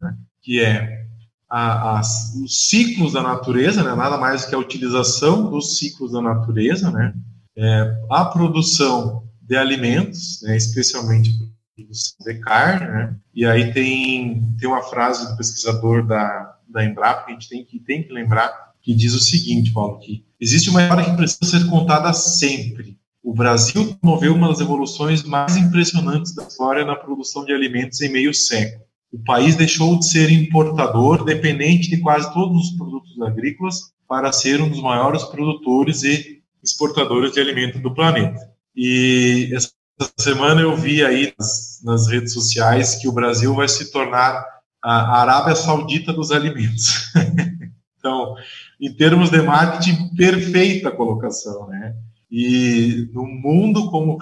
né? 0.00 0.16
que 0.40 0.60
é 0.60 1.06
a, 1.48 1.98
a, 1.98 2.00
os 2.00 2.68
ciclos 2.68 3.12
da 3.12 3.22
natureza, 3.22 3.82
né, 3.82 3.94
nada 3.94 4.16
mais 4.16 4.46
que 4.46 4.54
a 4.54 4.58
utilização 4.58 5.50
dos 5.50 5.76
ciclos 5.76 6.12
da 6.12 6.22
natureza, 6.22 6.90
né, 6.90 7.12
é, 7.54 7.94
a 8.10 8.24
produção 8.24 9.28
de 9.42 9.54
alimentos, 9.54 10.40
né, 10.42 10.56
especialmente 10.56 11.30
de 11.76 12.34
carne, 12.40 12.86
né, 12.86 13.16
e 13.34 13.44
aí 13.44 13.70
tem, 13.74 14.42
tem 14.58 14.66
uma 14.66 14.82
frase 14.82 15.30
do 15.30 15.36
pesquisador 15.36 16.06
da, 16.06 16.56
da 16.66 16.82
Embrapa 16.82 17.26
que 17.26 17.32
a 17.32 17.34
gente 17.34 17.48
tem 17.50 17.64
que, 17.66 17.78
tem 17.78 18.02
que 18.02 18.12
lembrar, 18.12 18.72
que 18.80 18.94
diz 18.94 19.12
o 19.12 19.20
seguinte, 19.20 19.72
Paulo, 19.72 19.98
que 19.98 20.24
existe 20.42 20.68
uma 20.70 20.82
história 20.82 21.04
que 21.04 21.16
precisa 21.16 21.58
ser 21.58 21.70
contada 21.70 22.12
sempre. 22.12 22.98
O 23.22 23.32
Brasil 23.32 23.96
promoveu 24.00 24.34
uma 24.34 24.48
das 24.48 24.60
evoluções 24.60 25.22
mais 25.22 25.56
impressionantes 25.56 26.34
da 26.34 26.42
história 26.42 26.84
na 26.84 26.96
produção 26.96 27.44
de 27.44 27.52
alimentos 27.52 28.00
em 28.00 28.10
meio 28.10 28.34
século 28.34 28.82
o 29.12 29.22
país 29.22 29.54
deixou 29.54 29.98
de 29.98 30.08
ser 30.08 30.30
importador, 30.30 31.22
dependente 31.22 31.90
de 31.90 31.98
quase 31.98 32.32
todos 32.32 32.70
os 32.70 32.76
produtos 32.76 33.20
agrícolas, 33.20 33.92
para 34.08 34.32
ser 34.32 34.60
um 34.60 34.70
dos 34.70 34.80
maiores 34.80 35.22
produtores 35.24 36.02
e 36.02 36.42
exportadores 36.64 37.32
de 37.32 37.40
alimentos 37.40 37.80
do 37.82 37.94
planeta. 37.94 38.40
E 38.74 39.50
essa 39.54 39.70
semana 40.18 40.62
eu 40.62 40.74
vi 40.74 41.04
aí 41.04 41.32
nas, 41.38 41.80
nas 41.84 42.08
redes 42.08 42.32
sociais 42.32 42.94
que 42.96 43.06
o 43.06 43.12
Brasil 43.12 43.54
vai 43.54 43.68
se 43.68 43.92
tornar 43.92 44.44
a 44.82 45.20
Arábia 45.20 45.54
Saudita 45.54 46.12
dos 46.12 46.32
alimentos. 46.32 47.12
então, 47.98 48.34
em 48.82 48.92
termos 48.92 49.30
de 49.30 49.40
marketing, 49.40 50.08
perfeita 50.16 50.90
colocação, 50.90 51.68
né? 51.68 51.94
E 52.28 53.08
no 53.12 53.24
mundo 53.24 53.88
como 53.90 54.18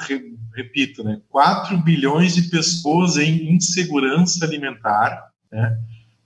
repito, 0.55 1.03
né, 1.03 1.21
4 1.31 1.79
bilhões 1.79 2.35
de 2.35 2.43
pessoas 2.43 3.17
em 3.17 3.55
insegurança 3.55 4.45
alimentar, 4.45 5.31
né, 5.51 5.79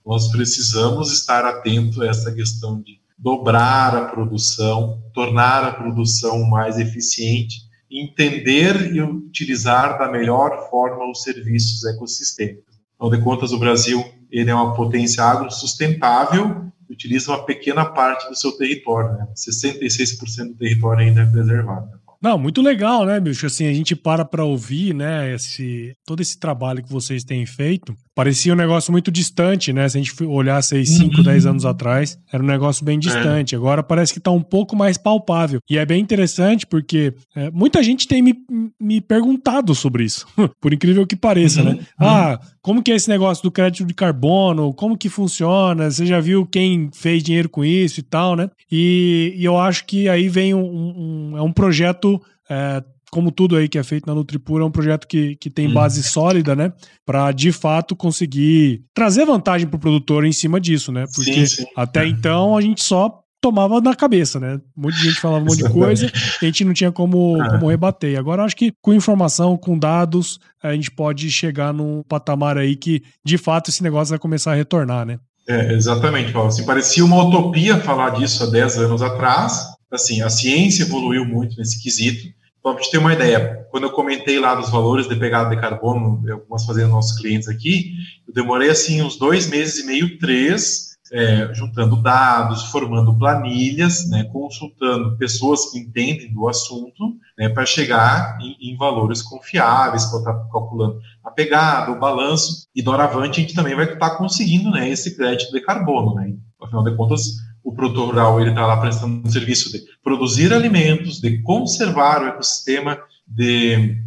nós 0.05 0.27
precisamos 0.29 1.13
estar 1.13 1.45
atento 1.45 2.01
a 2.01 2.07
essa 2.07 2.31
questão 2.33 2.81
de 2.81 2.99
dobrar 3.17 3.95
a 3.95 4.05
produção, 4.05 5.01
tornar 5.13 5.63
a 5.63 5.71
produção 5.71 6.43
mais 6.49 6.77
eficiente, 6.77 7.61
entender 7.89 8.93
e 8.93 9.01
utilizar 9.01 9.97
da 9.97 10.11
melhor 10.11 10.69
forma 10.69 11.09
os 11.09 11.23
serviços 11.23 11.85
ecossistêmicos. 11.85 12.75
Afinal 12.99 13.17
de 13.17 13.23
contas, 13.23 13.51
o 13.53 13.59
Brasil 13.59 14.03
ele 14.29 14.49
é 14.49 14.55
uma 14.55 14.75
potência 14.75 15.23
agrosustentável, 15.23 16.65
utiliza 16.89 17.31
uma 17.31 17.45
pequena 17.45 17.85
parte 17.85 18.27
do 18.29 18.35
seu 18.35 18.51
território, 18.51 19.17
né? 19.17 19.27
66% 19.35 20.47
do 20.49 20.57
território 20.57 21.05
ainda 21.05 21.21
é 21.21 21.25
preservado. 21.25 22.05
Não, 22.25 22.39
muito 22.39 22.59
legal, 22.59 23.05
né, 23.05 23.19
bicho? 23.19 23.45
Assim, 23.45 23.67
a 23.67 23.73
gente 23.73 23.95
para 23.95 24.25
para 24.25 24.43
ouvir, 24.43 24.95
né, 24.95 25.35
esse, 25.35 25.93
todo 26.03 26.21
esse 26.21 26.39
trabalho 26.39 26.81
que 26.81 26.91
vocês 26.91 27.23
têm 27.23 27.45
feito. 27.45 27.95
Parecia 28.15 28.51
um 28.51 28.55
negócio 28.55 28.91
muito 28.91 29.11
distante, 29.11 29.71
né? 29.71 29.87
Se 29.87 29.97
a 29.97 30.01
gente 30.01 30.23
olhasse 30.23 30.75
aí 30.75 30.85
5, 30.87 31.21
10 31.21 31.45
uhum. 31.45 31.51
anos 31.51 31.65
atrás, 31.65 32.17
era 32.33 32.41
um 32.41 32.45
negócio 32.47 32.83
bem 32.83 32.97
distante. 32.97 33.53
É. 33.53 33.57
Agora 33.57 33.83
parece 33.83 34.11
que 34.11 34.17
está 34.17 34.31
um 34.31 34.41
pouco 34.41 34.75
mais 34.75 34.97
palpável. 34.97 35.59
E 35.69 35.77
é 35.77 35.85
bem 35.85 36.01
interessante 36.01 36.65
porque 36.65 37.13
é, 37.35 37.51
muita 37.51 37.83
gente 37.83 38.07
tem 38.07 38.23
me, 38.23 38.33
me 38.79 39.01
perguntado 39.01 39.75
sobre 39.75 40.05
isso, 40.05 40.25
por 40.59 40.73
incrível 40.73 41.05
que 41.05 41.15
pareça, 41.15 41.61
uhum. 41.61 41.65
né? 41.65 41.71
Uhum. 41.73 41.85
Ah, 41.99 42.39
como 42.65 42.81
que 42.81 42.91
é 42.91 42.95
esse 42.95 43.07
negócio 43.07 43.43
do 43.43 43.51
crédito 43.51 43.85
de 43.85 43.93
carbono? 43.93 44.73
Como 44.73 44.97
que 44.97 45.07
funciona? 45.07 45.91
Você 45.91 46.03
já 46.03 46.19
viu 46.19 46.47
quem 46.47 46.89
fez 46.91 47.21
dinheiro 47.21 47.47
com 47.47 47.63
isso 47.63 47.99
e 47.99 48.03
tal, 48.03 48.35
né? 48.35 48.49
E, 48.71 49.35
e 49.37 49.45
eu 49.45 49.55
acho 49.55 49.85
que 49.85 50.09
aí 50.09 50.27
vem 50.27 50.55
um, 50.55 50.65
um, 50.65 51.37
é 51.37 51.41
um 51.43 51.51
projeto 51.51 52.19
é, 52.49 52.83
como 53.11 53.29
tudo 53.29 53.55
aí 53.55 53.69
que 53.69 53.77
é 53.77 53.83
feito 53.83 54.07
na 54.07 54.15
Nutripura, 54.15 54.63
é 54.63 54.67
um 54.67 54.71
projeto 54.71 55.07
que, 55.07 55.35
que 55.35 55.47
tem 55.47 55.71
base 55.71 55.99
uhum. 55.99 56.07
sólida, 56.07 56.55
né? 56.55 56.73
Para 57.05 57.31
de 57.31 57.51
fato 57.51 57.95
conseguir 57.95 58.81
trazer 58.95 59.25
vantagem 59.25 59.67
para 59.67 59.77
o 59.77 59.79
produtor 59.79 60.25
em 60.25 60.31
cima 60.31 60.59
disso, 60.59 60.91
né? 60.91 61.05
Porque 61.13 61.45
sim, 61.45 61.61
sim. 61.61 61.65
até 61.75 62.07
então 62.07 62.57
a 62.57 62.61
gente 62.61 62.83
só 62.83 63.21
tomava 63.45 63.79
na 63.79 63.93
cabeça, 63.93 64.39
né? 64.39 64.59
Um 64.75 64.81
monte 64.81 64.95
de 64.95 65.03
gente 65.03 65.21
falava 65.21 65.43
um 65.43 65.45
monte 65.45 65.61
de 65.61 65.69
coisa, 65.69 66.11
e 66.41 66.45
a 66.45 66.45
gente 66.45 66.65
não 66.65 66.73
tinha 66.73 66.91
como, 66.91 67.39
é. 67.43 67.49
como 67.51 67.69
rebater. 67.69 68.17
Agora 68.17 68.43
acho 68.43 68.55
que 68.55 68.73
com 68.81 68.91
informação, 68.91 69.55
com 69.55 69.77
dados, 69.77 70.39
a 70.63 70.73
gente 70.73 70.89
pode 70.89 71.29
chegar 71.29 71.71
num 71.71 72.01
patamar 72.01 72.57
aí 72.57 72.75
que, 72.75 73.03
de 73.23 73.37
fato, 73.37 73.69
esse 73.69 73.83
negócio 73.83 74.09
vai 74.09 74.19
começar 74.19 74.53
a 74.53 74.55
retornar, 74.55 75.05
né? 75.05 75.19
É, 75.47 75.73
exatamente, 75.73 76.31
Paulo. 76.31 76.47
Assim, 76.47 76.65
parecia 76.65 77.05
uma 77.05 77.23
utopia 77.23 77.77
falar 77.77 78.11
disso 78.11 78.43
há 78.43 78.47
10 78.47 78.79
anos 78.79 79.03
atrás. 79.03 79.63
Assim, 79.91 80.23
a 80.23 80.29
ciência 80.29 80.81
evoluiu 80.81 81.23
muito 81.23 81.55
nesse 81.57 81.83
quesito. 81.83 82.27
Só 82.63 82.73
para 82.73 82.81
te 82.81 82.89
ter 82.89 82.97
uma 82.97 83.13
ideia, 83.13 83.63
quando 83.69 83.83
eu 83.83 83.91
comentei 83.91 84.39
lá 84.39 84.55
dos 84.55 84.71
valores 84.71 85.07
de 85.07 85.15
pegada 85.15 85.51
de 85.55 85.61
carbono, 85.61 86.23
algumas 86.31 86.65
fazendo 86.65 86.89
nossos 86.89 87.15
clientes 87.19 87.47
aqui, 87.47 87.91
eu 88.27 88.33
demorei 88.33 88.71
assim 88.71 89.03
uns 89.03 89.17
dois 89.17 89.45
meses 89.45 89.83
e 89.83 89.85
meio, 89.85 90.17
três, 90.17 90.94
é, 91.11 91.53
juntando 91.53 92.01
dados, 92.01 92.63
formando 92.71 93.17
planilhas, 93.17 94.09
né, 94.09 94.23
consultando 94.25 95.17
pessoas 95.17 95.71
que 95.71 95.79
entendem 95.79 96.33
do 96.33 96.47
assunto, 96.47 97.15
né, 97.37 97.49
para 97.49 97.65
chegar 97.65 98.37
em, 98.41 98.71
em, 98.71 98.77
valores 98.77 99.21
confiáveis, 99.21 100.05
para 100.05 100.19
estar 100.19 100.33
calculando 100.51 100.99
a 101.23 101.29
pegada, 101.29 101.91
o 101.91 101.99
balanço, 101.99 102.67
e 102.75 102.81
doravante 102.81 103.39
a 103.39 103.43
gente 103.43 103.55
também 103.55 103.75
vai 103.75 103.85
estar 103.85 104.11
tá 104.11 104.17
conseguindo 104.17 104.71
né, 104.71 104.89
esse 104.89 105.15
crédito 105.15 105.51
de 105.51 105.61
carbono. 105.61 106.15
Né, 106.15 106.33
afinal 106.61 106.83
de 106.83 106.95
contas, 106.95 107.23
o 107.63 107.73
produtor 107.73 108.07
rural 108.07 108.41
está 108.41 108.65
lá 108.65 108.77
prestando 108.77 109.27
um 109.27 109.31
serviço 109.31 109.71
de 109.71 109.83
produzir 110.03 110.53
alimentos, 110.53 111.19
de 111.19 111.41
conservar 111.41 112.21
o 112.21 112.27
ecossistema, 112.27 112.97
de 113.27 113.97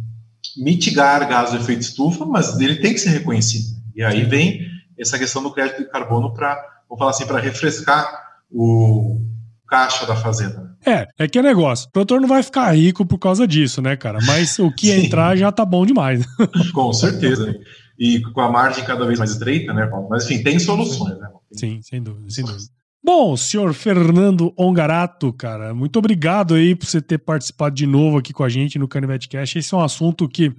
mitigar 0.57 1.27
gás 1.27 1.51
de 1.51 1.57
efeito 1.57 1.81
estufa, 1.81 2.25
mas 2.25 2.59
ele 2.59 2.77
tem 2.77 2.93
que 2.93 2.99
ser 2.99 3.09
reconhecido. 3.09 3.77
E 3.95 4.03
aí 4.03 4.23
vem 4.23 4.61
essa 4.97 5.19
questão 5.19 5.43
do 5.43 5.51
crédito 5.51 5.79
de 5.79 5.89
carbono 5.89 6.33
para, 6.33 6.57
vou 6.89 6.97
falar 6.97 7.11
assim, 7.11 7.25
para 7.25 7.39
refrescar 7.39 8.09
o 8.51 9.21
caixa 9.67 10.05
da 10.05 10.15
fazenda. 10.15 10.75
É, 10.85 11.07
é 11.17 11.27
que 11.27 11.37
é 11.37 11.41
negócio. 11.41 11.87
O 11.87 11.91
produtor 11.91 12.19
não 12.19 12.27
vai 12.27 12.41
ficar 12.41 12.71
rico 12.71 13.05
por 13.05 13.19
causa 13.19 13.47
disso, 13.47 13.81
né, 13.81 13.95
cara? 13.95 14.19
Mas 14.25 14.57
o 14.57 14.71
que 14.71 14.89
entrar 14.91 15.35
já 15.35 15.51
tá 15.51 15.63
bom 15.63 15.85
demais. 15.85 16.25
Com 16.73 16.91
certeza. 16.91 17.53
E 17.97 18.21
com 18.21 18.41
a 18.41 18.49
margem 18.49 18.83
cada 18.85 19.05
vez 19.05 19.19
mais 19.19 19.31
estreita, 19.31 19.73
né, 19.73 19.85
Paulo? 19.85 20.07
Mas 20.09 20.25
enfim, 20.25 20.41
tem 20.41 20.57
soluções, 20.57 21.19
né? 21.19 21.27
Sim, 21.51 21.81
sem 21.81 22.01
dúvida, 22.01 22.29
sem 22.29 22.45
dúvida. 22.45 22.63
Bom, 23.01 23.37
senhor 23.37 23.73
Fernando 23.73 24.53
Ongarato, 24.57 25.31
cara, 25.31 25.73
muito 25.73 25.97
obrigado 25.97 26.53
aí 26.53 26.75
por 26.75 26.85
você 26.85 27.01
ter 27.01 27.17
participado 27.17 27.73
de 27.73 27.87
novo 27.87 28.17
aqui 28.17 28.33
com 28.33 28.43
a 28.43 28.49
gente 28.49 28.77
no 28.77 28.89
Canivete 28.89 29.29
Cash. 29.29 29.55
Esse 29.55 29.73
é 29.73 29.77
um 29.77 29.81
assunto 29.81 30.27
que 30.27 30.51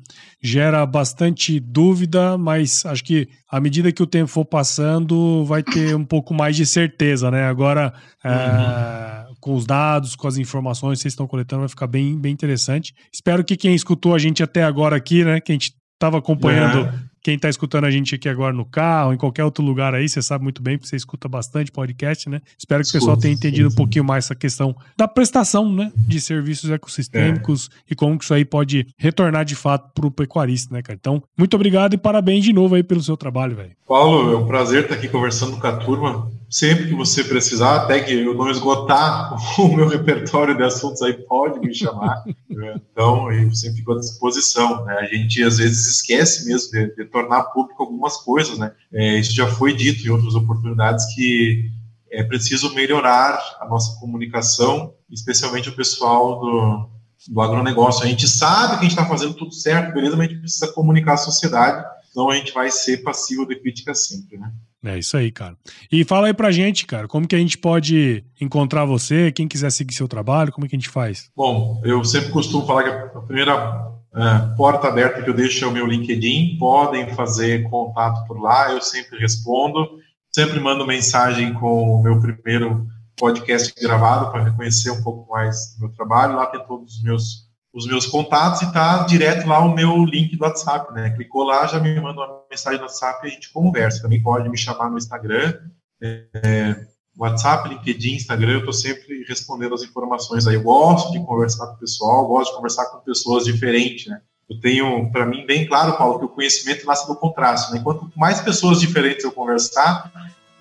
gera 0.43 0.87
bastante 0.87 1.61
dúvida, 1.61 2.39
mas 2.39 2.87
acho 2.87 3.05
que 3.05 3.29
à 3.47 3.61
medida 3.61 3.93
que 3.93 4.03
o 4.03 4.07
tempo 4.07 4.27
for 4.27 4.47
passando, 4.47 5.45
vai 5.45 5.63
ter 5.63 5.95
um 5.95 6.05
pouco 6.05 6.33
mais 6.33 6.57
de 6.57 6.65
certeza, 6.65 7.31
né? 7.31 7.45
Agora, 7.45 7.93
uhum. 8.25 8.31
é, 8.31 9.27
com 9.39 9.55
os 9.55 9.67
dados, 9.67 10.17
com 10.17 10.27
as 10.27 10.39
informações 10.39 10.99
que 10.99 11.03
vocês 11.03 11.13
estão 11.13 11.27
coletando, 11.27 11.61
vai 11.61 11.69
ficar 11.69 11.89
bem, 11.89 12.19
bem 12.19 12.33
interessante. 12.33 12.95
Espero 13.13 13.45
que 13.45 13.55
quem 13.55 13.75
escutou 13.75 14.15
a 14.15 14.19
gente 14.19 14.43
até 14.43 14.65
agora 14.65 14.97
aqui, 14.97 15.23
né, 15.25 15.41
que 15.41 15.53
a 15.53 15.55
gente 15.55 15.75
estava 15.95 16.17
acompanhando 16.17 16.87
é 16.87 17.10
quem 17.23 17.35
está 17.35 17.49
escutando 17.49 17.85
a 17.85 17.91
gente 17.91 18.15
aqui 18.15 18.29
agora 18.29 18.53
no 18.53 18.65
carro, 18.65 19.13
em 19.13 19.17
qualquer 19.17 19.45
outro 19.45 19.65
lugar 19.65 19.95
aí, 19.95 20.09
você 20.09 20.23
sabe 20.23 20.45
muito 20.45 20.63
bem, 20.63 20.79
porque 20.79 20.89
você 20.89 20.97
escuta 20.97 21.29
bastante 21.29 21.71
podcast, 21.71 22.29
né? 22.29 22.41
Espero 22.59 22.83
que 22.83 22.91
o 22.91 22.93
pessoal 22.93 23.17
tenha 23.17 23.35
entendido 23.35 23.69
um 23.69 23.75
pouquinho 23.75 24.05
mais 24.05 24.25
essa 24.25 24.35
questão 24.35 24.75
da 24.97 25.07
prestação, 25.07 25.73
né? 25.73 25.93
De 25.97 26.21
serviços 26.21 26.71
ecossistêmicos 26.71 27.69
é. 27.73 27.93
e 27.93 27.95
como 27.95 28.19
que 28.19 28.25
isso 28.25 28.35
aí 28.35 28.45
pode 28.45 28.87
retornar 28.97 29.45
de 29.45 29.55
fato 29.55 29.91
para 29.95 30.07
o 30.07 30.11
pecuarista, 30.11 30.75
né, 30.75 30.83
cara? 30.83 30.97
Então, 30.99 31.23
muito 31.37 31.55
obrigado 31.55 31.95
e 31.95 31.99
parabéns 31.99 32.45
de 32.45 32.53
novo 32.53 32.75
aí 32.75 32.83
pelo 32.83 33.03
seu 33.03 33.17
trabalho, 33.17 33.57
velho. 33.57 33.73
Paulo, 33.91 34.33
é 34.33 34.37
um 34.37 34.47
prazer 34.47 34.85
estar 34.85 34.95
aqui 34.95 35.09
conversando 35.09 35.59
com 35.59 35.67
a 35.67 35.77
turma. 35.77 36.31
Sempre 36.49 36.87
que 36.87 36.95
você 36.95 37.25
precisar, 37.25 37.77
até 37.77 38.01
que 38.01 38.13
eu 38.13 38.35
não 38.35 38.49
esgotar 38.49 39.35
o 39.59 39.75
meu 39.75 39.89
repertório 39.89 40.57
de 40.57 40.63
assuntos 40.63 41.03
aí, 41.03 41.13
pode 41.13 41.59
me 41.59 41.75
chamar. 41.75 42.23
então, 42.49 43.33
eu 43.33 43.53
sempre 43.53 43.79
fico 43.79 43.93
à 43.93 43.99
disposição. 43.99 44.85
Né? 44.85 44.95
A 44.95 45.05
gente 45.07 45.43
às 45.43 45.59
vezes 45.59 45.89
esquece 45.89 46.47
mesmo 46.47 46.71
de, 46.71 46.95
de 46.95 47.05
tornar 47.11 47.45
público 47.45 47.83
algumas 47.83 48.17
coisas, 48.19 48.59
né? 48.59 48.73
É, 48.93 49.19
isso 49.19 49.35
já 49.35 49.47
foi 49.47 49.75
dito 49.75 50.07
em 50.07 50.11
outras 50.11 50.35
oportunidades 50.35 51.15
que 51.15 51.71
é 52.11 52.23
preciso 52.23 52.75
melhorar 52.75 53.39
a 53.61 53.67
nossa 53.67 53.99
comunicação, 54.01 54.95
especialmente 55.11 55.69
o 55.69 55.77
pessoal 55.77 56.41
do, 56.41 56.91
do 57.29 57.41
agronegócio. 57.41 58.05
A 58.05 58.09
gente 58.09 58.29
sabe 58.29 58.75
que 58.75 58.81
a 58.81 58.83
gente 58.83 58.91
está 58.93 59.07
fazendo 59.07 59.35
tudo 59.35 59.53
certo, 59.53 59.95
beleza, 59.95 60.17
mas 60.17 60.27
a 60.27 60.31
gente 60.31 60.41
precisa 60.41 60.73
comunicar 60.73 61.15
a 61.15 61.19
sociedade, 61.19 61.87
senão 62.13 62.31
a 62.31 62.37
gente 62.37 62.53
vai 62.53 62.71
ser 62.71 62.99
passivo 63.03 63.47
de 63.47 63.57
crítica 63.57 63.95
sempre, 63.95 64.39
né? 64.39 64.53
É 64.83 64.99
isso 64.99 65.15
aí, 65.17 65.31
cara. 65.31 65.57
E 65.93 66.05
fala 66.05 66.29
aí 66.29 66.35
pra 66.35 66.51
gente, 66.51 66.87
cara, 66.87 67.07
como 67.07 67.29
que 67.29 67.37
a 67.37 67.39
gente 67.39 67.59
pode 67.59 68.25
encontrar 68.41 68.87
você, 68.87 69.31
quem 69.31 69.47
quiser 69.47 69.71
seguir 69.71 69.93
seu 69.93 70.09
trabalho, 70.09 70.51
como 70.51 70.65
é 70.65 70.69
que 70.69 70.75
a 70.75 70.79
gente 70.79 70.89
faz? 70.89 71.31
Bom, 71.37 71.81
eu 71.85 72.03
sempre 72.03 72.31
costumo 72.31 72.67
falar 72.67 72.85
que 72.85 73.19
a 73.19 73.21
primeira 73.21 74.00
Uh, 74.13 74.57
porta 74.57 74.89
aberta 74.89 75.23
que 75.23 75.31
eu 75.31 75.35
deixo 75.35 75.65
é 75.65 75.69
o 75.69 75.71
meu 75.71 75.87
LinkedIn, 75.87 76.57
podem 76.59 77.15
fazer 77.15 77.69
contato 77.71 78.27
por 78.27 78.41
lá, 78.41 78.73
eu 78.73 78.81
sempre 78.81 79.17
respondo, 79.19 80.01
sempre 80.35 80.59
mando 80.59 80.85
mensagem 80.85 81.55
com 81.55 81.95
o 81.95 82.03
meu 82.03 82.21
primeiro 82.21 82.89
podcast 83.17 83.73
gravado 83.81 84.33
para 84.33 84.43
reconhecer 84.43 84.91
um 84.91 85.03
pouco 85.03 85.31
mais 85.31 85.75
do 85.75 85.87
meu 85.87 85.95
trabalho, 85.95 86.35
lá 86.35 86.47
tem 86.47 86.67
todos 86.67 86.97
os 86.97 87.03
meus, 87.05 87.49
os 87.73 87.87
meus 87.87 88.05
contatos 88.05 88.63
e 88.63 88.73
tá 88.73 89.05
direto 89.05 89.47
lá 89.47 89.61
o 89.61 89.73
meu 89.73 90.05
link 90.05 90.37
do 90.37 90.43
WhatsApp, 90.43 90.93
né, 90.93 91.11
clicou 91.11 91.45
lá, 91.45 91.67
já 91.69 91.79
me 91.79 91.95
manda 92.01 92.21
uma 92.21 92.43
mensagem 92.51 92.81
no 92.81 92.87
WhatsApp 92.87 93.25
e 93.25 93.31
a 93.31 93.33
gente 93.33 93.53
conversa, 93.53 94.03
também 94.03 94.21
pode 94.21 94.49
me 94.49 94.59
chamar 94.59 94.91
no 94.91 94.99
Instagram, 94.99 95.57
é, 96.03 96.85
WhatsApp, 97.21 97.69
LinkedIn, 97.69 98.15
Instagram, 98.15 98.53
eu 98.53 98.59
estou 98.61 98.73
sempre 98.73 99.25
respondendo 99.29 99.75
as 99.75 99.83
informações 99.83 100.47
aí. 100.47 100.55
Eu 100.55 100.63
gosto 100.63 101.13
de 101.13 101.23
conversar 101.25 101.67
com 101.67 101.75
o 101.75 101.79
pessoal, 101.79 102.27
gosto 102.27 102.51
de 102.51 102.57
conversar 102.57 102.87
com 102.87 102.99
pessoas 103.01 103.45
diferentes, 103.45 104.07
né? 104.07 104.23
Eu 104.49 104.59
tenho, 104.59 105.13
para 105.13 105.27
mim, 105.27 105.45
bem 105.45 105.67
claro, 105.67 105.99
Paulo, 105.99 106.19
que 106.19 106.25
o 106.25 106.29
conhecimento 106.29 106.87
nasce 106.87 107.07
do 107.07 107.15
contraste, 107.15 107.73
né? 107.73 107.81
Quanto 107.85 108.11
mais 108.17 108.41
pessoas 108.41 108.81
diferentes 108.81 109.23
eu 109.23 109.31
conversar, 109.31 110.11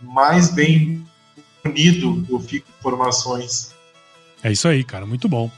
mais 0.02 0.54
bem 0.54 1.04
unido 1.64 2.26
eu 2.30 2.40
fico 2.42 2.68
com 2.68 2.90
informações. 2.90 3.74
É 4.44 4.52
isso 4.52 4.68
aí, 4.68 4.84
cara, 4.84 5.06
muito 5.06 5.30
bom. 5.30 5.50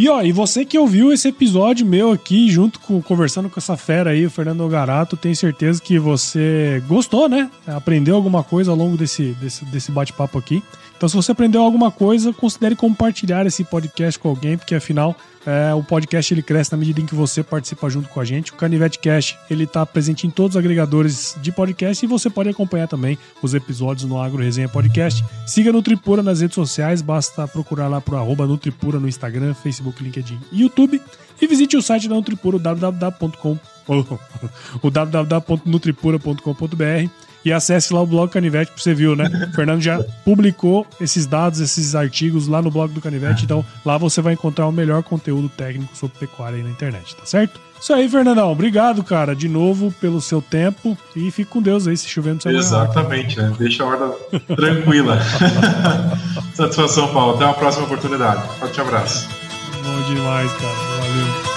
E 0.00 0.08
ó, 0.08 0.22
e 0.22 0.32
você 0.32 0.64
que 0.64 0.78
ouviu 0.78 1.12
esse 1.12 1.28
episódio 1.28 1.84
meu 1.84 2.10
aqui, 2.10 2.50
junto 2.50 2.80
com 2.80 3.02
conversando 3.02 3.50
com 3.50 3.60
essa 3.60 3.76
fera 3.76 4.12
aí, 4.12 4.24
o 4.24 4.30
Fernando 4.30 4.66
Garato, 4.66 5.14
tenho 5.14 5.36
certeza 5.36 5.78
que 5.78 5.98
você 5.98 6.82
gostou, 6.88 7.28
né? 7.28 7.50
Aprendeu 7.66 8.16
alguma 8.16 8.42
coisa 8.42 8.70
ao 8.70 8.76
longo 8.78 8.96
desse, 8.96 9.36
desse, 9.38 9.62
desse 9.66 9.92
bate-papo 9.92 10.38
aqui. 10.38 10.62
Então, 10.96 11.06
se 11.06 11.14
você 11.14 11.32
aprendeu 11.32 11.60
alguma 11.62 11.90
coisa, 11.90 12.32
considere 12.32 12.74
compartilhar 12.74 13.46
esse 13.46 13.62
podcast 13.62 14.18
com 14.18 14.30
alguém, 14.30 14.56
porque 14.56 14.74
afinal 14.74 15.14
é, 15.46 15.72
o 15.72 15.82
podcast 15.82 16.34
ele 16.34 16.42
cresce 16.42 16.70
na 16.72 16.76
medida 16.76 17.00
em 17.00 17.06
que 17.06 17.14
você 17.14 17.42
participa 17.42 17.88
junto 17.88 18.08
com 18.08 18.20
a 18.20 18.24
gente. 18.24 18.52
O 18.52 18.56
Canivete 18.56 18.98
Cash 18.98 19.38
ele 19.50 19.64
está 19.64 19.86
presente 19.86 20.26
em 20.26 20.30
todos 20.30 20.56
os 20.56 20.58
agregadores 20.58 21.36
de 21.40 21.50
podcast 21.50 22.04
e 22.04 22.08
você 22.08 22.28
pode 22.28 22.50
acompanhar 22.50 22.86
também 22.86 23.18
os 23.42 23.54
episódios 23.54 24.06
no 24.06 24.20
Agro 24.20 24.42
Resenha 24.42 24.68
Podcast. 24.68 25.24
Siga 25.46 25.72
Nutripura 25.72 26.22
nas 26.22 26.42
redes 26.42 26.54
sociais, 26.54 27.00
basta 27.00 27.48
procurar 27.48 27.88
lá 27.88 28.00
pro 28.00 28.16
arroba 28.16 28.46
Nutripura 28.46 29.00
no 29.00 29.08
Instagram, 29.08 29.54
Facebook, 29.54 29.89
LinkedIn 29.98 30.38
e 30.52 30.62
YouTube. 30.62 31.00
E 31.40 31.46
visite 31.46 31.76
o 31.76 31.82
site 31.82 32.08
da 32.08 32.14
Nutripura, 32.14 32.58
www.com 32.58 33.58
o 34.82 34.90
www.nutripura.com.br 34.90 37.10
e 37.44 37.52
acesse 37.52 37.92
lá 37.92 38.02
o 38.02 38.06
blog 38.06 38.30
Canivete 38.30 38.72
pra 38.72 38.82
você 38.82 38.94
viu, 38.94 39.16
né? 39.16 39.48
O 39.50 39.54
Fernando 39.54 39.80
já 39.80 40.02
publicou 40.24 40.86
esses 41.00 41.26
dados, 41.26 41.60
esses 41.60 41.94
artigos 41.94 42.46
lá 42.46 42.60
no 42.60 42.70
blog 42.70 42.92
do 42.92 43.00
Canivete, 43.00 43.44
então 43.44 43.64
lá 43.84 43.96
você 43.96 44.20
vai 44.20 44.34
encontrar 44.34 44.66
o 44.66 44.72
melhor 44.72 45.02
conteúdo 45.02 45.48
técnico 45.48 45.96
sobre 45.96 46.18
pecuária 46.18 46.56
aí 46.56 46.62
na 46.62 46.70
internet, 46.70 47.16
tá 47.16 47.24
certo? 47.24 47.58
Isso 47.80 47.94
aí, 47.94 48.06
Fernandão. 48.10 48.52
Obrigado, 48.52 49.02
cara, 49.02 49.34
de 49.34 49.48
novo 49.48 49.90
pelo 49.92 50.20
seu 50.20 50.42
tempo 50.42 50.98
e 51.16 51.30
fique 51.30 51.50
com 51.50 51.62
Deus 51.62 51.88
aí, 51.88 51.96
se 51.96 52.06
chover 52.06 52.34
no 52.34 52.42
seu 52.42 52.52
Exatamente, 52.52 53.38
né? 53.38 53.50
Deixa 53.58 53.82
a 53.82 53.86
horda 53.86 54.10
tranquila. 54.54 55.18
Satisfação, 56.52 57.08
Paulo. 57.08 57.36
Até 57.36 57.46
uma 57.46 57.54
próxima 57.54 57.86
oportunidade. 57.86 58.46
Forte 58.58 58.78
abraço. 58.82 59.39
Bom 59.82 60.14
demais, 60.14 60.52
cara. 60.52 60.74
Valeu. 61.00 61.49